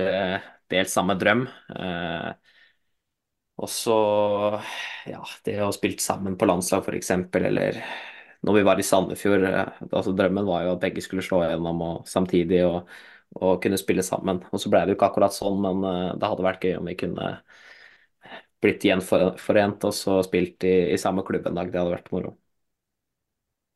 delt, 0.72 0.92
samme 0.92 1.18
drøm. 1.20 1.48
Og 3.58 3.72
så, 3.74 3.98
ja, 5.10 5.24
det 5.44 5.58
å 5.66 5.74
spilt 5.76 6.04
sammen 6.04 6.38
på 6.38 6.48
landslag 6.48 6.86
f.eks., 6.86 7.12
eller 7.42 7.82
når 8.46 8.60
vi 8.60 8.66
var 8.68 8.80
i 8.80 8.86
Sandefjord 8.86 9.46
altså 9.88 10.14
Drømmen 10.16 10.46
var 10.48 10.66
jo 10.66 10.76
at 10.76 10.84
begge 10.84 11.02
skulle 11.04 11.26
slå 11.26 11.42
gjennom 11.44 11.82
og, 11.84 12.04
samtidig 12.10 12.62
og, 12.68 12.92
og, 13.36 13.60
kunne 13.64 13.80
spille 13.80 14.06
sammen. 14.06 14.42
Og 14.52 14.62
så 14.62 14.72
ble 14.72 14.86
det 14.86 14.94
jo 14.94 14.98
ikke 14.98 15.10
akkurat 15.12 15.36
sånn, 15.36 15.60
men 15.64 15.84
det 16.20 16.30
hadde 16.32 16.46
vært 16.46 16.64
gøy 16.64 16.78
om 16.80 16.90
vi 16.90 16.98
kunne 17.00 17.32
blitt 18.64 18.86
gjenforent 18.88 19.86
og 19.86 19.94
så 19.94 20.20
spilt 20.26 20.66
i, 20.66 20.76
i 20.94 21.00
samme 21.02 21.26
klubb 21.28 21.48
en 21.50 21.60
dag. 21.60 21.72
Det 21.72 21.82
hadde 21.82 21.96
vært 21.98 22.14
moro. 22.16 22.34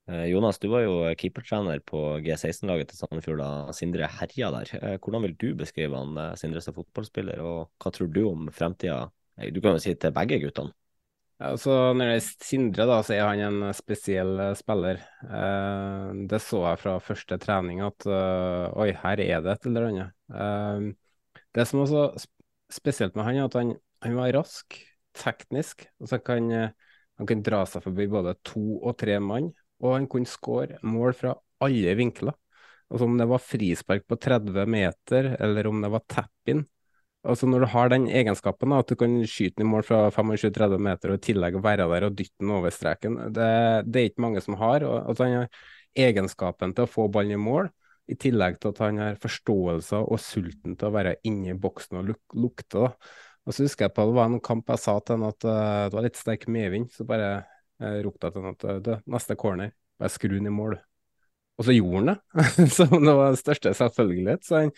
Eh, 0.09 0.25
Jonas, 0.25 0.59
du 0.59 0.67
var 0.71 0.81
jo 0.83 0.95
keepertrener 1.19 1.79
på 1.87 1.99
G16-laget 2.25 2.89
til 2.91 2.99
Sandefjord 2.99 3.41
da 3.41 3.49
Sindre 3.77 4.09
herja 4.19 4.49
der. 4.55 4.73
Eh, 4.81 4.97
hvordan 4.97 5.27
vil 5.27 5.37
du 5.39 5.47
beskrive 5.61 5.97
han 5.97 6.17
eh, 6.17 6.33
Sindre 6.41 6.63
som 6.65 6.75
fotballspiller, 6.75 7.41
og 7.45 7.69
hva 7.79 7.93
tror 7.93 8.09
du 8.11 8.23
om 8.27 8.49
fremtida? 8.55 9.05
Du 9.53 9.61
kan 9.63 9.77
jo 9.77 9.81
si 9.81 9.93
til 9.95 10.13
begge 10.15 10.41
guttene. 10.43 10.73
Altså, 11.41 11.73
når 11.97 12.11
det 12.11 12.17
er 12.19 12.25
Sindre, 12.45 12.85
da, 12.89 12.99
så 13.05 13.15
er 13.15 13.23
han 13.25 13.41
en 13.45 13.73
spesiell 13.73 14.41
spiller. 14.59 15.01
Eh, 15.25 16.11
det 16.29 16.41
så 16.45 16.61
jeg 16.67 16.81
fra 16.83 16.97
første 17.01 17.37
trening 17.41 17.81
at 17.85 18.05
uh, 18.05 18.69
oi, 18.77 18.91
her 19.01 19.23
er 19.23 19.41
det 19.41 19.55
et 19.55 19.65
eller 19.69 19.87
annet. 19.89 20.13
Eh, 20.29 21.41
det 21.57 21.65
som 21.67 21.81
er 21.81 21.89
så 21.89 22.05
spesielt 22.71 23.17
med 23.17 23.27
han, 23.27 23.41
er 23.41 23.49
at 23.49 23.57
han, 23.57 23.73
han 24.05 24.19
var 24.19 24.35
rask, 24.37 24.77
teknisk. 25.17 25.87
og 25.99 26.07
så 26.07 26.21
kan 26.23 26.47
han 26.51 27.27
kan 27.27 27.41
dra 27.43 27.65
seg 27.67 27.83
forbi 27.83 28.05
både 28.09 28.37
to 28.47 28.79
og 28.79 28.95
tre 28.97 29.17
mann 29.19 29.49
og 29.81 29.95
han 29.95 30.07
kunne 30.09 30.29
skåre 30.29 30.79
mål 30.85 31.15
fra 31.17 31.33
alle 31.65 31.95
vinkler. 31.97 32.35
Altså 32.91 33.07
Om 33.07 33.17
det 33.19 33.27
var 33.31 33.43
frispark 33.43 34.05
på 34.09 34.17
30 34.19 34.65
meter, 34.69 35.35
eller 35.39 35.67
om 35.67 35.81
det 35.81 35.91
var 35.93 36.03
tap-in. 36.11 36.65
Altså 37.21 37.45
Når 37.45 37.61
du 37.61 37.67
har 37.69 37.89
den 37.91 38.07
egenskapen, 38.09 38.73
at 38.73 38.89
du 38.89 38.95
kan 38.97 39.19
skyte 39.29 39.59
den 39.59 39.67
i 39.67 39.69
mål 39.69 39.83
fra 39.85 39.99
25-30 40.09 40.81
meter 40.81 41.11
og 41.13 41.19
i 41.19 41.25
tillegg 41.27 41.59
være 41.61 41.85
der 41.91 42.07
og 42.07 42.15
dytte 42.17 42.41
den 42.41 42.53
over 42.55 42.73
streken, 42.73 43.19
det, 43.35 43.49
det 43.85 43.99
er 44.01 44.09
ikke 44.09 44.25
mange 44.25 44.41
som 44.41 44.57
har. 44.57 44.81
Altså 44.81 45.27
Han 45.27 45.43
har 45.43 45.51
egenskapen 46.01 46.73
til 46.73 46.87
å 46.87 46.89
få 46.89 47.05
ballen 47.13 47.35
i 47.35 47.41
mål, 47.41 47.69
i 48.09 48.17
tillegg 48.17 48.57
til 48.57 48.73
at 48.73 48.81
han 48.81 49.01
har 49.03 49.19
forståelse 49.21 50.01
og 50.01 50.21
sulten 50.23 50.73
til 50.75 50.89
å 50.89 50.95
være 50.95 51.19
inni 51.27 51.53
boksen 51.53 52.01
og 52.01 52.09
luk 52.09 52.37
lukte. 52.41 52.87
da. 52.87 53.11
Og 53.45 53.53
så 53.53 53.67
husker 53.67 53.85
jeg 53.87 53.95
på 53.95 54.07
det 54.09 54.17
var 54.17 54.29
en 54.29 54.41
kamp 54.43 54.69
jeg 54.73 54.81
sa 54.81 54.97
til 55.01 55.17
han 55.17 55.29
at 55.29 55.45
uh, 55.45 55.89
det 55.89 55.97
var 55.97 56.07
litt 56.07 56.19
sterk 56.19 56.47
medvind, 56.49 56.89
så 56.93 57.05
bare 57.09 57.29
uh, 57.81 57.99
ropte 58.05 58.31
til 58.31 58.45
han 58.45 58.57
at 58.57 58.65
det, 58.85 58.97
neste 59.13 59.37
corner, 59.37 59.75
bare 60.01 60.13
skru 60.13 60.33
den 60.33 60.49
i 60.49 60.53
mål. 60.53 60.79
Og 61.61 61.67
så 61.67 61.77
gjorde 61.77 62.01
han 62.01 62.11
det, 62.11 62.67
som 62.77 62.97
det 62.97 63.15
var 63.21 63.33
den 63.33 63.41
største 63.41 63.73
selvfølgelighet. 63.77 64.45
Så 64.47 64.63
han, 64.63 64.75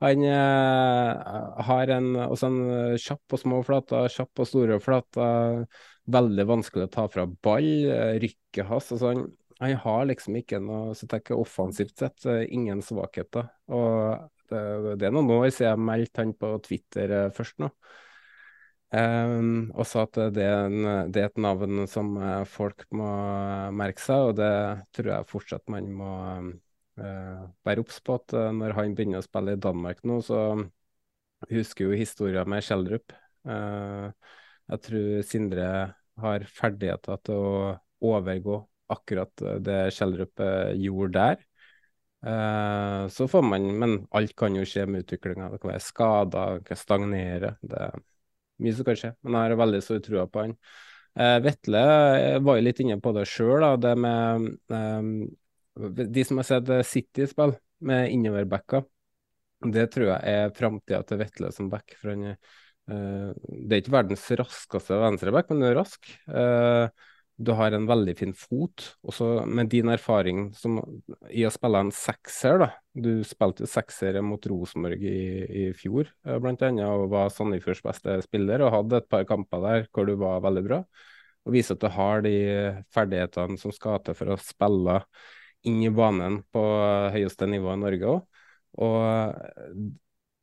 han 0.00 0.24
eh, 0.24 1.62
har 1.66 1.90
en, 1.92 2.14
også 2.24 2.48
en 2.48 2.60
kjapp 3.00 3.20
på 3.28 3.38
små 3.42 3.60
flater, 3.66 4.08
kjapp 4.08 4.30
på 4.38 4.46
store 4.48 4.78
flater. 4.80 5.66
Veldig 6.10 6.46
vanskelig 6.48 6.88
å 6.88 6.92
ta 6.94 7.06
fra 7.12 7.26
ball. 7.28 7.68
Eh, 7.92 8.16
rykket 8.22 8.68
hans. 8.70 8.90
Altså 8.94 9.12
han, 9.12 9.24
han, 9.60 9.76
har 9.84 10.06
liksom 10.08 10.38
ikke 10.40 10.60
noe 10.64 10.94
så 10.96 11.08
tenker 11.10 11.34
jeg 11.34 11.44
offensivt 11.44 12.00
sett 12.00 12.24
eh, 12.30 12.46
ingen 12.48 12.80
svakheter. 12.84 13.50
Og 13.68 14.30
det, 14.50 14.62
det 15.02 15.10
er 15.10 15.14
noen 15.14 15.34
år 15.36 15.50
siden 15.50 15.68
jeg 15.74 15.88
meldte 15.90 16.24
han 16.24 16.32
på 16.38 16.54
Twitter 16.64 17.16
eh, 17.18 17.34
først 17.36 17.60
nå. 17.62 17.70
Um, 18.90 19.68
og 19.78 19.86
sa 19.86 20.02
at 20.02 20.16
det 20.34 20.42
er, 20.42 20.64
en, 20.66 21.12
det 21.14 21.20
er, 21.20 21.28
et 21.28 21.36
navn 21.38 21.84
som 21.86 22.16
folk 22.50 22.88
må 22.98 23.10
merke 23.78 24.02
seg, 24.02 24.32
og 24.32 24.40
det 24.40 24.50
tror 24.96 25.12
jeg 25.12 25.28
fortsatt 25.30 25.70
man 25.70 25.92
må 25.94 26.14
uh, 27.00 27.48
være 27.66 27.82
obs 27.82 28.00
på. 28.04 28.18
at 28.20 28.34
uh, 28.36 28.50
Når 28.56 28.76
han 28.76 28.94
begynner 28.96 29.22
å 29.22 29.26
spille 29.26 29.56
i 29.56 29.60
Danmark 29.60 30.02
nå, 30.08 30.20
så 30.24 30.40
husker 31.50 31.88
jo 31.88 31.98
historien 31.98 32.48
med 32.48 32.64
Schjelderup. 32.64 33.14
jeg 33.48 34.82
tror 34.84 35.22
Sindre 35.24 35.68
har 36.20 36.42
ferdigheter 36.44 37.22
til 37.24 37.38
å 37.40 37.54
overgå 38.04 38.58
akkurat 38.92 39.32
det 39.64 39.78
Schjelderup 39.96 40.42
gjorde 40.76 41.14
der. 41.16 41.40
så 43.08 43.28
får 43.32 43.42
man, 43.42 43.70
Men 43.80 43.96
alt 44.12 44.36
kan 44.36 44.54
jo 44.54 44.66
skje 44.68 44.84
med 44.84 45.06
utviklinga. 45.06 45.48
Det 45.48 45.62
kan 45.62 45.72
være 45.72 45.86
skader, 45.86 46.60
det 46.60 46.68
kan 46.68 46.76
stagnere. 46.76 47.54
det 47.62 47.88
mye 48.60 48.76
som 48.76 48.86
kan 48.86 48.98
skje, 48.98 49.10
men 49.24 49.36
jeg 49.36 49.52
har 49.52 49.60
veldig 49.60 49.82
stor 49.84 50.00
trua 50.04 50.26
på 50.30 50.44
han. 50.44 50.56
Eh, 51.18 51.36
Vetle 51.42 51.82
eh, 52.20 52.38
var 52.44 52.58
jo 52.58 52.64
litt 52.66 52.80
inne 52.84 52.98
på 53.02 53.12
det 53.16 53.26
sjøl, 53.28 53.66
det 53.82 53.94
med 53.98 54.50
eh, 54.70 55.10
De 55.76 56.24
som 56.26 56.40
har 56.40 56.48
sett 56.48 56.72
City 56.86 57.28
spille 57.30 57.58
med 57.86 58.10
innoverbacker, 58.12 58.82
det 59.70 59.86
tror 59.92 60.10
jeg 60.10 60.34
er 60.34 60.56
framtida 60.56 61.02
til 61.06 61.20
Vetle 61.20 61.52
som 61.54 61.70
back. 61.72 61.94
for 62.00 62.14
han 62.14 62.34
Uh, 62.90 63.30
Det 63.68 63.76
er 63.76 63.82
ikke 63.84 63.94
verdens 63.94 64.26
raskeste 64.40 64.98
venstreback, 64.98 65.50
men 65.50 65.62
han 65.62 65.70
er 65.70 65.76
rask. 65.78 66.10
Uh, 66.26 66.90
du 67.40 67.54
har 67.56 67.72
en 67.72 67.86
veldig 67.88 68.14
fin 68.18 68.32
fot. 68.36 68.84
Også 69.06 69.46
med 69.48 69.70
din 69.72 69.88
erfaring 69.88 70.50
som, 70.56 70.76
i 71.32 71.46
å 71.48 71.52
spille 71.54 71.80
en 71.80 71.92
sekser, 71.94 72.58
da. 72.60 72.68
Du 72.92 73.22
spilte 73.24 73.64
jo 73.64 73.70
sekser 73.70 74.18
mot 74.26 74.44
Rosenborg 74.50 75.00
i, 75.08 75.22
i 75.46 75.62
fjor, 75.72 76.10
eh, 76.26 76.36
blant 76.42 76.60
annet, 76.66 76.84
og 76.84 77.06
var 77.14 77.32
Sandefjords 77.32 77.80
beste 77.86 78.18
spiller. 78.26 78.66
Og 78.66 78.74
hadde 78.74 79.00
et 79.00 79.08
par 79.08 79.24
kamper 79.30 79.64
der 79.64 79.88
hvor 79.88 80.10
du 80.10 80.18
var 80.20 80.44
veldig 80.44 80.64
bra. 80.66 80.82
Og 81.48 81.56
viser 81.56 81.78
at 81.78 81.86
du 81.86 81.88
har 81.94 82.26
de 82.26 82.36
ferdighetene 82.92 83.56
som 83.62 83.72
skal 83.72 84.02
til 84.04 84.18
for 84.18 84.34
å 84.34 84.40
spille 84.44 85.00
inn 85.68 85.82
i 85.84 85.90
banen 85.92 86.40
på 86.52 86.62
høyeste 87.14 87.48
nivå 87.50 87.74
i 87.74 87.80
Norge 87.80 88.14
òg. 88.14 88.40
Og 88.80 89.90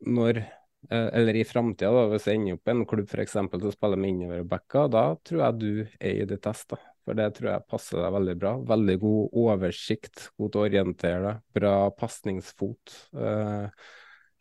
når 0.05 0.41
eh, 0.41 1.07
eller 1.19 1.39
i 1.39 1.45
framtida, 1.47 2.05
hvis 2.11 2.27
jeg 2.27 2.41
ender 2.41 2.57
opp 2.57 2.69
i 2.69 2.73
en 2.73 2.85
klubb 2.89 3.07
f.eks. 3.09 3.37
som 3.37 3.71
spiller 3.73 3.99
med 4.01 4.13
innoverbacker, 4.13 4.91
da 4.93 5.07
tror 5.25 5.43
jeg 5.43 5.59
du 5.61 5.71
er 5.99 6.21
i 6.23 6.27
det 6.29 6.41
Da. 6.43 6.79
For 7.07 7.15
det 7.15 7.29
tror 7.37 7.53
jeg 7.53 7.67
passer 7.71 8.01
deg 8.03 8.15
veldig 8.17 8.35
bra. 8.41 8.53
Veldig 8.67 8.97
god 8.99 9.37
oversikt, 9.45 10.25
god 10.35 10.51
til 10.51 10.59
å 10.59 10.67
orientere 10.67 11.21
deg. 11.23 11.45
Bra 11.55 11.73
pasningsfot. 11.95 12.97
Uh, 13.15 13.69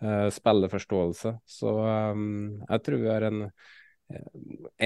uh, 0.02 0.26
spilleforståelse. 0.34 1.36
Så 1.46 1.76
um, 1.78 2.56
jeg 2.64 2.82
tror 2.88 3.04
vi 3.04 3.12
har 3.12 3.28
en, 3.28 3.44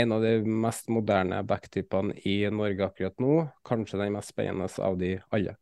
en 0.03 0.13
av 0.13 0.29
de 0.29 0.35
mest 0.45 0.93
moderne 0.93 1.41
backtypene 1.49 2.21
i 2.29 2.37
Norge 2.53 2.85
akkurat 2.85 3.17
nå. 3.25 3.41
Kanskje 3.65 4.05
den 4.05 4.13
mest 4.19 4.37
spennende 4.37 4.69
av 4.85 5.01
de 5.01 5.15
alle. 5.33 5.57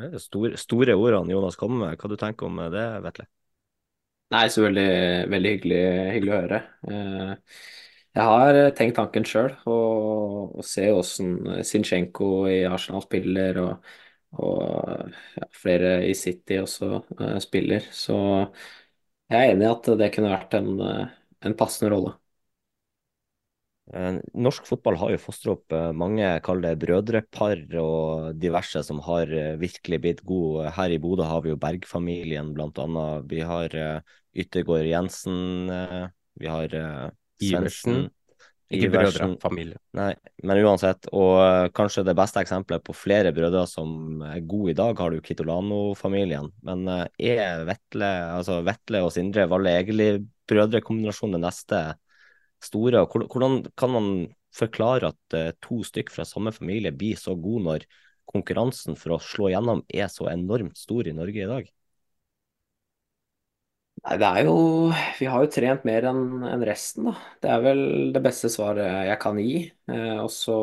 Det 0.00 0.08
er 0.08 0.22
store, 0.24 0.58
store 0.60 0.96
ordene 1.04 1.32
Jonas 1.34 1.56
kommer 1.62 1.86
med. 1.86 1.96
Hva 2.00 2.12
du 2.12 2.16
tenker 2.24 2.48
om 2.50 2.60
det, 2.76 2.84
Vetle? 3.08 3.28
Nei, 4.32 4.46
så 4.48 4.62
veldig, 4.64 4.84
veldig 5.32 5.50
hyggelig, 5.52 5.78
hyggelig 6.14 6.32
å 6.32 6.36
høre. 6.40 6.60
Uh, 6.88 7.32
Jeg 8.16 8.28
har 8.28 8.58
eh, 8.60 8.70
tenkt 8.76 8.96
tanken 8.98 9.24
sjøl, 9.28 9.52
og, 9.68 10.56
og 10.60 10.64
ser 10.68 10.92
åssen 10.96 11.34
Zinchenko 11.64 12.26
i 12.52 12.58
Arsenal 12.68 13.04
spiller, 13.04 13.60
og, 13.62 13.92
og 14.40 15.12
ja, 15.38 15.48
flere 15.56 15.94
i 16.08 16.14
City 16.16 16.58
også 16.60 16.90
uh, 17.20 17.38
spiller. 17.44 17.88
Så 17.92 18.16
jeg 19.32 19.38
er 19.38 19.52
enig 19.54 19.66
i 19.66 19.70
at 19.72 19.88
det 20.00 20.10
kunne 20.14 20.32
vært 20.32 20.56
en, 20.58 20.70
en 21.48 21.56
passende 21.58 21.92
rolle. 21.94 22.14
Eh, 23.90 24.14
norsk 24.38 24.68
fotball 24.68 24.96
har 25.00 25.10
jo 25.12 25.20
fostret 25.20 25.52
opp 25.56 25.74
eh, 25.74 25.90
mange, 25.96 26.26
kall 26.46 26.62
det 26.62 26.76
brødrepar 26.80 27.64
og 27.82 28.38
diverse 28.38 28.80
som 28.86 29.02
har 29.08 29.28
eh, 29.34 29.58
virkelig 29.60 29.98
blitt 30.04 30.22
gode. 30.26 30.70
Her 30.76 30.94
i 30.94 31.00
Bodø 31.02 31.26
har 31.26 31.42
vi 31.42 31.50
jo 31.50 31.58
Berg-familien 31.60 32.54
annet. 32.54 33.28
Vi 33.28 33.42
har 33.42 33.76
Yttergård 34.32 34.86
Jensen, 34.88 35.68
vi 36.40 36.48
har 36.48 36.76
Svendsen. 37.42 38.06
Ikke 38.72 38.88
brødrefamilie. 38.88 39.76
Nei, 39.98 40.14
men 40.48 40.62
uansett. 40.64 41.10
Og 41.12 41.74
kanskje 41.76 42.06
det 42.06 42.14
beste 42.16 42.40
eksempelet 42.40 42.80
på 42.86 42.94
flere 42.96 43.34
brødre 43.36 43.66
som 43.68 44.22
er 44.24 44.38
gode 44.48 44.72
i 44.72 44.78
dag, 44.78 44.94
har 44.96 45.12
du 45.12 45.20
Kitolano-familien. 45.20 46.48
Men 46.64 46.86
er 46.88 47.66
Vetle, 47.68 48.08
altså 48.38 48.62
Vetle 48.64 49.02
og 49.04 49.12
Sindre 49.12 49.44
Valle 49.50 49.74
egentlig 49.82 50.22
brødrekombinasjon 50.48 51.36
det 51.36 51.42
neste? 51.44 51.82
Store. 52.66 53.02
Og 53.02 53.16
Hvordan 53.32 53.60
kan 53.78 53.92
man 53.94 54.08
forklare 54.54 55.12
at 55.12 55.36
uh, 55.38 55.50
to 55.64 55.80
stykk 55.86 56.12
fra 56.12 56.26
samme 56.28 56.52
familie 56.54 56.92
blir 56.92 57.16
så 57.20 57.34
gode 57.36 57.64
når 57.68 57.86
konkurransen 58.32 58.96
for 59.00 59.16
å 59.16 59.22
slå 59.22 59.50
gjennom 59.52 59.84
er 59.92 60.10
så 60.12 60.28
enormt 60.32 60.78
stor 60.80 61.08
i 61.08 61.16
Norge 61.16 61.44
i 61.44 61.48
dag? 61.50 61.70
Nei, 64.02 64.16
det 64.18 64.26
er 64.28 64.46
jo 64.48 64.54
Vi 65.20 65.28
har 65.30 65.44
jo 65.44 65.50
trent 65.54 65.84
mer 65.86 66.06
enn 66.10 66.22
en 66.48 66.64
resten, 66.66 67.06
da. 67.10 67.12
Det 67.42 67.50
er 67.54 67.62
vel 67.66 67.82
det 68.14 68.22
beste 68.24 68.50
svaret 68.50 68.88
jeg 69.08 69.18
kan 69.22 69.38
gi. 69.42 69.52
Eh, 69.92 70.16
og 70.24 70.30
så 70.34 70.56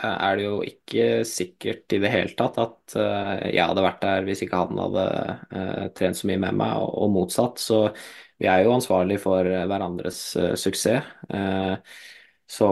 er 0.00 0.36
det 0.38 0.44
jo 0.46 0.54
ikke 0.64 1.06
sikkert 1.28 1.92
i 1.92 1.98
det 2.02 2.10
hele 2.12 2.32
tatt 2.38 2.56
at 2.62 2.94
eh, 2.98 3.32
jeg 3.56 3.66
hadde 3.68 3.84
vært 3.84 4.00
der 4.04 4.24
hvis 4.26 4.42
ikke 4.46 4.62
han 4.62 4.80
hadde 4.80 5.04
eh, 5.60 5.86
trent 5.98 6.18
så 6.20 6.30
mye 6.30 6.40
med 6.46 6.56
meg, 6.62 6.76
og, 6.80 6.94
og 7.04 7.12
motsatt. 7.18 7.60
Så 7.60 7.80
vi 8.40 8.48
er 8.48 8.64
jo 8.64 8.72
ansvarlig 8.74 9.20
for 9.20 9.44
eh, 9.44 9.66
hverandres 9.68 10.22
uh, 10.40 10.54
suksess. 10.58 11.04
Uh, 11.28 11.76
så 12.50 12.70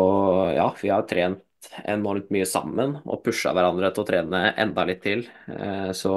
ja, 0.57 0.71
vi 0.81 0.91
har 0.91 1.05
trent 1.09 1.45
enormt 1.87 2.33
mye 2.35 2.47
sammen 2.49 2.97
og 3.05 3.21
pusha 3.27 3.53
hverandre 3.55 3.91
til 3.93 4.03
å 4.03 4.07
trene 4.09 4.41
enda 4.59 4.85
litt 4.89 5.03
til. 5.05 5.21
Så 5.95 6.13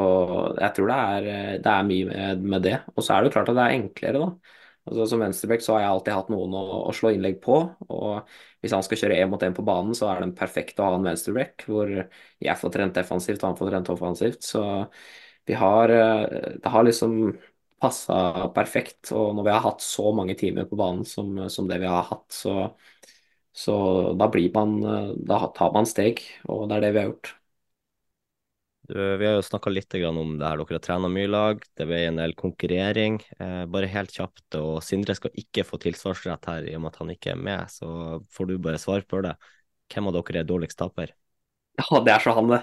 jeg 0.56 0.74
tror 0.78 0.90
det 0.90 0.96
er, 0.98 1.28
det 1.62 1.74
er 1.74 1.86
mye 1.86 2.30
med 2.40 2.64
det. 2.66 2.74
Og 2.96 3.04
så 3.04 3.14
er 3.14 3.22
det 3.22 3.30
jo 3.30 3.34
klart 3.36 3.52
at 3.52 3.58
det 3.60 3.66
er 3.66 3.76
enklere, 3.76 4.22
da. 4.22 4.56
Altså, 4.88 5.06
som 5.12 5.22
venstreback 5.22 5.62
så 5.66 5.76
har 5.76 5.84
jeg 5.84 5.92
alltid 5.92 6.16
hatt 6.18 6.32
noen 6.34 6.56
å, 6.58 6.64
å, 6.88 6.94
slå 6.96 7.12
innlegg 7.14 7.38
på. 7.44 7.58
og 7.94 8.32
Hvis 8.64 8.74
han 8.74 8.86
skal 8.86 9.02
kjøre 9.04 9.20
én 9.22 9.30
mot 9.34 9.46
én 9.46 9.58
på 9.58 9.66
banen, 9.68 9.94
så 9.98 10.10
er 10.10 10.24
det 10.24 10.32
perfekt 10.40 10.82
å 10.82 10.88
ha 10.88 10.98
en 10.98 11.06
venstreback 11.10 11.68
hvor 11.68 11.92
jeg 11.92 12.58
får 12.64 12.74
trent 12.78 12.98
defensivt 12.98 13.44
og 13.44 13.52
han 13.52 13.60
får 13.60 13.74
trent 13.74 13.94
offensivt. 13.94 14.42
Så 14.46 14.64
vi 15.46 15.58
har 15.58 15.92
Det 15.92 16.70
har 16.74 16.86
liksom 16.88 17.34
passa 17.82 18.48
perfekt. 18.56 19.12
Og 19.16 19.36
når 19.38 19.48
vi 19.48 19.54
har 19.56 19.64
hatt 19.66 19.84
så 19.86 20.12
mange 20.16 20.36
timer 20.40 20.68
på 20.70 20.80
banen 20.80 21.06
som, 21.08 21.34
som 21.52 21.68
det 21.70 21.80
vi 21.84 21.90
har 21.92 22.08
hatt, 22.12 22.28
så, 22.36 22.56
så 23.54 23.76
da 24.20 24.30
man 24.56 24.78
Da 25.28 25.40
tar 25.56 25.74
man 25.76 25.86
steg, 25.90 26.22
og 26.48 26.68
det 26.70 26.78
er 26.80 26.88
det 26.88 26.94
vi 26.96 27.00
har 27.04 27.12
gjort. 27.14 27.36
Vi 28.92 29.26
har 29.26 29.36
jo 29.38 29.42
snakka 29.46 29.70
litt 29.72 29.94
om 30.10 30.34
det 30.40 30.48
her, 30.50 30.58
dere 30.60 30.76
har 30.78 30.82
trena 30.84 31.08
mye 31.12 31.30
lag, 31.30 31.62
det 31.80 31.86
ble 31.88 32.00
en 32.10 32.18
del 32.20 32.34
konkurrering. 32.36 33.20
Eh, 33.40 33.64
bare 33.72 33.88
helt 33.94 34.12
kjapt, 34.12 34.58
og 34.60 34.82
Sindre 34.84 35.16
skal 35.16 35.32
ikke 35.38 35.64
få 35.68 35.80
tilsvarsrett 35.86 36.50
her 36.50 36.68
i 36.68 36.76
og 36.76 36.84
med 36.84 36.92
at 36.92 37.00
han 37.04 37.14
ikke 37.14 37.32
er 37.36 37.40
med, 37.50 37.72
så 37.72 38.20
får 38.36 38.50
du 38.52 38.58
bare 38.68 38.82
svare 38.82 39.08
på 39.08 39.22
det. 39.26 39.38
Hvem 39.94 40.10
av 40.12 40.18
dere 40.20 40.44
er 40.44 40.50
dårligst 40.50 40.82
taper? 40.82 41.14
Ja, 41.82 42.00
det 42.04 42.12
er 42.14 42.22
så 42.22 42.34
han, 42.36 42.50
det. 42.52 42.62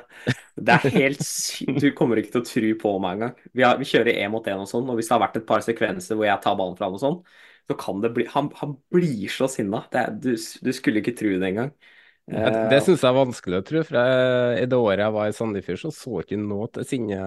Det 0.55 0.75
er 0.75 0.95
helt 0.95 1.23
sykt. 1.25 1.81
Du 1.81 1.89
kommer 1.97 2.21
ikke 2.21 2.37
til 2.37 2.43
å 2.43 2.47
tro 2.47 2.73
på 2.83 2.95
meg 3.03 3.17
engang. 3.17 3.37
Vi, 3.57 3.65
har, 3.65 3.79
vi 3.81 3.89
kjører 3.89 4.21
én 4.21 4.33
mot 4.33 4.47
én 4.47 4.61
og 4.63 4.69
sånn, 4.71 4.89
og 4.91 4.99
hvis 4.99 5.09
det 5.09 5.15
har 5.17 5.23
vært 5.25 5.39
et 5.41 5.47
par 5.49 5.65
sekvenser 5.65 6.19
hvor 6.19 6.29
jeg 6.29 6.43
tar 6.45 6.59
ballen 6.59 6.77
fra 6.79 6.89
han 6.89 6.99
og 6.99 7.03
sånn, 7.03 7.17
så 7.69 7.77
kan 7.81 8.03
det 8.05 8.13
bli 8.17 8.25
Han, 8.33 8.51
han 8.61 8.77
blir 8.93 9.33
så 9.33 9.49
sinna. 9.51 9.83
Du, 10.21 10.31
du, 10.37 10.71
skulle 10.77 11.03
ikke 11.03 11.17
tro 11.19 11.33
det 11.35 11.51
engang. 11.51 11.73
Det, 12.29 12.53
det 12.69 12.83
syns 12.85 13.01
jeg 13.01 13.09
er 13.09 13.17
vanskelig 13.17 13.59
å 13.59 13.65
tro, 13.65 13.83
for 13.89 13.99
jeg, 13.99 14.63
i 14.63 14.69
det 14.69 14.79
året 14.79 15.03
jeg 15.07 15.17
var 15.17 15.29
i 15.31 15.37
Sandefjord, 15.37 15.81
så 15.81 15.93
så 15.97 16.23
ikke 16.23 16.41
noe 16.41 16.69
til 16.73 16.89
sinne, 16.89 17.21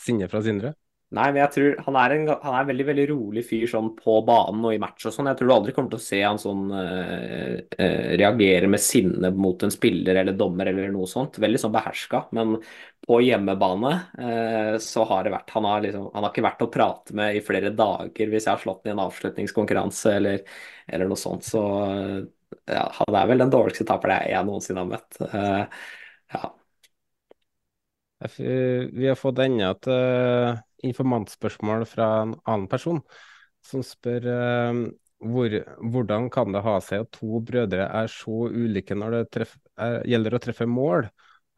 sinne 0.00 0.28
fra 0.32 0.40
Sindre. 0.44 0.72
Nei, 1.08 1.30
men 1.32 1.38
jeg 1.40 1.52
tror 1.54 1.78
han 1.86 1.96
er 1.96 2.12
en 2.12 2.26
han 2.28 2.54
er 2.58 2.66
veldig 2.68 2.84
veldig 2.84 3.04
rolig 3.08 3.42
fyr 3.48 3.62
sånn 3.70 3.86
på 3.96 4.18
banen 4.28 4.66
og 4.68 4.74
i 4.74 4.80
match 4.82 5.06
og 5.08 5.14
sånn. 5.14 5.30
Jeg 5.30 5.38
tror 5.38 5.48
du 5.48 5.54
aldri 5.54 5.72
kommer 5.72 5.94
til 5.94 6.00
å 6.02 6.04
se 6.04 6.18
han 6.20 6.40
sånn 6.42 6.66
uh, 6.68 7.54
uh, 7.64 8.10
reagere 8.20 8.68
med 8.68 8.82
sinne 8.84 9.30
mot 9.32 9.64
en 9.64 9.72
spiller 9.72 10.20
eller 10.20 10.36
dommer 10.36 10.68
eller 10.68 10.92
noe 10.92 11.08
sånt. 11.08 11.40
Veldig 11.40 11.62
sånn 11.62 11.72
beherska. 11.72 12.20
Men 12.36 12.58
på 13.08 13.22
hjemmebane 13.24 13.94
uh, 14.20 14.74
så 14.84 15.08
har 15.08 15.24
det 15.24 15.32
vært 15.32 15.56
han 15.56 15.70
har, 15.70 15.80
liksom, 15.86 16.10
han 16.12 16.28
har 16.28 16.34
ikke 16.34 16.46
vært 16.50 16.66
å 16.68 16.70
prate 16.76 17.16
med 17.22 17.40
i 17.40 17.42
flere 17.48 17.72
dager 17.80 18.28
hvis 18.34 18.44
jeg 18.44 18.52
har 18.52 18.62
slått 18.66 18.84
ham 18.84 18.92
i 18.92 18.96
en 18.98 19.02
avslutningskonkurranse 19.08 20.14
eller, 20.20 20.44
eller 20.92 21.08
noe 21.08 21.24
sånt. 21.24 21.48
Så 21.48 21.64
ja, 22.68 22.84
han 23.00 23.16
er 23.16 23.32
vel 23.32 23.46
den 23.46 23.56
dårligste 23.56 23.88
taperen 23.88 24.28
jeg 24.28 24.44
noensinne 24.44 24.84
har 24.84 24.92
møtt. 24.92 25.22
ja. 26.36 26.46
Vi 28.36 29.06
har 29.06 29.16
fått 29.16 29.38
enda 29.40 29.72
et 29.72 30.66
informantspørsmål 30.86 31.84
fra 31.88 32.08
en 32.22 32.34
annen 32.44 32.68
person, 32.70 33.00
som 33.64 33.82
spør 33.86 34.28
uh, 34.28 34.82
hvor, 35.18 35.54
hvordan 35.82 36.28
kan 36.30 36.54
det 36.54 36.62
ha 36.62 36.76
seg 36.84 37.02
at 37.02 37.16
to 37.16 37.40
brødre 37.42 37.88
er 37.88 38.10
så 38.12 38.46
ulike 38.52 38.94
når 38.94 39.16
det 39.16 39.22
treff, 39.34 39.56
er, 39.78 40.00
gjelder 40.06 40.38
å 40.38 40.42
treffe 40.42 40.68
mål? 40.70 41.08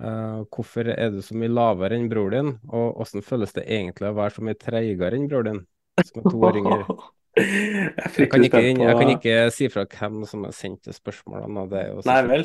Uh, 0.01 0.47
hvorfor 0.49 0.89
er 0.95 1.11
du 1.12 1.21
så 1.21 1.37
mye 1.37 1.53
lavere 1.53 1.99
enn 1.99 2.09
bror 2.09 2.33
din, 2.33 2.55
og 2.73 2.97
hvordan 2.97 3.27
føles 3.27 3.53
det 3.57 3.66
egentlig 3.68 4.09
å 4.09 4.16
være 4.16 4.37
så 4.39 4.45
mye 4.49 4.61
treigere 4.61 5.18
enn 5.18 5.29
bror 5.29 5.45
din, 5.51 5.64
som 6.01 6.23
er 6.23 6.31
to 6.31 6.45
år 6.49 6.61
yngre? 6.62 6.85
Jeg, 7.41 8.27
kan 8.27 8.43
ikke, 8.43 8.59
jeg 8.59 8.95
kan 8.99 9.11
ikke 9.12 9.35
si 9.55 9.68
fra 9.71 9.85
hvem 9.87 10.25
som 10.27 10.43
har 10.45 10.51
sendt 10.53 10.89
det 10.91 11.79
er 11.79 11.85
jo 11.87 12.01
Nei 12.05 12.16
vel. 12.27 12.43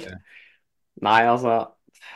Nei, 1.01 1.21
altså 1.25 1.55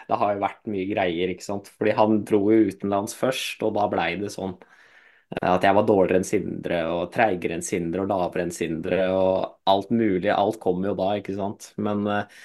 det 0.09 0.17
har 0.21 0.33
jo 0.33 0.43
vært 0.43 0.69
mye 0.73 0.87
greier, 0.89 1.33
ikke 1.33 1.45
sant. 1.45 1.69
Fordi 1.77 1.95
han 1.97 2.21
dro 2.27 2.41
jo 2.53 2.69
utenlands 2.71 3.15
først, 3.17 3.63
og 3.65 3.75
da 3.77 3.87
blei 3.91 4.09
det 4.21 4.31
sånn 4.33 4.55
eh, 4.57 5.49
at 5.51 5.67
jeg 5.67 5.77
var 5.77 5.87
dårligere 5.89 6.21
enn 6.21 6.29
Sindre, 6.29 6.81
og 6.93 7.11
treigere 7.13 7.57
enn 7.57 7.65
Sindre, 7.65 8.03
og 8.05 8.11
lavere 8.13 8.47
enn 8.47 8.55
Sindre, 8.55 9.03
og 9.15 9.69
alt 9.73 9.93
mulig. 9.93 10.31
Alt 10.35 10.59
kommer 10.63 10.91
jo 10.91 10.97
da, 10.99 11.11
ikke 11.21 11.37
sant. 11.37 11.71
Men 11.81 12.03
uh, 12.09 12.43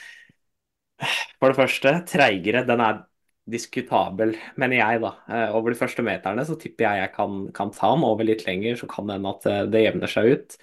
for 1.41 1.51
det 1.51 1.59
første, 1.59 1.97
treigere, 2.11 2.65
den 2.69 2.85
er 2.85 3.03
diskutabel, 3.51 4.37
mener 4.61 4.81
jeg, 4.81 5.03
da. 5.05 5.13
Uh, 5.29 5.59
over 5.59 5.75
de 5.75 5.81
første 5.81 6.05
meterne 6.07 6.47
så 6.49 6.57
tipper 6.61 6.87
jeg 6.89 7.03
jeg 7.05 7.13
kan, 7.19 7.43
kan 7.57 7.75
ta 7.77 7.93
den. 7.97 8.07
Over 8.09 8.29
litt 8.31 8.47
lenger 8.49 8.81
så 8.81 8.89
kan 8.91 9.09
det 9.09 9.19
hende 9.19 9.35
at 9.37 9.71
det 9.73 9.85
jevner 9.85 10.11
seg 10.19 10.33
ut. 10.33 10.59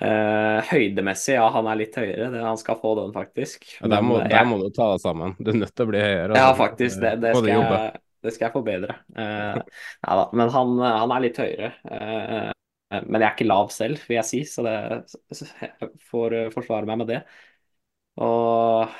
Uh, 0.00 0.62
høydemessig, 0.70 1.34
ja, 1.36 1.44
han 1.52 1.66
er 1.68 1.78
litt 1.82 1.96
høyere. 1.98 2.30
Det, 2.32 2.40
han 2.40 2.58
skal 2.60 2.78
få 2.80 2.94
den, 2.96 3.12
faktisk. 3.14 3.66
Ja, 3.76 3.90
der, 3.92 4.06
må, 4.06 4.16
der 4.24 4.46
må, 4.48 4.56
du 4.62 4.70
ta 4.72 4.88
deg 4.94 5.02
sammen. 5.02 5.34
Du 5.38 5.52
er 5.52 5.58
nødt 5.60 5.74
til 5.76 5.84
å 5.84 5.90
bli 5.90 6.00
høyere. 6.00 6.30
Altså. 6.30 6.40
Ja, 6.40 6.56
faktisk. 6.56 7.02
Det, 7.02 7.12
det, 7.20 7.34
skal 7.36 7.50
jeg, 7.50 7.92
det, 8.24 8.32
skal 8.32 8.46
jeg, 8.46 8.54
forbedre. 8.54 8.96
Uh, 9.12 9.60
ja, 9.60 10.16
da, 10.22 10.24
men 10.38 10.52
han, 10.54 10.74
han, 10.86 11.14
er 11.16 11.24
litt 11.26 11.40
høyere. 11.42 11.70
Uh, 11.84 12.50
men 12.92 13.18
jeg 13.18 13.26
er 13.26 13.34
ikke 13.34 13.48
lav 13.48 13.72
selv, 13.72 14.04
vil 14.08 14.18
jeg 14.18 14.28
si, 14.28 14.42
så 14.48 14.64
det 14.66 14.76
jeg 15.40 15.90
får 16.10 16.36
forsvare 16.52 16.88
meg 16.88 16.98
med 17.00 17.08
det. 17.08 17.20
Og 18.20 18.96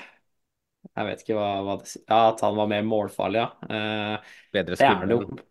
jeg 0.89 1.09
vet 1.09 1.25
ikke 1.25 1.37
hva, 1.37 1.49
hva 1.61 1.75
det 1.77 1.91
sier 1.91 2.07
Ja, 2.07 2.21
at 2.31 2.41
han 2.41 2.57
var 2.57 2.71
mer 2.73 2.87
målfarlig, 2.89 3.43
ja. 3.43 4.21
Bedre 4.57 4.79
skuldre. 4.81 5.45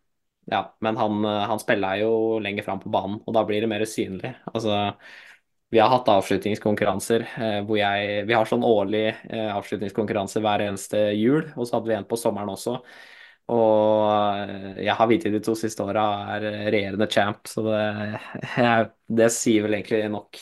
Ja, 0.49 0.63
men 0.81 0.97
han, 0.97 1.21
han 1.21 1.61
spiller 1.61 2.01
jo 2.01 2.15
lenger 2.41 2.65
fram 2.65 2.81
på 2.81 2.89
banen, 2.93 3.19
og 3.21 3.37
da 3.37 3.45
blir 3.45 3.61
det 3.61 3.69
mer 3.69 3.85
synlig. 3.85 4.33
Altså 4.49 4.73
vi 5.71 5.79
har 5.79 5.87
hatt 5.87 6.09
avslutningskonkurranser 6.11 7.23
eh, 7.23 7.59
hvor 7.63 7.77
jeg 7.79 8.25
Vi 8.27 8.35
har 8.35 8.47
sånn 8.49 8.65
årlig 8.67 9.05
eh, 9.07 9.47
avslutningskonkurranse 9.53 10.41
hver 10.43 10.65
eneste 10.65 11.05
jul, 11.15 11.45
og 11.55 11.63
så 11.63 11.77
hadde 11.77 11.91
vi 11.93 11.95
en 11.95 12.07
på 12.09 12.19
sommeren 12.19 12.51
også. 12.51 12.73
Og 13.55 14.49
eh, 14.49 14.81
jeg 14.83 14.95
har 14.99 15.07
vite 15.07 15.31
de 15.31 15.39
to 15.43 15.55
siste 15.55 15.85
åra 15.87 16.03
er 16.35 16.47
regjerende 16.75 17.07
champ, 17.11 17.47
så 17.47 17.63
det, 17.69 17.85
jeg, 18.65 18.89
det, 19.21 19.29
sier 19.31 19.63
vel 19.67 19.77
egentlig 19.79 20.01
nok. 20.11 20.41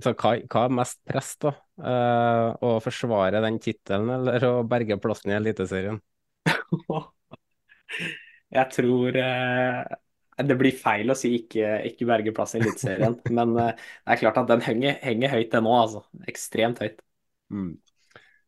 Så 0.00 0.14
hva, 0.16 0.32
hva 0.48 0.64
er 0.64 0.74
mest 0.80 1.02
press, 1.08 1.34
da? 1.40 1.52
Uh, 1.76 2.56
å 2.64 2.70
forsvare 2.80 3.42
den 3.44 3.58
tittelen 3.60 4.08
eller 4.12 4.44
å 4.48 4.64
berge 4.68 4.96
plassen 5.00 5.32
i 5.32 5.36
Eliteserien? 5.36 6.00
jeg 8.56 8.72
tror 8.72 9.20
uh, 9.20 9.96
det 10.36 10.56
blir 10.60 10.76
feil 10.76 11.12
å 11.12 11.16
si 11.16 11.32
ikke, 11.38 11.80
ikke 11.88 12.08
berge 12.08 12.34
plass 12.36 12.54
i 12.56 12.60
Eliteserien, 12.60 13.16
men 13.38 13.56
uh, 13.56 13.72
det 13.72 14.14
er 14.16 14.20
klart 14.20 14.40
at 14.42 14.50
den 14.50 14.64
henger, 14.64 14.98
henger 15.04 15.32
høyt 15.32 15.52
den 15.54 15.68
òg, 15.70 15.78
altså. 15.86 16.04
Ekstremt 16.28 16.82
høyt. 16.84 17.00
Mm. 17.54 17.76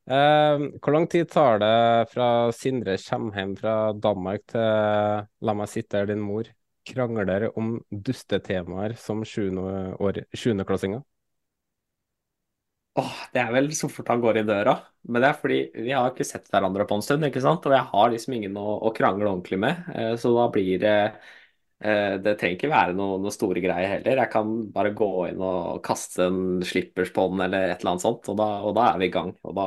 Eh, 0.08 0.62
hvor 0.80 0.94
lang 0.94 1.04
tid 1.10 1.28
tar 1.28 1.58
det 1.60 2.08
fra 2.14 2.48
Sindre 2.56 2.94
kommer 3.02 3.36
hjem 3.36 3.50
fra 3.58 3.74
Danmark 3.92 4.46
til 4.48 5.26
La 5.44 5.54
meg 5.56 5.68
sitte 5.68 6.00
her, 6.00 6.08
din 6.08 6.22
mor 6.24 6.48
krangler 6.88 7.50
om 7.60 7.74
dustetemaer 7.92 8.94
som 8.96 9.20
sjuendeklassinger? 9.28 11.02
Åh, 12.98 13.18
det 13.34 13.42
er 13.42 13.52
vel 13.52 13.68
så 13.76 13.90
fort 13.92 14.08
han 14.10 14.22
går 14.24 14.40
i 14.40 14.46
døra. 14.48 14.74
Men 15.06 15.22
det 15.22 15.28
er 15.28 15.36
fordi 15.42 15.58
vi 15.76 15.92
har 15.92 16.08
ikke 16.08 16.26
sett 16.26 16.48
hverandre 16.50 16.86
på 16.88 16.96
en 16.96 17.04
stund, 17.04 17.26
ikke 17.28 17.44
sant? 17.44 17.68
Og 17.68 17.76
jeg 17.76 17.86
har 17.92 18.08
liksom 18.14 18.38
ingen 18.38 18.56
å, 18.58 18.64
å 18.88 18.94
krangle 18.96 19.28
ordentlig 19.28 19.60
med. 19.60 19.84
Eh, 19.92 20.14
så 20.18 20.32
da 20.34 20.48
blir 20.54 20.80
det 20.82 20.96
eh, 21.04 21.36
Det 21.78 22.32
trenger 22.40 22.56
ikke 22.56 22.70
være 22.72 22.94
noe, 22.98 23.20
noe 23.22 23.30
store 23.30 23.60
greier 23.62 23.92
heller. 23.94 24.18
Jeg 24.24 24.30
kan 24.32 24.48
bare 24.74 24.90
gå 24.98 25.08
inn 25.28 25.42
og 25.46 25.78
kaste 25.86 26.26
en 26.26 26.40
slippers 26.66 27.12
på 27.14 27.28
den 27.30 27.44
eller 27.44 27.68
et 27.70 27.84
eller 27.84 27.92
annet 27.92 28.02
sånt, 28.02 28.26
og 28.32 28.38
da, 28.40 28.48
og 28.66 28.74
da 28.74 28.88
er 28.90 28.98
vi 28.98 29.06
i 29.06 29.12
gang. 29.14 29.30
Og 29.46 29.54
da, 29.54 29.66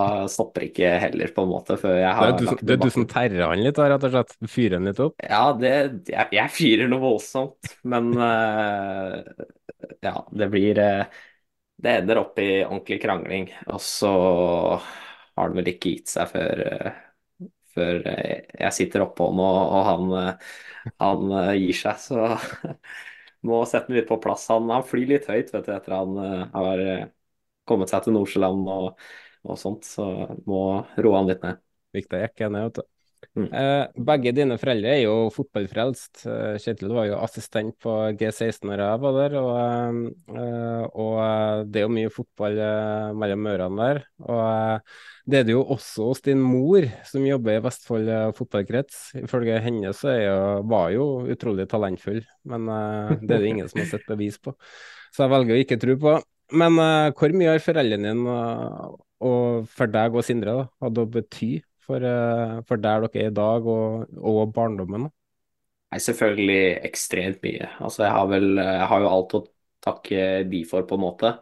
da 0.00 0.06
stopper 0.32 0.66
ikke 0.66 0.90
heller, 1.04 1.30
på 1.36 1.44
en 1.46 1.52
måte, 1.52 1.78
før 1.78 1.94
jeg 2.00 2.10
Det 2.10 2.14
har 2.18 2.32
er 2.32 2.38
du, 2.40 2.66
det 2.66 2.74
er 2.74 2.82
du 2.82 2.90
som 2.90 3.06
terrer 3.06 3.44
han 3.46 3.62
litt, 3.62 3.78
rett 3.78 4.08
og 4.08 4.14
slett? 4.16 4.34
Fyrer 4.50 4.78
han 4.80 4.90
litt 4.90 5.02
opp? 5.04 5.14
Ja, 5.28 5.42
det, 5.62 5.74
jeg, 6.10 6.30
jeg 6.40 6.54
fyrer 6.54 6.90
noe 6.90 7.04
voldsomt, 7.06 7.72
men 7.94 8.10
eh, 8.26 9.44
ja, 10.02 10.14
det 10.42 10.50
blir 10.52 10.78
eh, 10.82 11.18
Det 11.78 11.92
ender 12.00 12.18
opp 12.24 12.38
i 12.42 12.50
ordentlig 12.64 12.98
krangling, 13.02 13.50
og 13.70 13.78
så 13.84 14.10
har 15.38 15.50
det 15.52 15.60
vel 15.60 15.70
ikke 15.74 15.92
gitt 15.94 16.10
seg 16.10 16.30
før, 16.32 16.64
eh, 16.66 16.96
før 17.78 18.00
eh, 18.12 18.42
jeg 18.64 18.74
sitter 18.76 19.04
oppå 19.06 19.28
han 19.30 19.42
og, 19.44 19.58
og 19.78 19.86
han, 19.88 20.10
eh, 20.20 20.50
han 21.04 21.32
eh, 21.42 21.52
gir 21.62 21.78
seg. 21.78 22.02
Så 22.02 22.26
må 23.48 23.62
sette 23.70 23.88
han 23.92 23.98
litt 24.00 24.10
på 24.10 24.18
plass. 24.24 24.48
Han, 24.52 24.68
han 24.74 24.86
flyr 24.88 25.08
litt 25.14 25.30
høyt 25.30 25.52
vet 25.54 25.66
du, 25.68 25.72
etter 25.76 25.96
han 25.98 26.18
har 26.54 26.84
kommet 27.68 27.92
seg 27.92 28.04
til 28.06 28.16
Nordsjøland 28.16 28.68
og, 28.74 29.08
og 29.48 29.58
sånt, 29.60 29.86
så 29.88 30.06
må 30.48 30.62
roe 31.04 31.18
han 31.20 31.30
litt 31.30 31.44
ned. 31.46 31.60
Viktig 31.96 32.18
å 32.18 32.24
jekke 32.26 32.50
ned, 32.52 32.68
vet 32.70 32.80
du. 32.82 32.97
Mm. 33.38 33.46
Eh, 33.54 34.02
begge 34.08 34.32
dine 34.34 34.56
foreldre 34.58 34.92
er 34.94 35.00
jo 35.04 35.14
fotballfrelst. 35.34 36.24
Eh, 36.26 36.56
Kjetil 36.62 36.94
var 36.94 37.08
jo 37.08 37.18
assistent 37.22 37.76
på 37.82 37.94
G16 38.18 38.66
når 38.70 38.82
jeg 38.82 39.02
var 39.04 39.16
der, 39.18 39.36
og, 39.40 39.98
eh, 40.34 40.84
og 41.04 41.68
det 41.70 41.80
er 41.80 41.86
jo 41.86 41.94
mye 41.94 42.12
fotball 42.14 42.58
mellom 43.18 43.50
ørene 43.52 43.88
der. 43.90 44.02
Og 44.26 45.28
det 45.28 45.40
er 45.40 45.48
det 45.48 45.54
jo 45.54 45.64
også 45.76 46.08
hos 46.10 46.24
din 46.24 46.42
mor, 46.42 46.86
som 47.06 47.26
jobber 47.26 47.58
i 47.58 47.64
Vestfold 47.66 48.10
fotballkrets. 48.38 49.02
Ifølge 49.22 49.60
henne 49.62 49.92
så 49.96 50.12
er 50.14 50.22
jo, 50.24 50.38
var 50.70 50.90
jo 50.94 51.08
utrolig 51.34 51.68
talentfull, 51.70 52.22
men 52.48 52.70
det 53.22 53.36
er 53.36 53.44
det 53.44 53.52
ingen 53.52 53.70
som 53.70 53.82
har 53.82 53.92
sett 53.92 54.08
bevis 54.08 54.40
på. 54.42 54.56
Så 55.12 55.26
jeg 55.26 55.34
velger 55.34 55.56
å 55.56 55.62
ikke 55.66 55.80
tro 55.82 55.98
på. 56.00 56.18
Men 56.58 56.80
hvor 57.12 57.34
mye 57.36 57.52
har 57.52 57.60
foreldrene 57.60 58.14
dine 58.14 58.38
og 59.18 59.66
for 59.74 59.90
deg 59.90 60.14
og 60.14 60.24
Sindre 60.24 60.54
da, 60.54 60.66
hatt 60.84 61.00
å 61.02 61.04
bety 61.10 61.56
for, 61.88 62.04
eh, 62.04 62.58
for 62.68 62.80
der 62.84 63.06
dere 63.06 63.24
er 63.24 63.30
i 63.32 63.34
dag 63.34 63.66
og, 63.68 64.08
og 64.18 64.52
barndommen? 64.56 65.08
Nei, 65.88 66.00
selvfølgelig 66.04 66.58
ekstremt 66.84 67.40
mye. 67.44 67.70
Altså, 67.80 68.04
jeg 68.04 68.12
har 68.12 68.26
vel 68.28 68.48
Jeg 68.60 68.88
har 68.90 69.04
jo 69.04 69.12
alt 69.12 69.36
å 69.38 69.44
takke 69.84 70.24
de 70.50 70.62
for, 70.68 70.84
på 70.88 70.98
en 70.98 71.04
måte. 71.04 71.32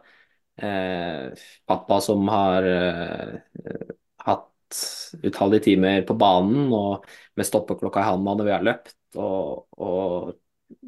Eh, 0.57 1.47
pappa 1.69 1.99
som 2.01 2.23
har 2.31 2.65
eh, 2.71 3.91
hatt 4.23 4.79
utallige 5.23 5.67
timer 5.69 6.01
på 6.07 6.15
banen 6.19 6.71
og 6.75 7.05
med 7.37 7.47
stoppeklokka 7.47 8.01
i 8.03 8.09
hånda 8.09 8.33
når 8.39 8.47
vi 8.47 8.55
har 8.55 8.65
løpt, 8.65 8.95
og, 9.19 9.67
og 9.77 10.33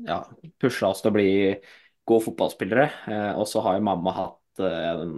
ja, 0.08 0.22
pusha 0.62 0.90
oss 0.90 1.04
til 1.04 1.12
å 1.12 1.16
bli 1.20 1.30
gode 2.10 2.26
fotballspillere. 2.30 2.88
Eh, 3.12 3.32
og 3.36 3.48
så 3.52 3.64
har 3.66 3.78
jo 3.78 3.86
mamma 3.92 4.16
hatt 4.18 4.64
eh, 4.64 4.90
en 4.96 5.16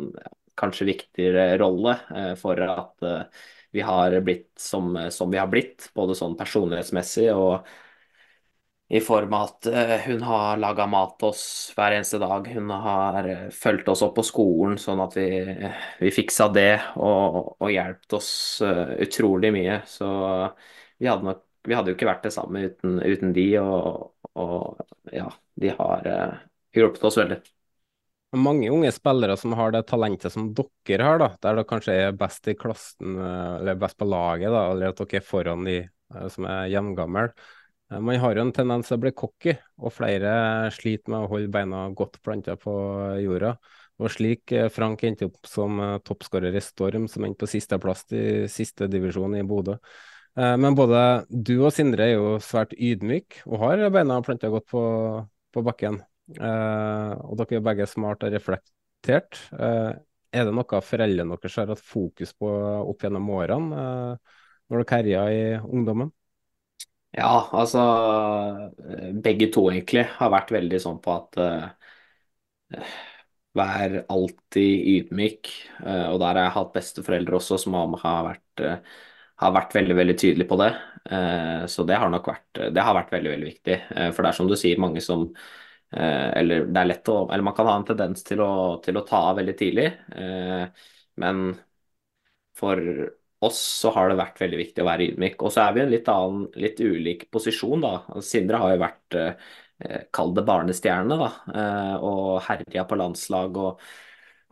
kanskje 0.59 0.89
viktigere 0.91 1.55
rolle 1.61 1.95
eh, 2.15 2.33
for 2.39 2.59
at 2.65 3.09
vi 3.71 3.81
har 3.85 4.17
blitt 4.25 4.51
som, 4.59 4.93
som 5.11 5.31
vi 5.31 5.39
har 5.39 5.47
blitt, 5.51 5.89
både 5.95 6.15
sånn 6.17 6.37
personlighetsmessig 6.39 7.29
og 7.35 7.67
i 8.91 8.99
form 8.99 9.33
av 9.33 9.43
at 9.47 9.65
eh, 9.71 9.93
hun 10.05 10.21
har 10.27 10.57
laga 10.59 10.83
mat 10.91 11.13
til 11.19 11.29
oss 11.29 11.43
hver 11.77 11.93
eneste 11.95 12.19
dag. 12.19 12.47
Hun 12.51 12.69
har 12.83 13.27
eh, 13.31 13.45
fulgt 13.55 13.87
oss 13.93 14.01
opp 14.03 14.17
på 14.17 14.25
skolen 14.27 14.75
sånn 14.81 14.99
at 15.03 15.15
vi, 15.15 15.27
vi 16.01 16.11
fiksa 16.11 16.49
det, 16.51 16.73
og, 16.99 17.37
og 17.63 17.71
hjulpet 17.71 18.17
oss 18.19 18.31
eh, 18.67 18.97
utrolig 19.07 19.53
mye. 19.55 19.79
Så 19.87 20.09
vi 20.99 21.07
hadde 21.07 21.25
nok 21.29 21.47
vi 21.69 21.75
hadde 21.77 21.91
jo 21.91 21.95
ikke 21.97 22.07
vært 22.09 22.23
det 22.25 22.31
samme 22.33 22.63
uten, 22.65 22.95
uten 23.05 23.33
de, 23.35 23.43
og, 23.61 24.15
og 24.41 24.79
ja, 25.13 25.27
de 25.61 25.69
har 25.77 26.07
eh, 26.09 26.31
hjulpet 26.75 27.05
oss 27.05 27.19
veldig. 27.21 27.37
Mange 28.31 28.69
unge 28.71 28.91
spillere 28.95 29.35
som 29.35 29.51
har 29.59 29.73
det 29.75 29.81
talentet 29.89 30.31
som 30.31 30.53
dere 30.55 31.03
har, 31.03 31.17
da, 31.19 31.27
der 31.43 31.57
dere 31.57 31.67
kanskje 31.67 31.95
er 31.99 32.13
best 32.15 32.47
i 32.47 32.53
klassen, 32.55 33.17
eh, 33.19 33.55
eller 33.57 33.79
best 33.79 33.97
på 33.99 34.05
laget, 34.07 34.53
da, 34.53 34.61
eller 34.71 34.93
at 34.93 35.01
dere 35.01 35.19
er 35.19 35.25
foran 35.27 35.65
de 35.67 35.73
eh, 35.81 36.27
som 36.31 36.45
er 36.47 36.69
jevngamle. 36.71 37.25
Eh, 37.91 37.99
Man 37.99 38.21
har 38.23 38.37
jo 38.37 38.45
en 38.45 38.53
tendens 38.55 38.87
til 38.87 38.95
å 38.95 39.01
bli 39.03 39.11
cocky, 39.11 39.57
og 39.83 39.91
flere 39.91 40.31
sliter 40.71 41.11
med 41.11 41.25
å 41.25 41.31
holde 41.33 41.51
beina 41.51 41.81
godt 41.91 42.21
planta 42.23 42.55
på 42.55 42.75
jorda. 43.19 43.57
Og 43.99 44.13
slik 44.15 44.53
Frank 44.73 45.03
endte 45.03 45.27
opp 45.27 45.45
som 45.45 45.81
toppskårer 46.07 46.55
i 46.55 46.63
Storm, 46.63 47.09
som 47.11 47.27
endte 47.27 47.43
på 47.43 47.51
sisteplass 47.51 48.07
i 48.15 48.47
siste 48.49 48.87
divisjon 48.89 49.35
i 49.37 49.43
Bodø. 49.45 49.75
Men 50.33 50.73
både 50.73 51.27
du 51.29 51.59
og 51.59 51.69
Sindre 51.75 52.07
er 52.07 52.15
jo 52.15 52.31
svært 52.41 52.73
ydmyk 52.73 53.43
og 53.45 53.61
har 53.61 53.83
beina 53.93 54.17
planta 54.25 54.49
godt 54.49 54.65
på, 54.71 54.81
på 55.53 55.63
bakken. 55.67 55.99
Eh, 56.39 57.11
og 57.25 57.37
dere 57.39 57.59
er 57.59 57.65
begge 57.65 57.87
smart 57.89 58.23
og 58.25 58.33
reflektert. 58.33 59.39
Uh, 59.51 59.91
er 60.31 60.47
det 60.47 60.53
noe 60.55 60.81
foreldrene 60.85 61.35
deres 61.35 61.57
har 61.59 61.71
hatt 61.73 61.83
fokus 61.83 62.31
på 62.37 62.49
opp 62.85 63.03
gjennom 63.03 63.29
årene, 63.35 63.85
uh, 64.15 64.41
når 64.71 64.83
dere 64.83 64.99
herja 64.99 65.23
i 65.33 65.45
ungdommen? 65.59 66.11
Ja, 67.11 67.49
altså 67.51 67.81
Begge 69.19 69.49
to 69.51 69.65
egentlig 69.67 70.05
har 70.15 70.29
vært 70.31 70.53
veldig 70.55 70.77
sånn 70.79 71.01
på 71.03 71.11
at 71.17 71.39
Vær 73.51 73.97
alltid 74.07 74.85
ydmyk. 74.93 75.49
og 75.83 76.21
der 76.21 76.37
har 76.37 76.45
jeg 76.45 76.53
hatt 76.55 76.69
besteforeldre 76.77 77.35
også 77.35 77.57
som 77.59 77.75
har, 77.75 78.29
vært 78.29 78.61
har 79.43 79.51
vært 79.57 79.75
veldig 79.75 79.97
veldig 79.97 80.15
tydelig 80.21 80.47
på 80.47 80.55
det. 80.61 80.69
Så 81.67 81.83
det 81.83 81.97
har 81.99 82.13
nok 82.13 82.29
vært, 82.31 82.61
det 82.71 82.85
har 82.87 82.95
vært 82.95 83.11
veldig 83.11 83.33
veldig 83.33 83.49
viktig. 83.49 83.77
For 84.13 84.23
det 84.23 84.31
er 84.31 84.37
som 84.39 84.47
du 84.47 84.55
sier, 84.55 84.79
mange 84.79 85.03
som 85.03 85.27
Eller 85.91 86.65
det 86.71 86.79
er 86.79 86.87
lett 86.87 87.09
å 87.11 87.15
Eller 87.27 87.43
man 87.43 87.55
kan 87.57 87.67
ha 87.67 87.73
en 87.75 87.85
tendens 87.87 88.23
til 88.23 88.39
å, 88.43 88.51
til 88.83 88.95
å 88.99 89.03
ta 89.07 89.17
av 89.31 89.39
veldig 89.41 89.55
tidlig. 89.59 89.87
Eh, 90.15 90.85
men 91.19 91.41
for 92.57 92.81
oss 93.39 93.59
så 93.81 93.89
har 93.95 94.09
det 94.11 94.19
vært 94.19 94.41
veldig 94.41 94.59
viktig 94.59 94.83
å 94.83 94.87
være 94.87 95.07
ydmyk. 95.09 95.41
Og 95.41 95.53
så 95.53 95.63
er 95.65 95.73
vi 95.75 95.81
i 95.81 95.85
en 95.85 95.93
litt 95.93 96.09
annen, 96.11 96.45
litt 96.61 96.81
ulik 96.83 97.25
posisjon, 97.33 97.81
da. 97.83 97.93
Sindre 98.25 98.59
har 98.61 98.75
jo 98.75 98.81
vært 98.83 99.17
eh, 99.19 99.49
Kall 100.13 100.35
det 100.37 100.43
barnestjerne, 100.45 101.17
da. 101.17 101.29
Eh, 101.57 101.95
og 102.05 102.35
herja 102.45 102.83
på 102.85 102.99
landslag 103.01 103.57
og, 103.57 103.81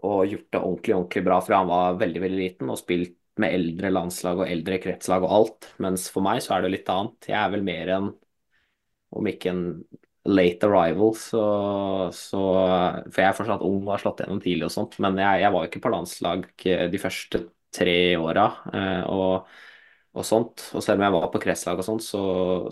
og 0.10 0.24
gjort 0.32 0.48
det 0.56 0.62
ordentlig, 0.64 0.96
ordentlig 0.96 1.24
bra 1.28 1.38
fra 1.46 1.60
han 1.62 1.70
var 1.70 2.00
veldig, 2.02 2.24
veldig 2.26 2.40
liten. 2.42 2.72
Og 2.74 2.82
spilt 2.82 3.16
med 3.40 3.54
eldre 3.56 3.92
landslag 3.94 4.42
og 4.42 4.50
eldre 4.50 4.80
kretslag 4.84 5.28
og 5.28 5.36
alt. 5.38 5.70
Mens 5.86 6.10
for 6.12 6.26
meg 6.26 6.42
så 6.44 6.58
er 6.58 6.66
det 6.66 6.74
litt 6.74 6.90
annet. 6.94 7.30
Jeg 7.30 7.38
er 7.44 7.54
vel 7.54 7.68
mer 7.68 7.94
en, 8.00 8.10
om 9.20 9.30
ikke 9.30 9.54
en 9.54 9.64
late 10.28 10.68
arrival, 10.68 11.14
så, 11.16 11.44
så 12.16 12.42
For 13.08 13.22
jeg 13.24 13.30
er 13.30 13.38
fortsatt 13.38 13.64
ung 13.66 13.80
og 13.86 13.94
har 13.94 14.04
slått 14.04 14.24
gjennom 14.24 14.42
tidlig 14.44 14.68
og 14.68 14.74
sånt, 14.74 14.98
men 15.04 15.18
jeg, 15.22 15.44
jeg 15.46 15.54
var 15.56 15.68
ikke 15.68 15.82
på 15.86 15.94
landslag 15.94 16.46
de 16.92 17.02
første 17.02 17.44
tre 17.76 17.96
åra 18.18 18.46
eh, 18.74 19.04
og, 19.14 19.50
og 20.18 20.26
sånt. 20.26 20.66
Og 20.74 20.84
selv 20.84 21.00
om 21.00 21.06
jeg 21.08 21.16
var 21.16 21.30
på 21.34 21.42
kretslag 21.44 21.82
og 21.82 21.88
sånt, 21.88 22.06
så, 22.06 22.24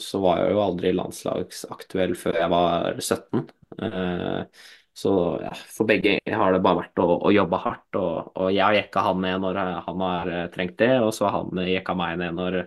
så 0.01 0.21
var 0.23 0.41
jeg 0.41 0.55
jo 0.55 0.63
aldri 0.63 0.93
landslagsaktuell 0.97 2.17
før 2.19 2.41
jeg 2.41 2.51
var 2.53 2.99
17. 2.99 3.45
Eh, 3.83 4.65
så 4.97 5.13
ja, 5.43 5.51
for 5.53 5.85
begge 5.89 6.15
har 6.25 6.55
det 6.55 6.61
bare 6.65 6.81
vært 6.81 7.01
å, 7.03 7.07
å 7.29 7.33
jobbe 7.33 7.61
hardt. 7.61 7.87
Og, 7.99 8.31
og 8.33 8.51
jeg 8.53 8.63
har 8.65 8.77
jekka 8.79 9.05
han 9.11 9.21
ned 9.23 9.43
når 9.45 9.61
han 9.87 10.05
har 10.07 10.33
eh, 10.33 10.47
trengt 10.53 10.77
det, 10.81 10.95
og 11.05 11.13
så 11.15 11.29
har 11.29 11.43
han 11.43 11.67
jekka 11.69 11.97
meg 11.97 12.17
ned 12.23 12.37
når, 12.39 12.61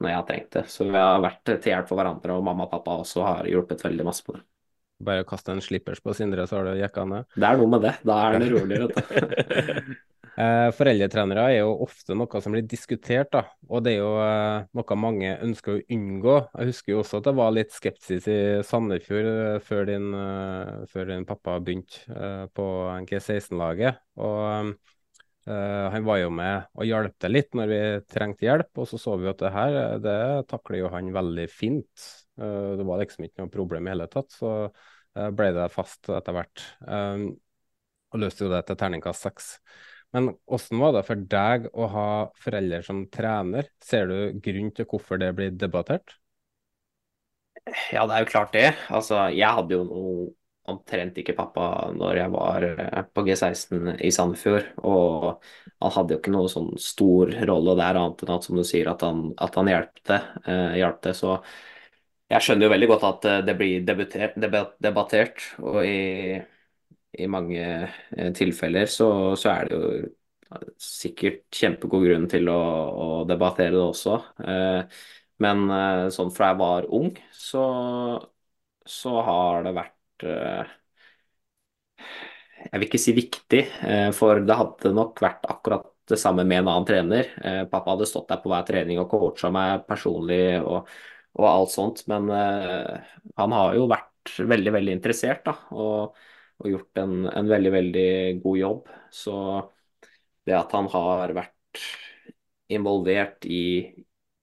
når 0.00 0.10
jeg 0.10 0.18
har 0.18 0.28
trengt 0.28 0.56
det. 0.56 0.64
Så 0.72 0.86
vi 0.88 0.96
har 0.96 1.22
vært 1.22 1.42
til 1.50 1.72
hjelp 1.72 1.90
for 1.90 2.00
hverandre, 2.00 2.36
og 2.36 2.46
mamma 2.46 2.66
og 2.66 2.72
pappa 2.72 3.00
også 3.02 3.26
har 3.26 3.50
hjulpet 3.50 3.84
veldig 3.84 4.06
masse 4.06 4.24
på 4.26 4.36
det. 4.36 4.44
Bare 5.00 5.24
kaste 5.24 5.52
en 5.54 5.62
slippers 5.64 6.00
på 6.04 6.12
Sindre, 6.16 6.44
så 6.48 6.58
har 6.58 6.68
du 6.68 6.80
jekka 6.80 7.06
ned. 7.08 7.28
Det 7.32 7.48
er 7.48 7.60
noe 7.60 7.72
med 7.72 7.84
det. 7.86 7.94
Da 8.04 8.18
er 8.26 8.40
det 8.42 8.50
roligere. 8.52 8.88
vet 8.90 9.84
du. 9.84 9.98
Eh, 10.40 10.70
foreldretrenere 10.72 11.42
er 11.50 11.58
jo 11.58 11.72
ofte 11.84 12.14
noe 12.16 12.40
som 12.40 12.54
blir 12.54 12.62
diskutert, 12.64 13.28
da. 13.34 13.42
Og 13.68 13.82
det 13.84 13.96
er 13.96 13.98
jo 13.98 14.12
eh, 14.22 14.68
noe 14.78 14.96
mange 14.96 15.34
ønsker 15.42 15.74
å 15.74 15.82
unngå. 15.96 16.36
Jeg 16.54 16.70
husker 16.70 16.94
jo 16.94 17.00
også 17.02 17.18
at 17.18 17.26
det 17.26 17.34
var 17.36 17.50
litt 17.52 17.74
skepsis 17.74 18.28
i 18.30 18.38
Sandefjord 18.64 19.28
eh, 19.28 19.58
før 19.66 19.90
din, 19.90 20.06
før 20.88 21.10
din 21.10 21.26
pappa 21.28 21.58
begynte 21.60 22.22
på 22.56 22.68
G16-laget. 23.10 24.00
Og 24.22 24.72
eh, 25.46 25.86
han 25.94 26.06
var 26.06 26.20
jo 26.20 26.30
med 26.34 26.70
og 26.76 26.88
hjalp 26.88 27.16
til 27.20 27.34
litt 27.36 27.54
når 27.56 27.70
vi 27.70 27.82
trengte 28.12 28.46
hjelp, 28.46 28.70
og 28.76 28.88
så 28.90 29.00
så 29.00 29.16
vi 29.20 29.30
at 29.30 29.42
det 29.42 29.52
her, 29.54 29.76
eh, 29.82 29.98
det 30.04 30.18
takler 30.50 30.82
jo 30.82 30.90
han 30.94 31.12
veldig 31.14 31.46
fint. 31.52 32.08
Uh, 32.40 32.72
det 32.78 32.86
var 32.88 33.02
liksom 33.02 33.26
ikke 33.26 33.42
noe 33.42 33.52
problem 33.52 33.88
i 33.88 33.92
hele 33.92 34.06
tatt, 34.08 34.30
så 34.32 34.50
uh, 34.70 35.30
ble 35.36 35.50
det 35.52 35.66
fast 35.74 36.08
etter 36.08 36.36
hvert. 36.36 36.62
Um, 36.86 37.26
og 38.10 38.22
løste 38.22 38.46
jo 38.46 38.52
det 38.52 38.62
til 38.66 38.78
terningkast 38.80 39.26
seks. 39.26 39.50
Men 40.16 40.32
hvordan 40.48 40.80
var 40.82 40.94
det 40.96 41.04
for 41.06 41.26
deg 41.34 41.68
å 41.70 41.90
ha 41.92 42.08
foreldre 42.42 42.80
som 42.86 43.04
trener? 43.12 43.68
Ser 43.84 44.08
du 44.10 44.40
grunn 44.42 44.72
til 44.74 44.88
hvorfor 44.90 45.20
det 45.22 45.30
blir 45.38 45.52
debattert? 45.54 46.16
Ja, 47.92 48.06
det 48.08 48.16
er 48.16 48.24
jo 48.24 48.30
klart 48.30 48.54
det. 48.56 48.68
Altså, 48.88 49.28
jeg 49.36 49.56
hadde 49.58 49.76
jo 49.76 49.84
noe 49.86 50.28
omtrent 50.72 51.18
ikke 51.20 51.36
pappa 51.38 51.64
når 51.96 52.20
jeg 52.22 52.32
var 52.34 52.66
eh, 52.70 53.00
på 53.14 53.24
G16 53.26 53.96
i 53.98 54.12
Sandefjord. 54.14 54.70
Og 54.86 55.26
han 55.80 55.94
hadde 55.96 56.16
jo 56.16 56.20
ikke 56.22 56.34
noe 56.34 56.52
sånn 56.52 56.70
stor 56.80 57.34
rolle 57.50 57.76
der, 57.80 57.98
annet 58.00 58.24
enn 58.26 58.34
at 58.36 58.46
som 58.48 58.60
du 58.60 58.64
sier, 58.66 58.90
at 58.92 59.04
han, 59.06 59.28
at 59.40 59.58
han 59.60 59.70
hjalp 59.72 60.00
det. 60.10 60.22
Eh. 60.54 61.12
Så 61.16 61.36
jeg 62.30 62.44
skjønner 62.46 62.66
jo 62.68 62.72
veldig 62.74 62.88
godt 62.92 63.04
at 63.08 63.26
eh, 63.30 63.40
det 63.46 63.56
blir 63.58 63.84
debuter, 63.86 64.34
debattert. 64.86 65.46
Og 65.66 65.80
i, 65.86 66.38
i 67.18 67.26
mange 67.30 67.60
eh, 67.60 68.30
tilfeller 68.36 68.86
så, 68.90 69.08
så 69.40 69.52
er 69.54 69.70
det 69.70 69.78
jo 69.78 70.60
sikkert 70.82 71.44
kjempegod 71.54 72.06
grunn 72.06 72.26
til 72.30 72.50
å, 72.50 72.58
å 73.04 73.08
debattere 73.28 73.74
det 73.76 73.82
også. 73.84 74.16
Eh, 74.46 75.00
men 75.40 75.62
sånn 76.12 76.32
fra 76.36 76.50
jeg 76.50 76.58
var 76.60 76.86
ung, 76.92 77.14
så, 77.32 77.62
så 78.84 79.14
har 79.24 79.64
det 79.64 79.72
vært 79.76 79.94
eh, 80.24 80.64
Jeg 82.60 82.76
vil 82.80 82.86
ikke 82.88 83.00
si 83.00 83.12
viktig, 83.16 83.60
eh, 83.88 84.10
for 84.16 84.42
det 84.44 84.56
hadde 84.58 84.92
nok 84.96 85.20
vært 85.24 85.46
akkurat 85.48 85.86
det 86.10 86.18
samme 86.20 86.44
med 86.44 86.60
en 86.60 86.68
annen 86.68 86.86
trener. 86.88 87.30
Eh, 87.46 87.62
pappa 87.70 87.94
hadde 87.94 88.08
stått 88.08 88.28
der 88.28 88.40
på 88.42 88.50
hver 88.52 88.66
trening 88.68 89.00
og 89.00 89.08
coacha 89.10 89.50
meg 89.54 89.86
personlig 89.88 90.58
og, 90.60 90.88
og 91.38 91.46
alt 91.48 91.72
sånt, 91.72 92.02
men 92.10 92.28
han 93.38 93.54
har 93.54 93.76
jo 93.78 93.86
vært 93.90 94.34
veldig, 94.50 94.72
veldig 94.76 94.94
interessert 94.98 95.44
da, 95.46 95.54
og, 95.72 96.16
og 96.60 96.68
gjort 96.72 97.00
en, 97.02 97.14
en, 97.30 97.48
veldig, 97.48 97.72
veldig 97.78 98.08
god 98.44 98.58
jobb. 98.60 98.90
Så 99.14 99.36
det 100.46 100.56
at 100.58 100.72
han 100.76 100.88
har 100.92 101.32
vært 101.36 101.84
involvert 102.70 103.46
i, 103.46 103.62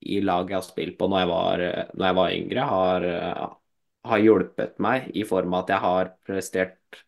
i 0.02 0.20
laget 0.24 0.54
jeg 0.56 0.60
har 0.60 0.66
spilt 0.68 0.98
på 1.00 1.08
når 1.12 1.24
jeg 1.24 1.30
var, 1.32 1.64
når 1.94 2.08
jeg 2.10 2.18
var 2.22 2.36
yngre, 2.40 2.68
har, 2.72 3.08
har, 4.10 4.24
hjulpet 4.24 4.78
meg 4.84 5.12
i 5.16 5.26
form 5.28 5.54
av 5.54 5.66
at 5.66 5.74
jeg 5.74 5.84
har 5.84 6.12
prestert 6.28 7.02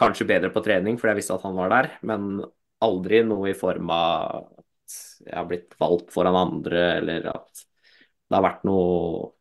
kanskje 0.00 0.26
bedre 0.28 0.50
på 0.54 0.62
trening 0.64 0.98
fordi 0.98 1.12
jeg 1.12 1.20
visste 1.22 1.36
at 1.38 1.46
han 1.46 1.58
var 1.58 1.72
der, 1.72 1.90
men 2.06 2.42
aldri 2.84 3.22
noe 3.26 3.52
i 3.52 3.56
form 3.58 3.90
av 3.94 4.48
at 4.60 4.98
jeg 5.24 5.36
har 5.36 5.48
blitt 5.48 5.76
valgt 5.80 6.12
foran 6.14 6.36
andre, 6.38 6.84
eller 6.98 7.30
at 7.32 7.64
det 8.28 8.36
har 8.36 8.44
vært 8.44 8.64
noe, 8.68 9.32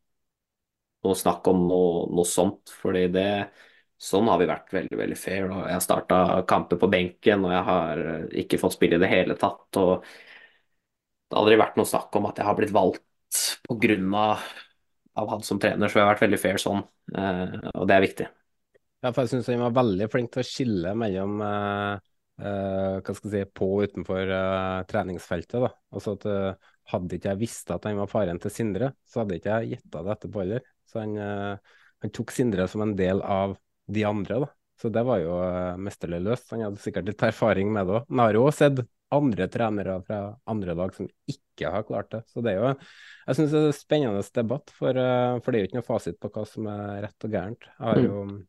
noe 1.04 1.20
snakk 1.20 1.48
om 1.52 1.64
noe, 1.68 2.08
noe, 2.14 2.28
sånt. 2.28 2.74
fordi 2.82 3.08
det 3.14 3.30
Sånn 4.04 4.28
har 4.28 4.36
vi 4.42 4.50
vært 4.50 4.74
veldig 4.74 4.98
veldig 5.00 5.16
fair. 5.16 5.46
og 5.48 5.62
Jeg 5.64 5.78
har 5.78 5.84
starta 5.84 6.18
kamper 6.50 6.80
på 6.82 6.90
benken, 6.92 7.46
og 7.48 7.54
jeg 7.54 7.64
har 7.70 8.02
ikke 8.42 8.60
fått 8.60 8.76
spille 8.76 8.98
i 8.98 9.04
det 9.04 9.08
hele 9.08 9.38
tatt. 9.40 9.80
og 9.80 10.04
Det 10.04 11.38
har 11.38 11.40
aldri 11.40 11.60
vært 11.62 11.78
noe 11.80 11.88
snakk 11.88 12.18
om 12.20 12.28
at 12.28 12.42
jeg 12.42 12.48
har 12.50 12.58
blitt 12.58 12.74
valgt 12.76 13.40
pga. 13.64 14.26
Av 15.20 15.30
han 15.30 15.44
som 15.46 15.60
trener, 15.62 15.90
så 15.90 16.00
vi 16.00 16.02
har 16.02 16.14
vært 16.16 16.24
veldig 16.26 16.40
fair 16.42 16.58
sånn, 16.62 16.80
og 16.82 17.84
det 17.86 17.94
er 17.94 18.02
viktig. 18.02 18.26
Ja, 19.04 19.12
for 19.12 19.26
jeg 19.26 19.34
syns 19.34 19.50
han 19.52 19.62
var 19.66 19.76
veldig 19.76 20.06
flink 20.12 20.32
til 20.32 20.40
å 20.40 20.48
skille 20.48 20.94
mellom 20.96 21.42
uh, 21.44 21.98
uh, 22.40 23.02
hva 23.04 23.16
skal 23.18 23.34
jeg 23.36 23.50
si, 23.50 23.52
på 23.60 23.68
og 23.76 23.90
utenfor 23.90 24.32
uh, 24.32 24.84
treningsfeltet. 24.88 25.58
da. 25.66 25.74
Altså 25.94 26.16
at 26.18 26.30
Hadde 26.92 27.16
ikke 27.16 27.30
jeg 27.32 27.40
visst 27.40 27.70
at 27.72 27.86
han 27.88 27.96
var 27.96 28.10
faren 28.12 28.40
til 28.44 28.52
Sindre, 28.52 28.90
så 29.08 29.22
hadde 29.22 29.38
ikke 29.38 29.54
jeg 29.62 29.78
gjetta 29.78 30.02
det 30.04 30.12
etterpå 30.18 30.42
heller. 30.42 30.66
Så 30.84 31.00
han, 31.00 31.14
han, 31.16 32.12
tok 32.12 32.34
Sindre 32.36 32.66
som 32.68 32.84
en 32.84 32.92
del 33.00 33.22
av 33.24 33.54
de 33.88 34.04
andre. 34.04 34.42
da. 34.44 34.50
Så 34.84 34.92
det 34.92 35.06
var 35.08 35.22
jo 35.22 35.38
mesterlig 35.80 36.20
løst. 36.26 36.50
Han 36.52 36.66
hadde 36.66 36.84
sikkert 36.84 37.08
litt 37.08 37.24
erfaring 37.24 37.72
med 37.72 37.88
det 37.88 37.96
òg. 38.02 38.10
Han 38.12 38.20
har 38.20 38.36
jo 38.36 38.44
også 38.50 38.66
sett 38.66 38.84
andre 39.14 39.48
trenere 39.52 40.00
fra 40.08 40.22
andre 40.50 40.76
lag 40.78 40.96
som 40.96 41.10
ikke 41.30 41.72
har 41.74 41.86
klart 41.88 42.10
det. 42.14 42.24
Så 42.32 42.44
det 42.44 42.54
er 42.54 42.62
jo 42.62 42.72
jeg 42.74 43.38
synes 43.38 43.54
det 43.54 43.60
er 43.60 43.68
en 43.68 43.78
spennende 43.78 44.24
debatt, 44.36 44.74
for, 44.76 44.98
for 45.44 45.48
det 45.48 45.60
er 45.60 45.64
jo 45.64 45.70
ikke 45.70 45.80
noe 45.80 45.88
fasit 45.88 46.18
på 46.20 46.32
hva 46.34 46.48
som 46.50 46.68
er 46.72 47.06
rett 47.06 47.28
og 47.28 47.38
gærent. 47.38 47.70
Jeg 47.70 47.86
har 47.88 48.02
jo 48.04 48.26
mm 48.32 48.42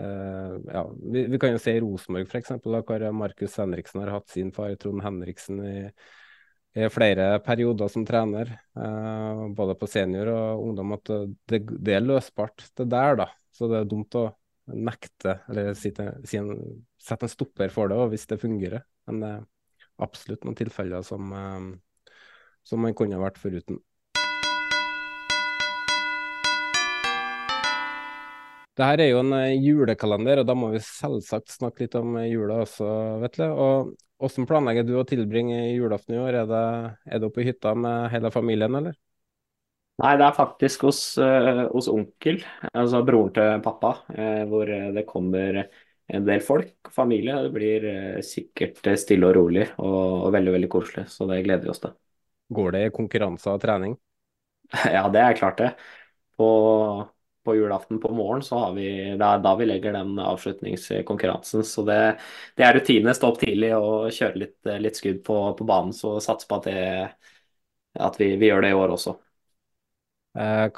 Uh, 0.00 0.60
ja, 0.72 0.92
vi, 1.12 1.26
vi, 1.26 1.38
kan 1.38 1.54
jo 1.54 1.58
se 1.58 1.72
i 1.72 1.80
Rosenborg 1.80 2.28
f.eks., 2.28 2.52
hvor 2.60 3.04
Markus 3.16 3.54
Henriksen 3.56 4.02
har 4.02 4.12
hatt 4.18 4.28
sin 4.28 4.50
far 4.52 4.74
Trond 4.76 5.00
Henriksen 5.00 5.62
i, 5.64 5.76
i 6.76 6.88
flere 6.92 7.38
perioder 7.44 7.88
som 7.88 8.04
trener, 8.04 8.52
uh, 8.76 9.46
både 9.56 9.78
på 9.80 9.88
senior 9.88 10.28
og 10.34 10.66
ungdom, 10.66 10.92
at 10.98 11.12
det, 11.48 11.62
det, 11.70 11.94
er 11.96 12.04
løsbart, 12.04 12.68
det 12.76 12.90
der, 12.92 13.16
da. 13.22 13.30
Så 13.56 13.70
det 13.72 13.80
er 13.80 13.88
dumt 13.88 14.18
å 14.20 14.28
nekte 14.66 15.38
eller 15.48 15.72
sitte, 15.78 16.10
si 16.28 16.42
en, 16.42 16.52
sette 17.00 17.24
en 17.24 17.32
stopper 17.32 17.72
for 17.72 17.88
det 17.88 17.96
hvis 18.12 18.28
det 18.28 18.42
fungerer. 18.42 18.84
Men 19.08 19.24
er 19.24 19.44
absolutt 20.02 20.44
noen 20.44 20.56
tilfeller 20.58 21.04
som, 21.06 21.32
uh, 21.32 22.12
som 22.66 22.82
man 22.82 22.96
kunne 22.96 23.20
vært 23.20 23.40
foruten. 23.40 23.80
Det 28.76 28.84
her 28.84 29.00
er 29.00 29.08
jo 29.08 29.22
en 29.22 29.32
eh, 29.38 29.54
julekalender, 29.56 30.42
og 30.42 30.48
da 30.50 30.54
må 30.58 30.68
vi 30.74 30.82
selvsagt 30.84 31.54
snakke 31.54 31.86
litt 31.86 31.94
om 31.96 32.18
eh, 32.20 32.28
jula 32.28 32.58
også, 32.66 32.88
Vetle. 33.22 33.48
Og 33.54 33.94
Hvordan 34.20 34.48
planlegger 34.48 34.84
du 34.84 34.94
å 35.00 35.04
tilbringe 35.08 35.62
julaften 35.76 36.16
i 36.16 36.20
år? 36.20 36.36
Er 36.42 36.50
det, 36.50 36.66
er 37.08 37.20
det 37.20 37.28
oppe 37.28 37.40
i 37.40 37.46
hytta 37.48 37.72
med 37.76 38.10
hele 38.12 38.30
familien, 38.32 38.76
eller? 38.78 38.94
Nei, 40.00 40.12
det 40.20 40.26
er 40.26 40.36
faktisk 40.36 40.86
hos, 40.88 41.00
hos 41.72 41.88
onkel, 41.88 42.42
altså 42.68 43.02
broren 43.04 43.34
til 43.36 43.60
pappa, 43.64 43.92
hvor 44.48 44.68
det 44.68 45.04
kommer 45.08 45.62
en 46.06 46.26
del 46.26 46.42
folk, 46.44 46.90
familie. 46.94 47.38
Det 47.46 47.52
blir 47.54 47.86
uh, 47.88 48.22
sikkert 48.24 48.82
stille 49.00 49.28
og 49.30 49.36
rolig 49.38 49.66
og, 49.76 50.28
veldig, 50.34 50.54
veldig 50.58 50.70
koselig, 50.72 51.06
så 51.12 51.28
det 51.30 51.42
gleder 51.46 51.66
vi 51.66 51.72
oss 51.72 51.82
til. 51.82 51.96
Går 52.56 52.76
det 52.76 52.86
i 52.86 52.94
konkurranse 52.94 53.50
og 53.50 53.62
trening? 53.62 53.96
ja, 54.96 55.06
det 55.10 55.22
er 55.22 55.38
klart 55.38 55.62
det. 55.62 55.74
På 56.36 56.50
på 57.46 57.54
julaften 57.54 58.00
på 58.00 58.12
morgen, 58.12 58.42
så 58.42 58.58
har 58.58 58.72
vi, 58.74 58.86
det 59.18 59.26
er 59.26 59.42
da 59.42 59.52
vi 59.56 59.66
legger 59.68 59.94
den 59.94 60.18
avslutningskonkurransen. 60.18 61.62
Så 61.64 61.84
det, 61.86 61.98
det 62.58 62.66
er 62.66 62.74
rutine. 62.74 63.14
Stå 63.14 63.30
opp 63.30 63.38
tidlig 63.38 63.70
og 63.76 64.08
kjøre 64.14 64.42
litt, 64.42 64.56
litt 64.82 64.98
skudd 64.98 65.20
på, 65.26 65.36
på, 65.58 65.66
banen. 65.68 65.94
Så 65.94 66.16
satse 66.24 66.48
på 66.50 66.58
at, 66.58 66.66
det, 66.66 67.36
at 68.08 68.18
vi, 68.18 68.32
vi, 68.40 68.50
gjør 68.50 68.66
det 68.66 68.72
i 68.74 68.78
år 68.80 68.96
også. 68.96 69.14
Eh, 70.36 70.68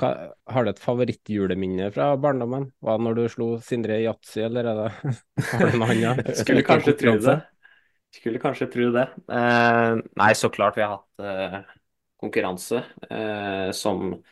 har 0.53 0.65
du 0.65 0.71
et 0.71 0.81
favorittjuleminne 0.83 1.91
fra 1.95 2.13
barndommen? 2.21 2.69
Var 2.85 2.99
det 2.99 3.07
når 3.07 3.17
du 3.19 3.23
slo 3.33 3.49
Sindre 3.65 3.99
i 3.99 4.05
yatzy, 4.07 4.45
eller 4.47 4.69
er 4.71 4.77
det, 4.85 5.15
noe 5.81 5.89
annet? 5.91 6.31
Skulle 6.43 6.63
kanskje 6.67 6.95
tro 7.01 7.17
det. 7.25 7.39
Skulle 8.15 8.43
kanskje 8.43 8.69
tro 8.73 8.91
det. 8.95 9.07
Eh, 9.35 9.93
nei, 10.23 10.31
så 10.39 10.51
klart 10.55 10.79
vi 10.79 10.85
har 10.87 10.99
hatt 10.99 11.25
eh, 11.27 11.59
konkurranse 12.23 12.85
eh, 13.11 13.71
som 13.77 14.23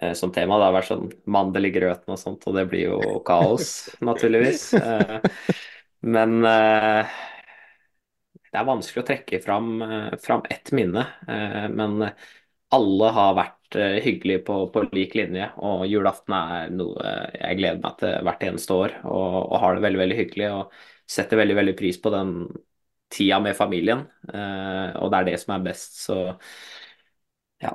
eh, 0.00 0.12
som 0.18 0.32
tema. 0.34 0.58
Det 0.58 0.66
har 0.66 0.76
vært 0.80 0.90
sånn 0.90 1.08
mandel 1.30 1.70
i 1.70 1.72
grøten 1.74 2.14
og 2.14 2.20
sånt, 2.20 2.46
og 2.50 2.58
det 2.58 2.66
blir 2.70 2.84
jo 2.90 2.98
kaos, 3.26 3.70
naturligvis. 4.10 4.72
Eh, 4.80 5.16
men 6.10 6.40
det 8.50 8.58
er 8.58 8.66
vanskelig 8.66 9.02
å 9.02 9.06
trekke 9.06 9.38
fram, 9.44 9.66
fram 10.18 10.42
ett 10.50 10.72
minne. 10.74 11.04
Men 11.76 12.08
alle 12.72 13.10
har 13.14 13.34
vært 13.36 13.59
eh, 13.78 13.98
hyggelige 14.04 14.44
på, 14.46 14.56
på, 14.74 14.84
lik 14.94 15.14
linje, 15.18 15.50
og 15.62 15.86
julaften 15.90 16.34
er 16.36 16.72
noe 16.74 17.14
jeg 17.34 17.60
gleder 17.60 17.82
meg 17.84 18.00
til 18.00 18.26
hvert 18.26 18.44
eneste 18.48 18.76
år. 18.76 18.96
Og, 19.04 19.38
og 19.44 19.56
har 19.62 19.76
det 19.76 19.84
veldig, 19.86 20.02
veldig 20.04 20.18
hyggelig 20.24 20.50
og 20.56 20.82
setter 21.10 21.40
veldig, 21.40 21.56
veldig 21.60 21.76
pris 21.78 22.00
på 22.00 22.12
den 22.14 22.34
tida 23.10 23.40
med 23.42 23.56
familien. 23.58 24.04
og 24.30 25.08
det 25.10 25.18
er 25.18 25.24
det 25.26 25.38
som 25.42 25.56
er 25.56 25.64
best, 25.64 25.96
så 26.04 26.20
ja. 27.60 27.72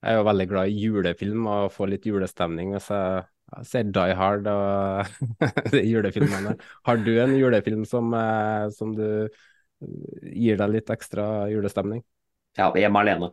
Jeg 0.00 0.14
er 0.14 0.16
jo 0.16 0.24
veldig 0.24 0.46
glad 0.48 0.70
i 0.70 0.80
julefilm 0.80 1.48
og 1.50 1.72
får 1.74 1.90
litt 1.92 2.06
julestemning 2.08 2.72
hvis 2.72 2.88
jeg, 2.88 3.26
ser 3.66 3.88
Die 3.92 4.14
Hard 4.16 4.46
og 4.48 5.10
julefilmene. 5.92 6.54
Har 6.86 7.00
du 7.02 7.10
en 7.18 7.34
julefilm 7.36 7.84
som, 7.88 8.12
eh, 8.14 8.68
som, 8.74 8.94
du 8.96 9.28
gir 10.30 10.60
deg 10.60 10.72
litt 10.76 10.92
ekstra 10.92 11.48
julestemning? 11.50 12.02
Ja, 12.58 12.70
'Hjemme 12.72 13.02
alene'. 13.02 13.30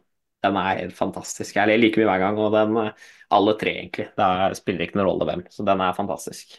Den 0.47 0.59
er 0.63 0.81
helt 0.81 0.97
fantastisk. 0.97 1.59
Jeg 1.59 1.69
ler 1.69 1.81
like 1.81 1.99
mye 1.99 2.07
hver 2.09 2.23
gang, 2.23 2.39
og 2.41 2.55
den 2.55 2.79
alle 3.37 3.53
tre, 3.59 3.75
egentlig. 3.83 4.07
Det 4.15 4.57
spiller 4.59 4.87
ikke 4.87 4.99
noen 4.99 5.09
rolle 5.11 5.27
hvem, 5.29 5.45
så 5.51 5.65
den 5.67 5.83
er 5.83 5.95
fantastisk. 5.97 6.57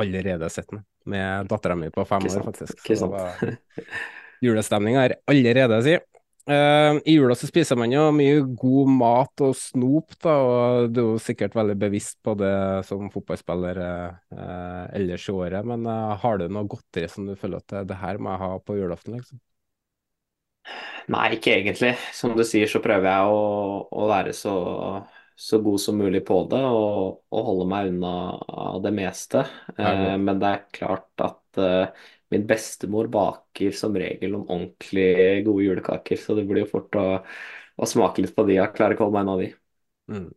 Allerede 0.00 0.48
sett 0.52 0.68
den, 0.70 0.84
med 1.10 1.48
dattera 1.50 1.76
mi 1.78 1.90
på 1.92 2.04
fem 2.08 2.28
år, 2.28 2.44
faktisk. 2.50 2.76
Ikke 2.84 3.00
sant. 3.00 3.84
Julestemninga 4.44 5.08
er 5.08 5.18
allerede, 5.28 5.82
si. 5.84 5.98
Uh, 6.50 6.96
I 7.04 7.14
jula 7.14 7.34
så 7.36 7.46
spiser 7.46 7.76
man 7.78 7.92
jo 7.92 8.06
mye 8.16 8.40
god 8.58 8.88
mat 8.96 9.42
og 9.44 9.52
snop, 9.58 10.16
da, 10.24 10.32
og 10.40 10.88
du 10.90 11.02
er 11.02 11.10
jo 11.12 11.20
sikkert 11.22 11.54
veldig 11.54 11.76
bevisst 11.78 12.16
på 12.24 12.34
det 12.40 12.54
som 12.88 13.10
fotballspiller 13.12 13.80
uh, 13.84 14.86
ellers 14.96 15.28
i 15.28 15.36
året. 15.36 15.68
Men 15.68 15.84
uh, 15.86 16.16
har 16.22 16.40
du 16.40 16.48
noe 16.48 16.68
godteri 16.70 17.10
som 17.12 17.28
du 17.28 17.36
føler 17.38 17.60
at 17.60 17.84
det 17.88 18.00
her 18.00 18.18
må 18.18 18.32
jeg 18.32 18.42
ha 18.44 18.50
på 18.64 18.78
julaften, 18.80 19.20
liksom? 19.20 19.40
Nei, 21.10 21.26
ikke 21.36 21.56
egentlig. 21.56 21.94
Som 22.14 22.36
du 22.38 22.44
sier, 22.46 22.70
så 22.70 22.82
prøver 22.84 23.08
jeg 23.10 23.32
å, 23.32 23.40
å 23.90 24.06
være 24.10 24.34
så, 24.36 24.54
så, 25.34 25.58
god 25.64 25.82
som 25.82 25.98
mulig 25.98 26.22
på 26.26 26.44
det 26.52 26.60
og, 26.62 27.24
og 27.32 27.48
holde 27.48 27.66
meg 27.72 27.90
unna 27.94 28.14
det 28.84 28.94
meste. 28.94 29.44
men 29.76 30.40
det 30.42 30.54
er 30.54 30.64
klart 30.80 31.26
at 31.26 31.62
Min 32.30 32.44
bestemor 32.46 33.08
baker 33.10 33.72
som 33.74 33.96
regel 33.98 34.30
noen 34.36 34.46
ordentlig 34.46 35.42
gode 35.46 35.64
julekaker, 35.64 36.18
så 36.20 36.36
det 36.38 36.44
blir 36.46 36.62
jo 36.62 36.68
fort 36.70 36.94
å, 36.94 37.06
å 37.74 37.88
smake 37.90 38.22
litt 38.22 38.36
på 38.36 38.44
de 38.46 38.60
og 38.62 38.76
klare 38.76 38.94
å 38.94 39.02
holde 39.02 39.16
meg 39.16 39.24
unna 39.26 39.34
de. 39.40 39.48
Mm. 40.14 40.28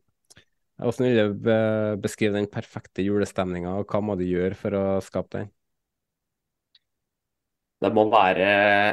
Hvordan 0.82 1.06
vil 1.06 1.20
du 1.20 1.36
be- 1.46 2.00
beskrive 2.02 2.34
den 2.40 2.50
perfekte 2.50 3.06
julestemninga, 3.06 3.76
og 3.78 3.94
hva 3.94 4.02
må 4.02 4.18
du 4.18 4.26
gjøre 4.26 4.58
for 4.58 4.74
å 4.80 4.84
skape 5.06 5.38
den? 5.38 5.52
Det 7.84 7.92
må 7.94 8.08
være 8.10 8.50
eh, 8.50 8.92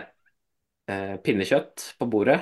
pinnekjøtt 0.86 1.92
på 2.00 2.08
bordet. 2.10 2.40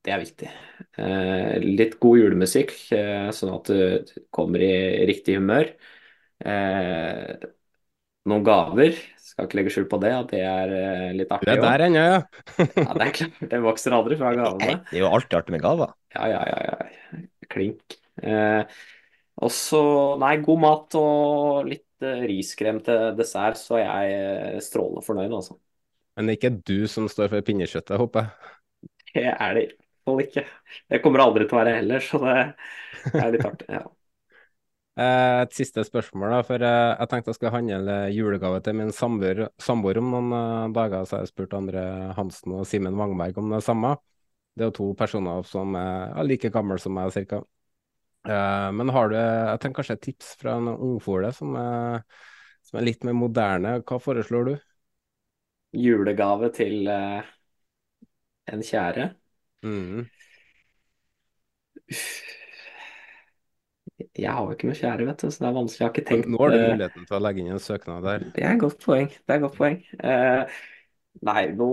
Det 0.00 0.12
er 0.14 0.20
viktig. 0.22 0.50
Eh, 0.96 1.54
litt 1.60 1.98
god 2.00 2.20
julemusikk, 2.22 2.72
eh, 2.96 3.28
sånn 3.36 3.52
at 3.52 3.68
du 3.68 4.12
kommer 4.32 4.62
i 4.64 5.04
riktig 5.08 5.36
humør. 5.36 5.74
Eh, 6.40 7.48
noen 8.30 8.46
gaver. 8.46 8.96
Skal 9.20 9.46
ikke 9.46 9.60
legge 9.60 9.74
skjul 9.74 9.88
på 9.90 10.00
det, 10.02 10.12
at 10.16 10.32
det 10.32 10.40
er 10.44 10.72
eh, 10.76 11.10
litt 11.18 11.34
artig 11.36 11.52
er 11.52 11.60
der 11.62 11.84
ennå, 11.86 12.06
ja? 12.14 12.22
Ja, 12.56 12.88
det 12.96 13.06
er 13.06 13.14
klart. 13.18 13.42
Det 13.52 13.60
vokser 13.64 13.96
aldri 13.96 14.18
fra 14.20 14.32
gavene. 14.40 14.80
Det 14.88 14.98
er 14.98 15.04
jo 15.04 15.12
alltid 15.12 15.38
artig 15.42 15.56
med 15.56 15.64
gaver. 15.64 15.92
Ja, 16.16 16.30
ja, 16.32 16.40
ja. 16.48 16.60
ja. 16.70 17.22
Klink. 17.50 17.98
Eh, 18.24 18.80
og 19.40 19.52
så, 19.54 19.82
nei, 20.20 20.34
god 20.44 20.64
mat 20.64 20.96
og 21.00 21.68
litt 21.68 22.08
eh, 22.08 22.24
riskrem 22.28 22.80
til 22.84 23.12
dessert, 23.20 23.60
så 23.60 23.78
er 23.80 23.84
jeg 23.84 24.20
eh, 24.56 24.62
strålende 24.64 25.04
fornøyd, 25.04 25.36
altså. 25.42 25.60
Men 26.20 26.26
det 26.28 26.34
er 26.34 26.36
ikke 26.36 26.64
du 26.68 26.88
som 26.92 27.06
står 27.08 27.30
for 27.32 27.44
pinnekjøttet, 27.46 27.96
håper 27.96 28.26
jeg? 28.26 28.56
Det 29.14 29.22
er 29.30 29.54
det 29.56 29.60
i 29.62 29.68
hvert 29.70 29.86
fall 30.04 30.18
ikke. 30.20 30.42
Det 30.92 30.98
kommer 31.00 31.22
det 31.22 31.24
aldri 31.24 31.46
til 31.48 31.56
å 31.56 31.60
være 31.62 31.76
heller, 31.78 32.02
så 32.04 32.18
det 32.20 33.22
er 33.22 33.32
litt 33.32 33.46
artig. 33.48 33.70
Ja. 33.72 33.86
Eh, 35.00 35.38
Et 35.46 35.54
siste 35.56 35.80
spørsmål, 35.86 36.32
da, 36.34 36.38
for 36.44 36.60
eh, 36.66 36.90
jeg 36.98 37.08
tenkte 37.08 37.30
jeg 37.30 37.36
skulle 37.38 37.52
handle 37.54 37.94
julegave 38.12 38.58
til 38.66 38.74
min 38.76 38.90
samboer 38.92 40.00
om 40.02 40.10
noen 40.12 40.34
eh, 40.36 40.64
dager, 40.76 41.06
så 41.08 41.16
har 41.16 41.22
jeg 41.22 41.30
spurt 41.30 41.54
Andre 41.56 41.84
Hansen 42.18 42.52
og 42.58 42.66
Simen 42.68 42.98
Wangberg 42.98 43.38
om 43.40 43.54
det 43.54 43.62
samme. 43.64 43.94
Det 44.52 44.66
er 44.66 44.68
jo 44.68 44.74
to 44.76 44.88
personer 44.98 45.46
som 45.48 45.78
er 45.78 46.20
like 46.28 46.50
gamle 46.52 46.76
som 46.82 46.92
meg, 46.98 47.14
cirka. 47.16 47.40
Men 48.26 48.92
har 48.92 49.08
du, 49.08 49.16
jeg 49.16 49.62
tenker 49.62 49.78
kanskje 49.80 49.96
et 49.96 50.04
tips 50.10 50.34
fra 50.42 50.58
en 50.58 50.68
ungfole 50.74 51.30
som 51.32 51.56
som 52.66 52.78
er 52.80 52.86
litt 52.86 53.06
mer 53.06 53.16
moderne. 53.16 53.78
Hva 53.86 53.98
foreslår 54.02 54.50
du? 54.50 54.52
Julegave 55.76 56.50
til 56.54 56.88
eh, 56.90 57.30
en 58.50 58.64
kjære. 58.66 59.12
Mm. 59.62 60.06
Jeg 64.16 64.32
har 64.32 64.44
jo 64.44 64.54
ikke 64.54 64.68
noe 64.68 64.78
kjære, 64.78 65.06
vet 65.06 65.22
du, 65.22 65.30
så 65.30 65.44
det 65.44 65.48
er 65.48 65.56
vanskelig. 65.56 65.80
Jeg 65.80 65.86
har 65.86 65.94
ikke 65.94 66.08
tenkt 66.08 66.30
Nå 66.32 66.40
har 66.40 66.52
du 66.52 66.58
eh, 66.58 66.68
muligheten 66.72 67.06
til 67.08 67.16
å 67.16 67.22
legge 67.22 67.42
inn 67.42 67.54
en 67.54 67.62
søknad 67.62 68.06
der. 68.06 68.26
Det 68.34 68.44
er 68.44 68.54
et 68.54 68.62
godt 68.62 68.84
poeng. 68.84 69.10
Det 69.10 69.34
er 69.34 69.38
et 69.38 69.44
godt 69.44 69.58
poeng. 69.58 69.76
Eh, 70.10 70.60
nei, 71.28 71.42
nå 71.58 71.70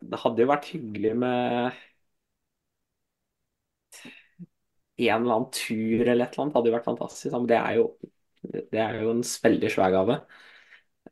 Det 0.00 0.22
hadde 0.22 0.42
jo 0.42 0.50
vært 0.50 0.70
hyggelig 0.72 1.14
med 1.22 1.82
en 4.96 5.22
eller 5.22 5.34
annen 5.36 5.50
tur 5.52 6.08
eller 6.08 6.24
et 6.24 6.32
eller 6.34 6.44
annet. 6.46 6.56
Hadde 6.56 6.70
jo 6.70 6.76
vært 6.78 6.88
fantastisk. 6.90 7.32
Men 7.36 7.50
det 7.50 7.58
er 7.60 7.78
jo, 7.78 7.86
det 8.56 8.82
er 8.82 9.00
jo 9.02 9.12
en 9.12 9.22
veldig 9.46 9.72
svær 9.72 9.94
gave. 9.94 10.18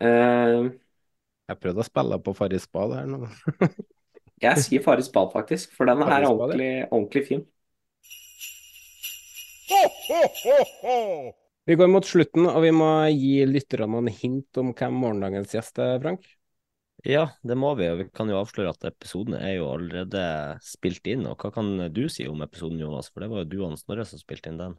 Eh, 0.01 0.71
Jeg 1.51 1.61
prøvde 1.61 1.83
å 1.83 1.87
spille 1.87 2.19
på 2.25 2.35
Farris 2.37 2.67
bad 2.73 2.95
her 2.97 3.09
nå. 3.11 3.29
jeg 4.45 4.65
sier 4.65 4.85
Farris 4.85 5.11
bad, 5.13 5.33
faktisk, 5.35 5.75
for 5.77 5.91
den 5.91 6.05
er 6.07 6.29
ordentlig, 6.29 6.71
ordentlig 6.91 7.25
fin. 7.29 7.43
Vi 11.65 11.77
går 11.81 11.91
mot 11.91 12.07
slutten, 12.07 12.49
og 12.49 12.63
vi 12.65 12.73
må 12.77 12.89
gi 13.13 13.37
lytterne 13.49 13.91
noen 13.93 14.09
hint 14.13 14.61
om 14.61 14.73
hvem 14.77 14.97
morgendagens 15.01 15.55
gjest 15.57 15.81
er, 15.85 16.01
Frank. 16.03 16.27
Ja, 17.05 17.27
det 17.45 17.57
må 17.61 17.75
vi. 17.77 17.89
Og 17.93 17.99
vi 18.01 18.07
kan 18.17 18.31
jo 18.33 18.39
avsløre 18.41 18.73
at 18.73 18.87
episoden 18.89 19.37
er 19.37 19.59
jo 19.59 19.69
allerede 19.75 20.25
spilt 20.65 21.05
inn. 21.11 21.27
Og 21.29 21.37
hva 21.41 21.51
kan 21.53 21.69
du 21.93 22.05
si 22.09 22.25
om 22.29 22.41
episoden, 22.45 22.81
Jonas? 22.81 23.11
For 23.13 23.25
det 23.25 23.31
var 23.33 23.45
jo 23.45 23.51
du 23.51 23.59
og 23.67 23.77
Snorre 23.81 24.07
som 24.09 24.21
spilte 24.21 24.53
inn 24.53 24.61
den. 24.61 24.77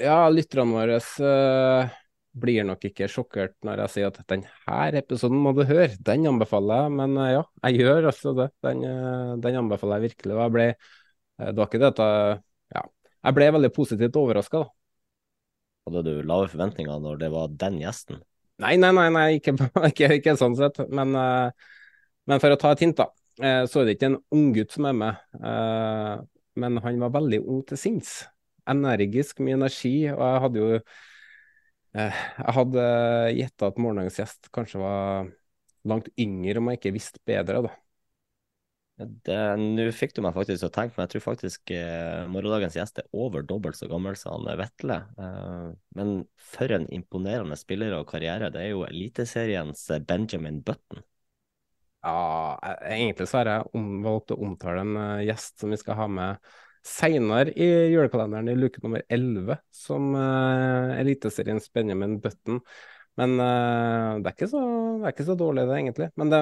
Ja, 0.00 0.26
lytterne 0.32 0.72
våre 0.76 0.98
eh, 0.98 1.94
blir 2.32 2.64
nok 2.64 2.84
ikke 2.88 3.08
sjokkert 3.12 3.54
når 3.66 3.84
jeg 3.84 3.92
sier 3.94 4.10
at 4.10 4.20
denne 4.30 4.98
episoden 4.98 5.40
må 5.42 5.52
du 5.56 5.62
høre. 5.68 5.92
Den 6.00 6.26
anbefaler 6.30 6.86
jeg, 6.86 6.94
men 7.00 7.16
eh, 7.20 7.32
ja, 7.34 7.42
jeg 7.68 7.82
gjør 7.82 8.08
altså 8.12 8.32
det. 8.38 8.48
Den, 8.64 8.84
eh, 8.88 9.32
den 9.44 9.58
anbefaler 9.60 10.00
jeg 10.00 10.12
virkelig. 10.12 10.36
Og 10.36 10.42
jeg 10.42 10.54
ble, 10.56 10.66
eh, 10.72 11.50
det 11.50 11.60
var 11.60 11.68
ikke 11.68 11.82
det 11.82 11.92
at 11.92 12.02
jeg 12.04 12.40
Ja, 12.72 12.86
jeg 13.28 13.36
ble 13.36 13.50
veldig 13.58 13.72
positivt 13.76 14.16
overraska, 14.16 14.64
da. 14.64 14.72
Hadde 15.88 16.04
du 16.06 16.12
lave 16.24 16.48
forventninger 16.48 17.00
når 17.04 17.18
det 17.20 17.32
var 17.34 17.52
den 17.60 17.80
gjesten? 17.82 18.22
Nei, 18.62 18.76
nei, 18.80 18.92
nei, 18.96 19.08
nei 19.12 19.26
ikke, 19.36 19.56
ikke, 19.90 20.12
ikke 20.20 20.36
sånn 20.40 20.56
sett. 20.56 20.80
Men, 20.88 21.12
men 21.12 22.40
for 22.40 22.54
å 22.54 22.60
ta 22.60 22.72
et 22.72 22.84
hint, 22.86 22.96
da. 22.96 23.10
Så 23.68 23.80
er 23.80 23.88
det 23.88 23.96
ikke 23.96 24.12
en 24.12 24.20
unggutt 24.32 24.74
som 24.76 24.86
er 24.86 24.96
med, 24.96 25.20
men 26.60 26.76
han 26.84 27.00
var 27.00 27.14
veldig 27.16 27.40
ung 27.42 27.62
til 27.66 27.80
sinns. 27.80 28.12
Energisk, 28.68 29.40
mye 29.42 29.56
energi, 29.58 29.94
og 30.12 30.20
jeg 30.22 30.42
hadde 30.44 30.62
jo 30.62 30.80
Jeg 31.92 32.54
hadde 32.56 32.82
gjetta 33.36 33.68
at 33.68 33.80
morgendagens 33.80 34.18
gjest 34.22 34.48
kanskje 34.54 34.80
var 34.80 35.30
langt 35.88 36.08
yngre 36.20 36.60
om 36.60 36.70
jeg 36.70 36.80
ikke 36.80 36.94
visste 36.94 37.20
bedre, 37.28 37.64
da. 37.66 37.72
Nå 39.02 39.86
fikk 39.96 40.12
du 40.14 40.20
meg 40.22 40.34
faktisk 40.36 40.60
til 40.62 40.68
å 40.68 40.74
tenke, 40.74 40.94
men 40.94 41.06
jeg 41.06 41.12
tror 41.14 41.24
faktisk 41.24 41.72
eh, 41.74 42.24
morgendagens 42.30 42.76
gjest 42.76 43.00
er 43.00 43.08
over 43.16 43.44
dobbelt 43.46 43.78
så 43.78 43.88
gammel 43.90 44.18
som 44.20 44.46
Vetle. 44.60 44.98
Eh, 45.18 45.70
men 45.98 46.12
for 46.52 46.74
en 46.76 46.86
imponerende 46.92 47.56
spiller 47.58 47.96
og 47.96 48.06
karriere. 48.12 48.52
Det 48.54 48.62
er 48.62 48.70
jo 48.74 48.84
Eliteseriens 48.86 49.88
eh, 49.90 50.02
Benjamin 50.06 50.60
Button. 50.62 51.02
Ja, 52.02 52.58
egentlig 52.82 53.28
så 53.30 53.40
har 53.40 53.50
jeg 53.50 53.72
om, 53.78 53.88
valgt 54.04 54.34
å 54.34 54.40
omtale 54.44 54.84
en 54.84 54.96
eh, 54.98 55.24
gjest 55.30 55.62
som 55.62 55.72
vi 55.72 55.80
skal 55.80 55.98
ha 55.98 56.08
med 56.10 56.52
seinere 56.86 57.52
i 57.54 57.68
julekalenderen 57.92 58.50
i 58.50 58.56
luke 58.58 58.82
nummer 58.82 59.02
11, 59.12 59.58
som 59.74 60.12
uh, 60.16 60.98
Eliteseriens 60.98 61.68
Benjamin 61.74 62.18
Button. 62.22 62.60
Men 63.20 63.34
uh, 63.40 64.20
det, 64.24 64.32
er 64.32 64.50
så, 64.50 64.62
det 65.00 65.08
er 65.08 65.14
ikke 65.14 65.28
så 65.28 65.36
dårlig, 65.38 65.66
det, 65.68 65.78
egentlig. 65.78 66.08
Men 66.20 66.32
det, 66.32 66.40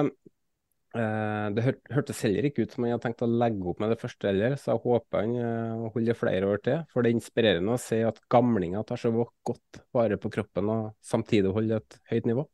uh, 0.97 1.47
det 1.55 1.65
hør, 1.67 1.77
hørtes 1.97 2.23
heller 2.25 2.47
ikke 2.49 2.65
ut 2.65 2.73
som 2.73 2.87
han 2.87 2.95
hadde 2.95 3.05
tenkt 3.07 3.25
å 3.25 3.29
legge 3.43 3.67
opp 3.73 3.83
med 3.83 3.93
det 3.93 3.99
første 4.01 4.31
heller, 4.31 4.55
så 4.57 4.73
jeg 4.73 4.83
håper 4.85 5.27
han 5.27 5.91
holder 5.97 6.17
flere 6.17 6.53
år 6.53 6.63
til. 6.65 6.81
For 6.93 7.03
det 7.03 7.11
er 7.11 7.19
inspirerende 7.19 7.75
å 7.75 7.83
se 7.83 8.01
at 8.07 8.23
gamlinger 8.31 8.87
tar 8.87 9.03
så 9.03 9.13
godt 9.13 9.83
vare 9.93 10.17
på 10.21 10.33
kroppen 10.33 10.73
og 10.73 10.89
samtidig 11.05 11.53
holder 11.57 11.83
et 11.83 12.01
høyt 12.13 12.31
nivå. 12.33 12.47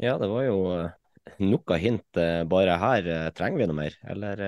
Ja, 0.00 0.16
det 0.18 0.28
var 0.32 0.46
jo 0.46 0.58
noe 1.38 1.78
hint. 1.78 2.16
eh, 2.16 2.42
Bare 2.48 2.78
her 2.80 3.08
eh, 3.08 3.30
trenger 3.36 3.62
vi 3.62 3.68
noe 3.70 3.78
mer, 3.78 3.98
eller? 4.14 4.44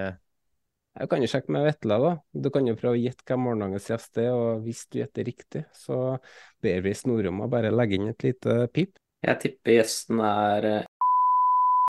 Jeg 0.94 1.10
kan 1.10 1.24
jo 1.24 1.26
sjekke 1.26 1.50
med 1.50 1.64
Vetle, 1.66 1.96
da. 1.98 2.10
Du 2.30 2.50
kan 2.54 2.68
jo 2.68 2.76
prøve 2.78 2.94
å 2.94 3.00
gjette 3.00 3.26
hvem 3.26 3.40
morgendagens 3.42 3.88
gjest 3.90 4.18
er, 4.22 4.30
og 4.30 4.62
hvis 4.62 4.84
du 4.92 5.00
gjetter 5.00 5.26
riktig, 5.26 5.64
så 5.74 6.20
ber 6.62 6.84
vi 6.84 6.92
Snorre 6.94 7.32
om 7.32 7.42
å 7.42 7.48
bare 7.50 7.72
legge 7.74 7.98
inn 7.98 8.12
et 8.12 8.22
lite 8.22 8.68
pip. 8.70 8.94
Jeg 9.26 9.40
tipper 9.42 9.74
gjesten 9.80 10.20
er 10.22 10.68
eh, 10.70 10.84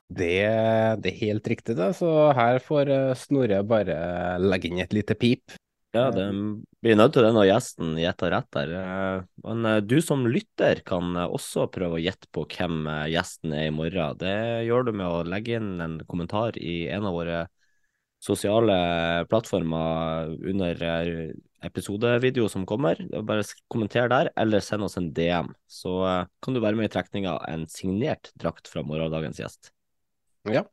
Det, 0.10 0.32
det 1.04 1.12
er 1.12 1.22
helt 1.22 1.50
riktig, 1.54 1.76
det. 1.78 1.92
Så 2.00 2.10
her 2.34 2.58
får 2.66 2.90
eh, 2.96 3.14
Snorre 3.20 3.62
bare 3.68 4.00
legge 4.42 4.72
inn 4.72 4.82
et 4.82 4.98
lite 4.98 5.18
pip. 5.22 5.54
Ja, 5.96 6.10
det 6.12 6.26
blir 6.84 6.98
nødt 6.98 7.14
til 7.16 7.24
det 7.24 7.32
når 7.38 7.46
gjesten 7.52 7.94
gjetter 8.02 8.34
rett 8.34 8.50
der. 8.58 8.74
Eh, 8.82 9.20
Men 9.46 9.68
du 9.86 10.00
som 10.02 10.26
lytter 10.26 10.82
kan 10.88 11.14
også 11.28 11.70
prøve 11.70 12.00
å 12.00 12.02
gjette 12.02 12.32
på 12.34 12.48
hvem 12.58 12.90
gjesten 13.14 13.54
er 13.54 13.70
i 13.70 13.76
morgen. 13.76 14.18
Det 14.18 14.38
gjør 14.66 14.90
du 14.90 14.96
med 14.98 15.06
å 15.06 15.22
legge 15.30 15.60
inn 15.62 15.76
en 15.86 16.00
kommentar 16.10 16.58
i 16.58 16.88
en 16.90 17.06
av 17.06 17.14
våre 17.22 17.44
sosiale 18.26 19.26
plattformer 19.30 20.32
under 20.50 20.84
eh, 20.84 21.34
episodevideo 21.66 22.50
som 22.50 22.66
kommer. 22.66 23.00
Bare 23.26 23.46
kommenter 23.72 24.10
der, 24.10 24.32
eller 24.38 24.64
send 24.66 24.86
oss 24.88 24.98
en 24.98 25.12
DM. 25.14 25.52
Så 25.70 26.00
eh, 26.08 26.26
kan 26.42 26.56
du 26.56 26.62
være 26.64 26.80
med 26.80 26.90
i 26.90 26.94
trekninga 26.96 27.36
av 27.38 27.46
en 27.52 27.68
signert 27.72 28.32
drakt 28.42 28.70
fra 28.72 28.86
morgendagens 28.86 29.42
gjest. 29.44 29.72
Ja. 30.50 30.66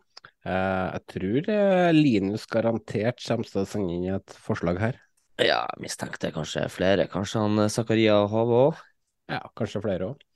Eh, 0.46 0.88
jeg 0.96 1.04
tror 1.14 1.52
Linus 1.96 2.48
garantert 2.50 3.22
kommer 3.26 3.48
til 3.48 3.62
å 3.62 3.68
sende 3.68 3.96
inn 3.96 4.10
et 4.16 4.36
forslag 4.48 4.80
her. 4.82 5.00
Ja, 5.42 5.64
mistenkte 5.80 6.32
kanskje 6.32 6.66
flere. 6.72 7.08
Kanskje 7.10 7.44
han 7.44 7.68
Zakaria 7.72 8.20
Hove 8.30 8.66
òg? 8.68 8.84
Ja, 9.32 9.40
kanskje 9.58 9.80
flere 9.84 10.12
òg. 10.12 10.28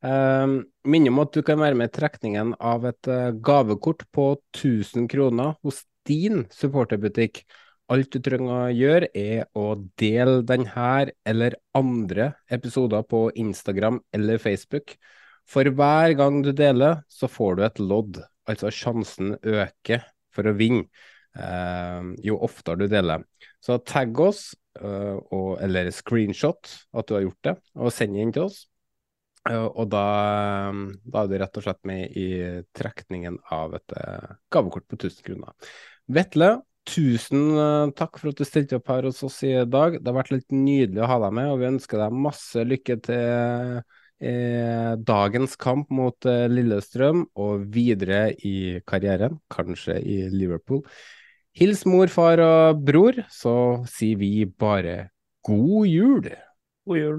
Um, 0.00 0.62
Minner 0.88 1.12
om 1.12 1.18
at 1.20 1.34
du 1.36 1.42
kan 1.44 1.60
være 1.60 1.76
med 1.76 1.90
i 1.90 1.92
trekningen 1.92 2.54
av 2.56 2.86
et 2.88 3.08
gavekort 3.44 4.06
på 4.16 4.30
1000 4.56 5.10
kroner 5.12 5.58
hos 5.60 5.82
din 6.10 6.44
supporterbutikk. 6.54 7.44
Alt 7.90 8.12
du 8.14 8.20
trenger 8.22 8.52
å 8.68 8.74
gjøre, 8.74 9.08
er 9.18 9.48
å 9.58 9.72
dele 9.98 10.44
denne 10.46 10.90
eller 11.26 11.56
andre 11.74 12.28
episoder 12.54 13.02
på 13.10 13.24
Instagram 13.38 13.98
eller 14.14 14.38
Facebook. 14.42 14.94
For 15.50 15.66
hver 15.74 16.14
gang 16.18 16.42
du 16.46 16.52
deler, 16.54 17.00
så 17.10 17.26
får 17.30 17.56
du 17.58 17.64
et 17.66 17.80
lodd, 17.82 18.20
altså 18.46 18.70
sjansen 18.74 19.34
øker 19.42 20.04
for 20.34 20.46
å 20.50 20.54
vinne. 20.58 20.86
eh, 21.38 22.06
jo 22.26 22.40
oftere 22.42 22.80
du 22.84 22.88
deler. 22.90 23.22
Så 23.62 23.76
tagg 23.86 24.18
oss, 24.18 24.56
eh, 24.80 25.18
eller 25.62 25.90
screenshot 25.94 26.72
at 26.92 27.06
du 27.06 27.14
har 27.14 27.22
gjort 27.22 27.46
det, 27.46 27.54
og 27.78 27.92
send 27.94 28.18
inn 28.18 28.32
til 28.34 28.48
oss. 28.48 28.64
Eh, 29.48 29.54
og 29.62 29.86
da, 29.92 30.04
da 31.06 31.22
er 31.22 31.30
du 31.30 31.36
rett 31.38 31.60
og 31.60 31.64
slett 31.64 31.80
med 31.88 32.18
i 32.18 32.26
trekningen 32.76 33.38
av 33.54 33.78
et 33.78 33.94
gavekort 34.52 34.88
på 34.90 34.98
1000 34.98 35.22
kroner. 35.28 35.54
Vetle, 36.10 36.50
tusen 36.90 37.42
eh, 37.54 37.92
takk 37.94 38.18
for 38.18 38.32
at 38.32 38.40
du 38.40 38.46
stilte 38.48 38.80
opp 38.80 38.90
her 38.90 39.06
hos 39.06 39.22
oss 39.26 39.38
i 39.46 39.52
dag. 39.62 40.00
Det 40.00 40.10
har 40.10 40.16
vært 40.16 40.32
litt 40.34 40.50
nydelig 40.50 41.04
å 41.04 41.10
ha 41.10 41.18
deg 41.22 41.36
med, 41.38 41.50
og 41.52 41.60
vi 41.60 41.68
ønsker 41.70 42.02
deg 42.02 42.20
masse 42.26 42.64
lykke 42.66 42.96
til 43.06 43.82
i 44.20 44.32
dagens 45.08 45.54
kamp 45.56 45.88
mot 45.96 46.26
eh, 46.28 46.44
Lillestrøm 46.50 47.22
og 47.40 47.62
videre 47.72 48.26
i 48.44 48.80
karrieren, 48.88 49.38
kanskje 49.52 49.96
i 50.02 50.18
Liverpool. 50.34 50.82
Hils 51.56 51.86
mor, 51.88 52.10
far 52.12 52.42
og 52.44 52.82
bror, 52.84 53.22
så 53.32 53.54
sier 53.90 54.20
vi 54.20 54.44
bare 54.44 55.10
god 55.46 55.88
jul. 55.88 56.30
God 56.86 57.00
jul. 57.00 57.18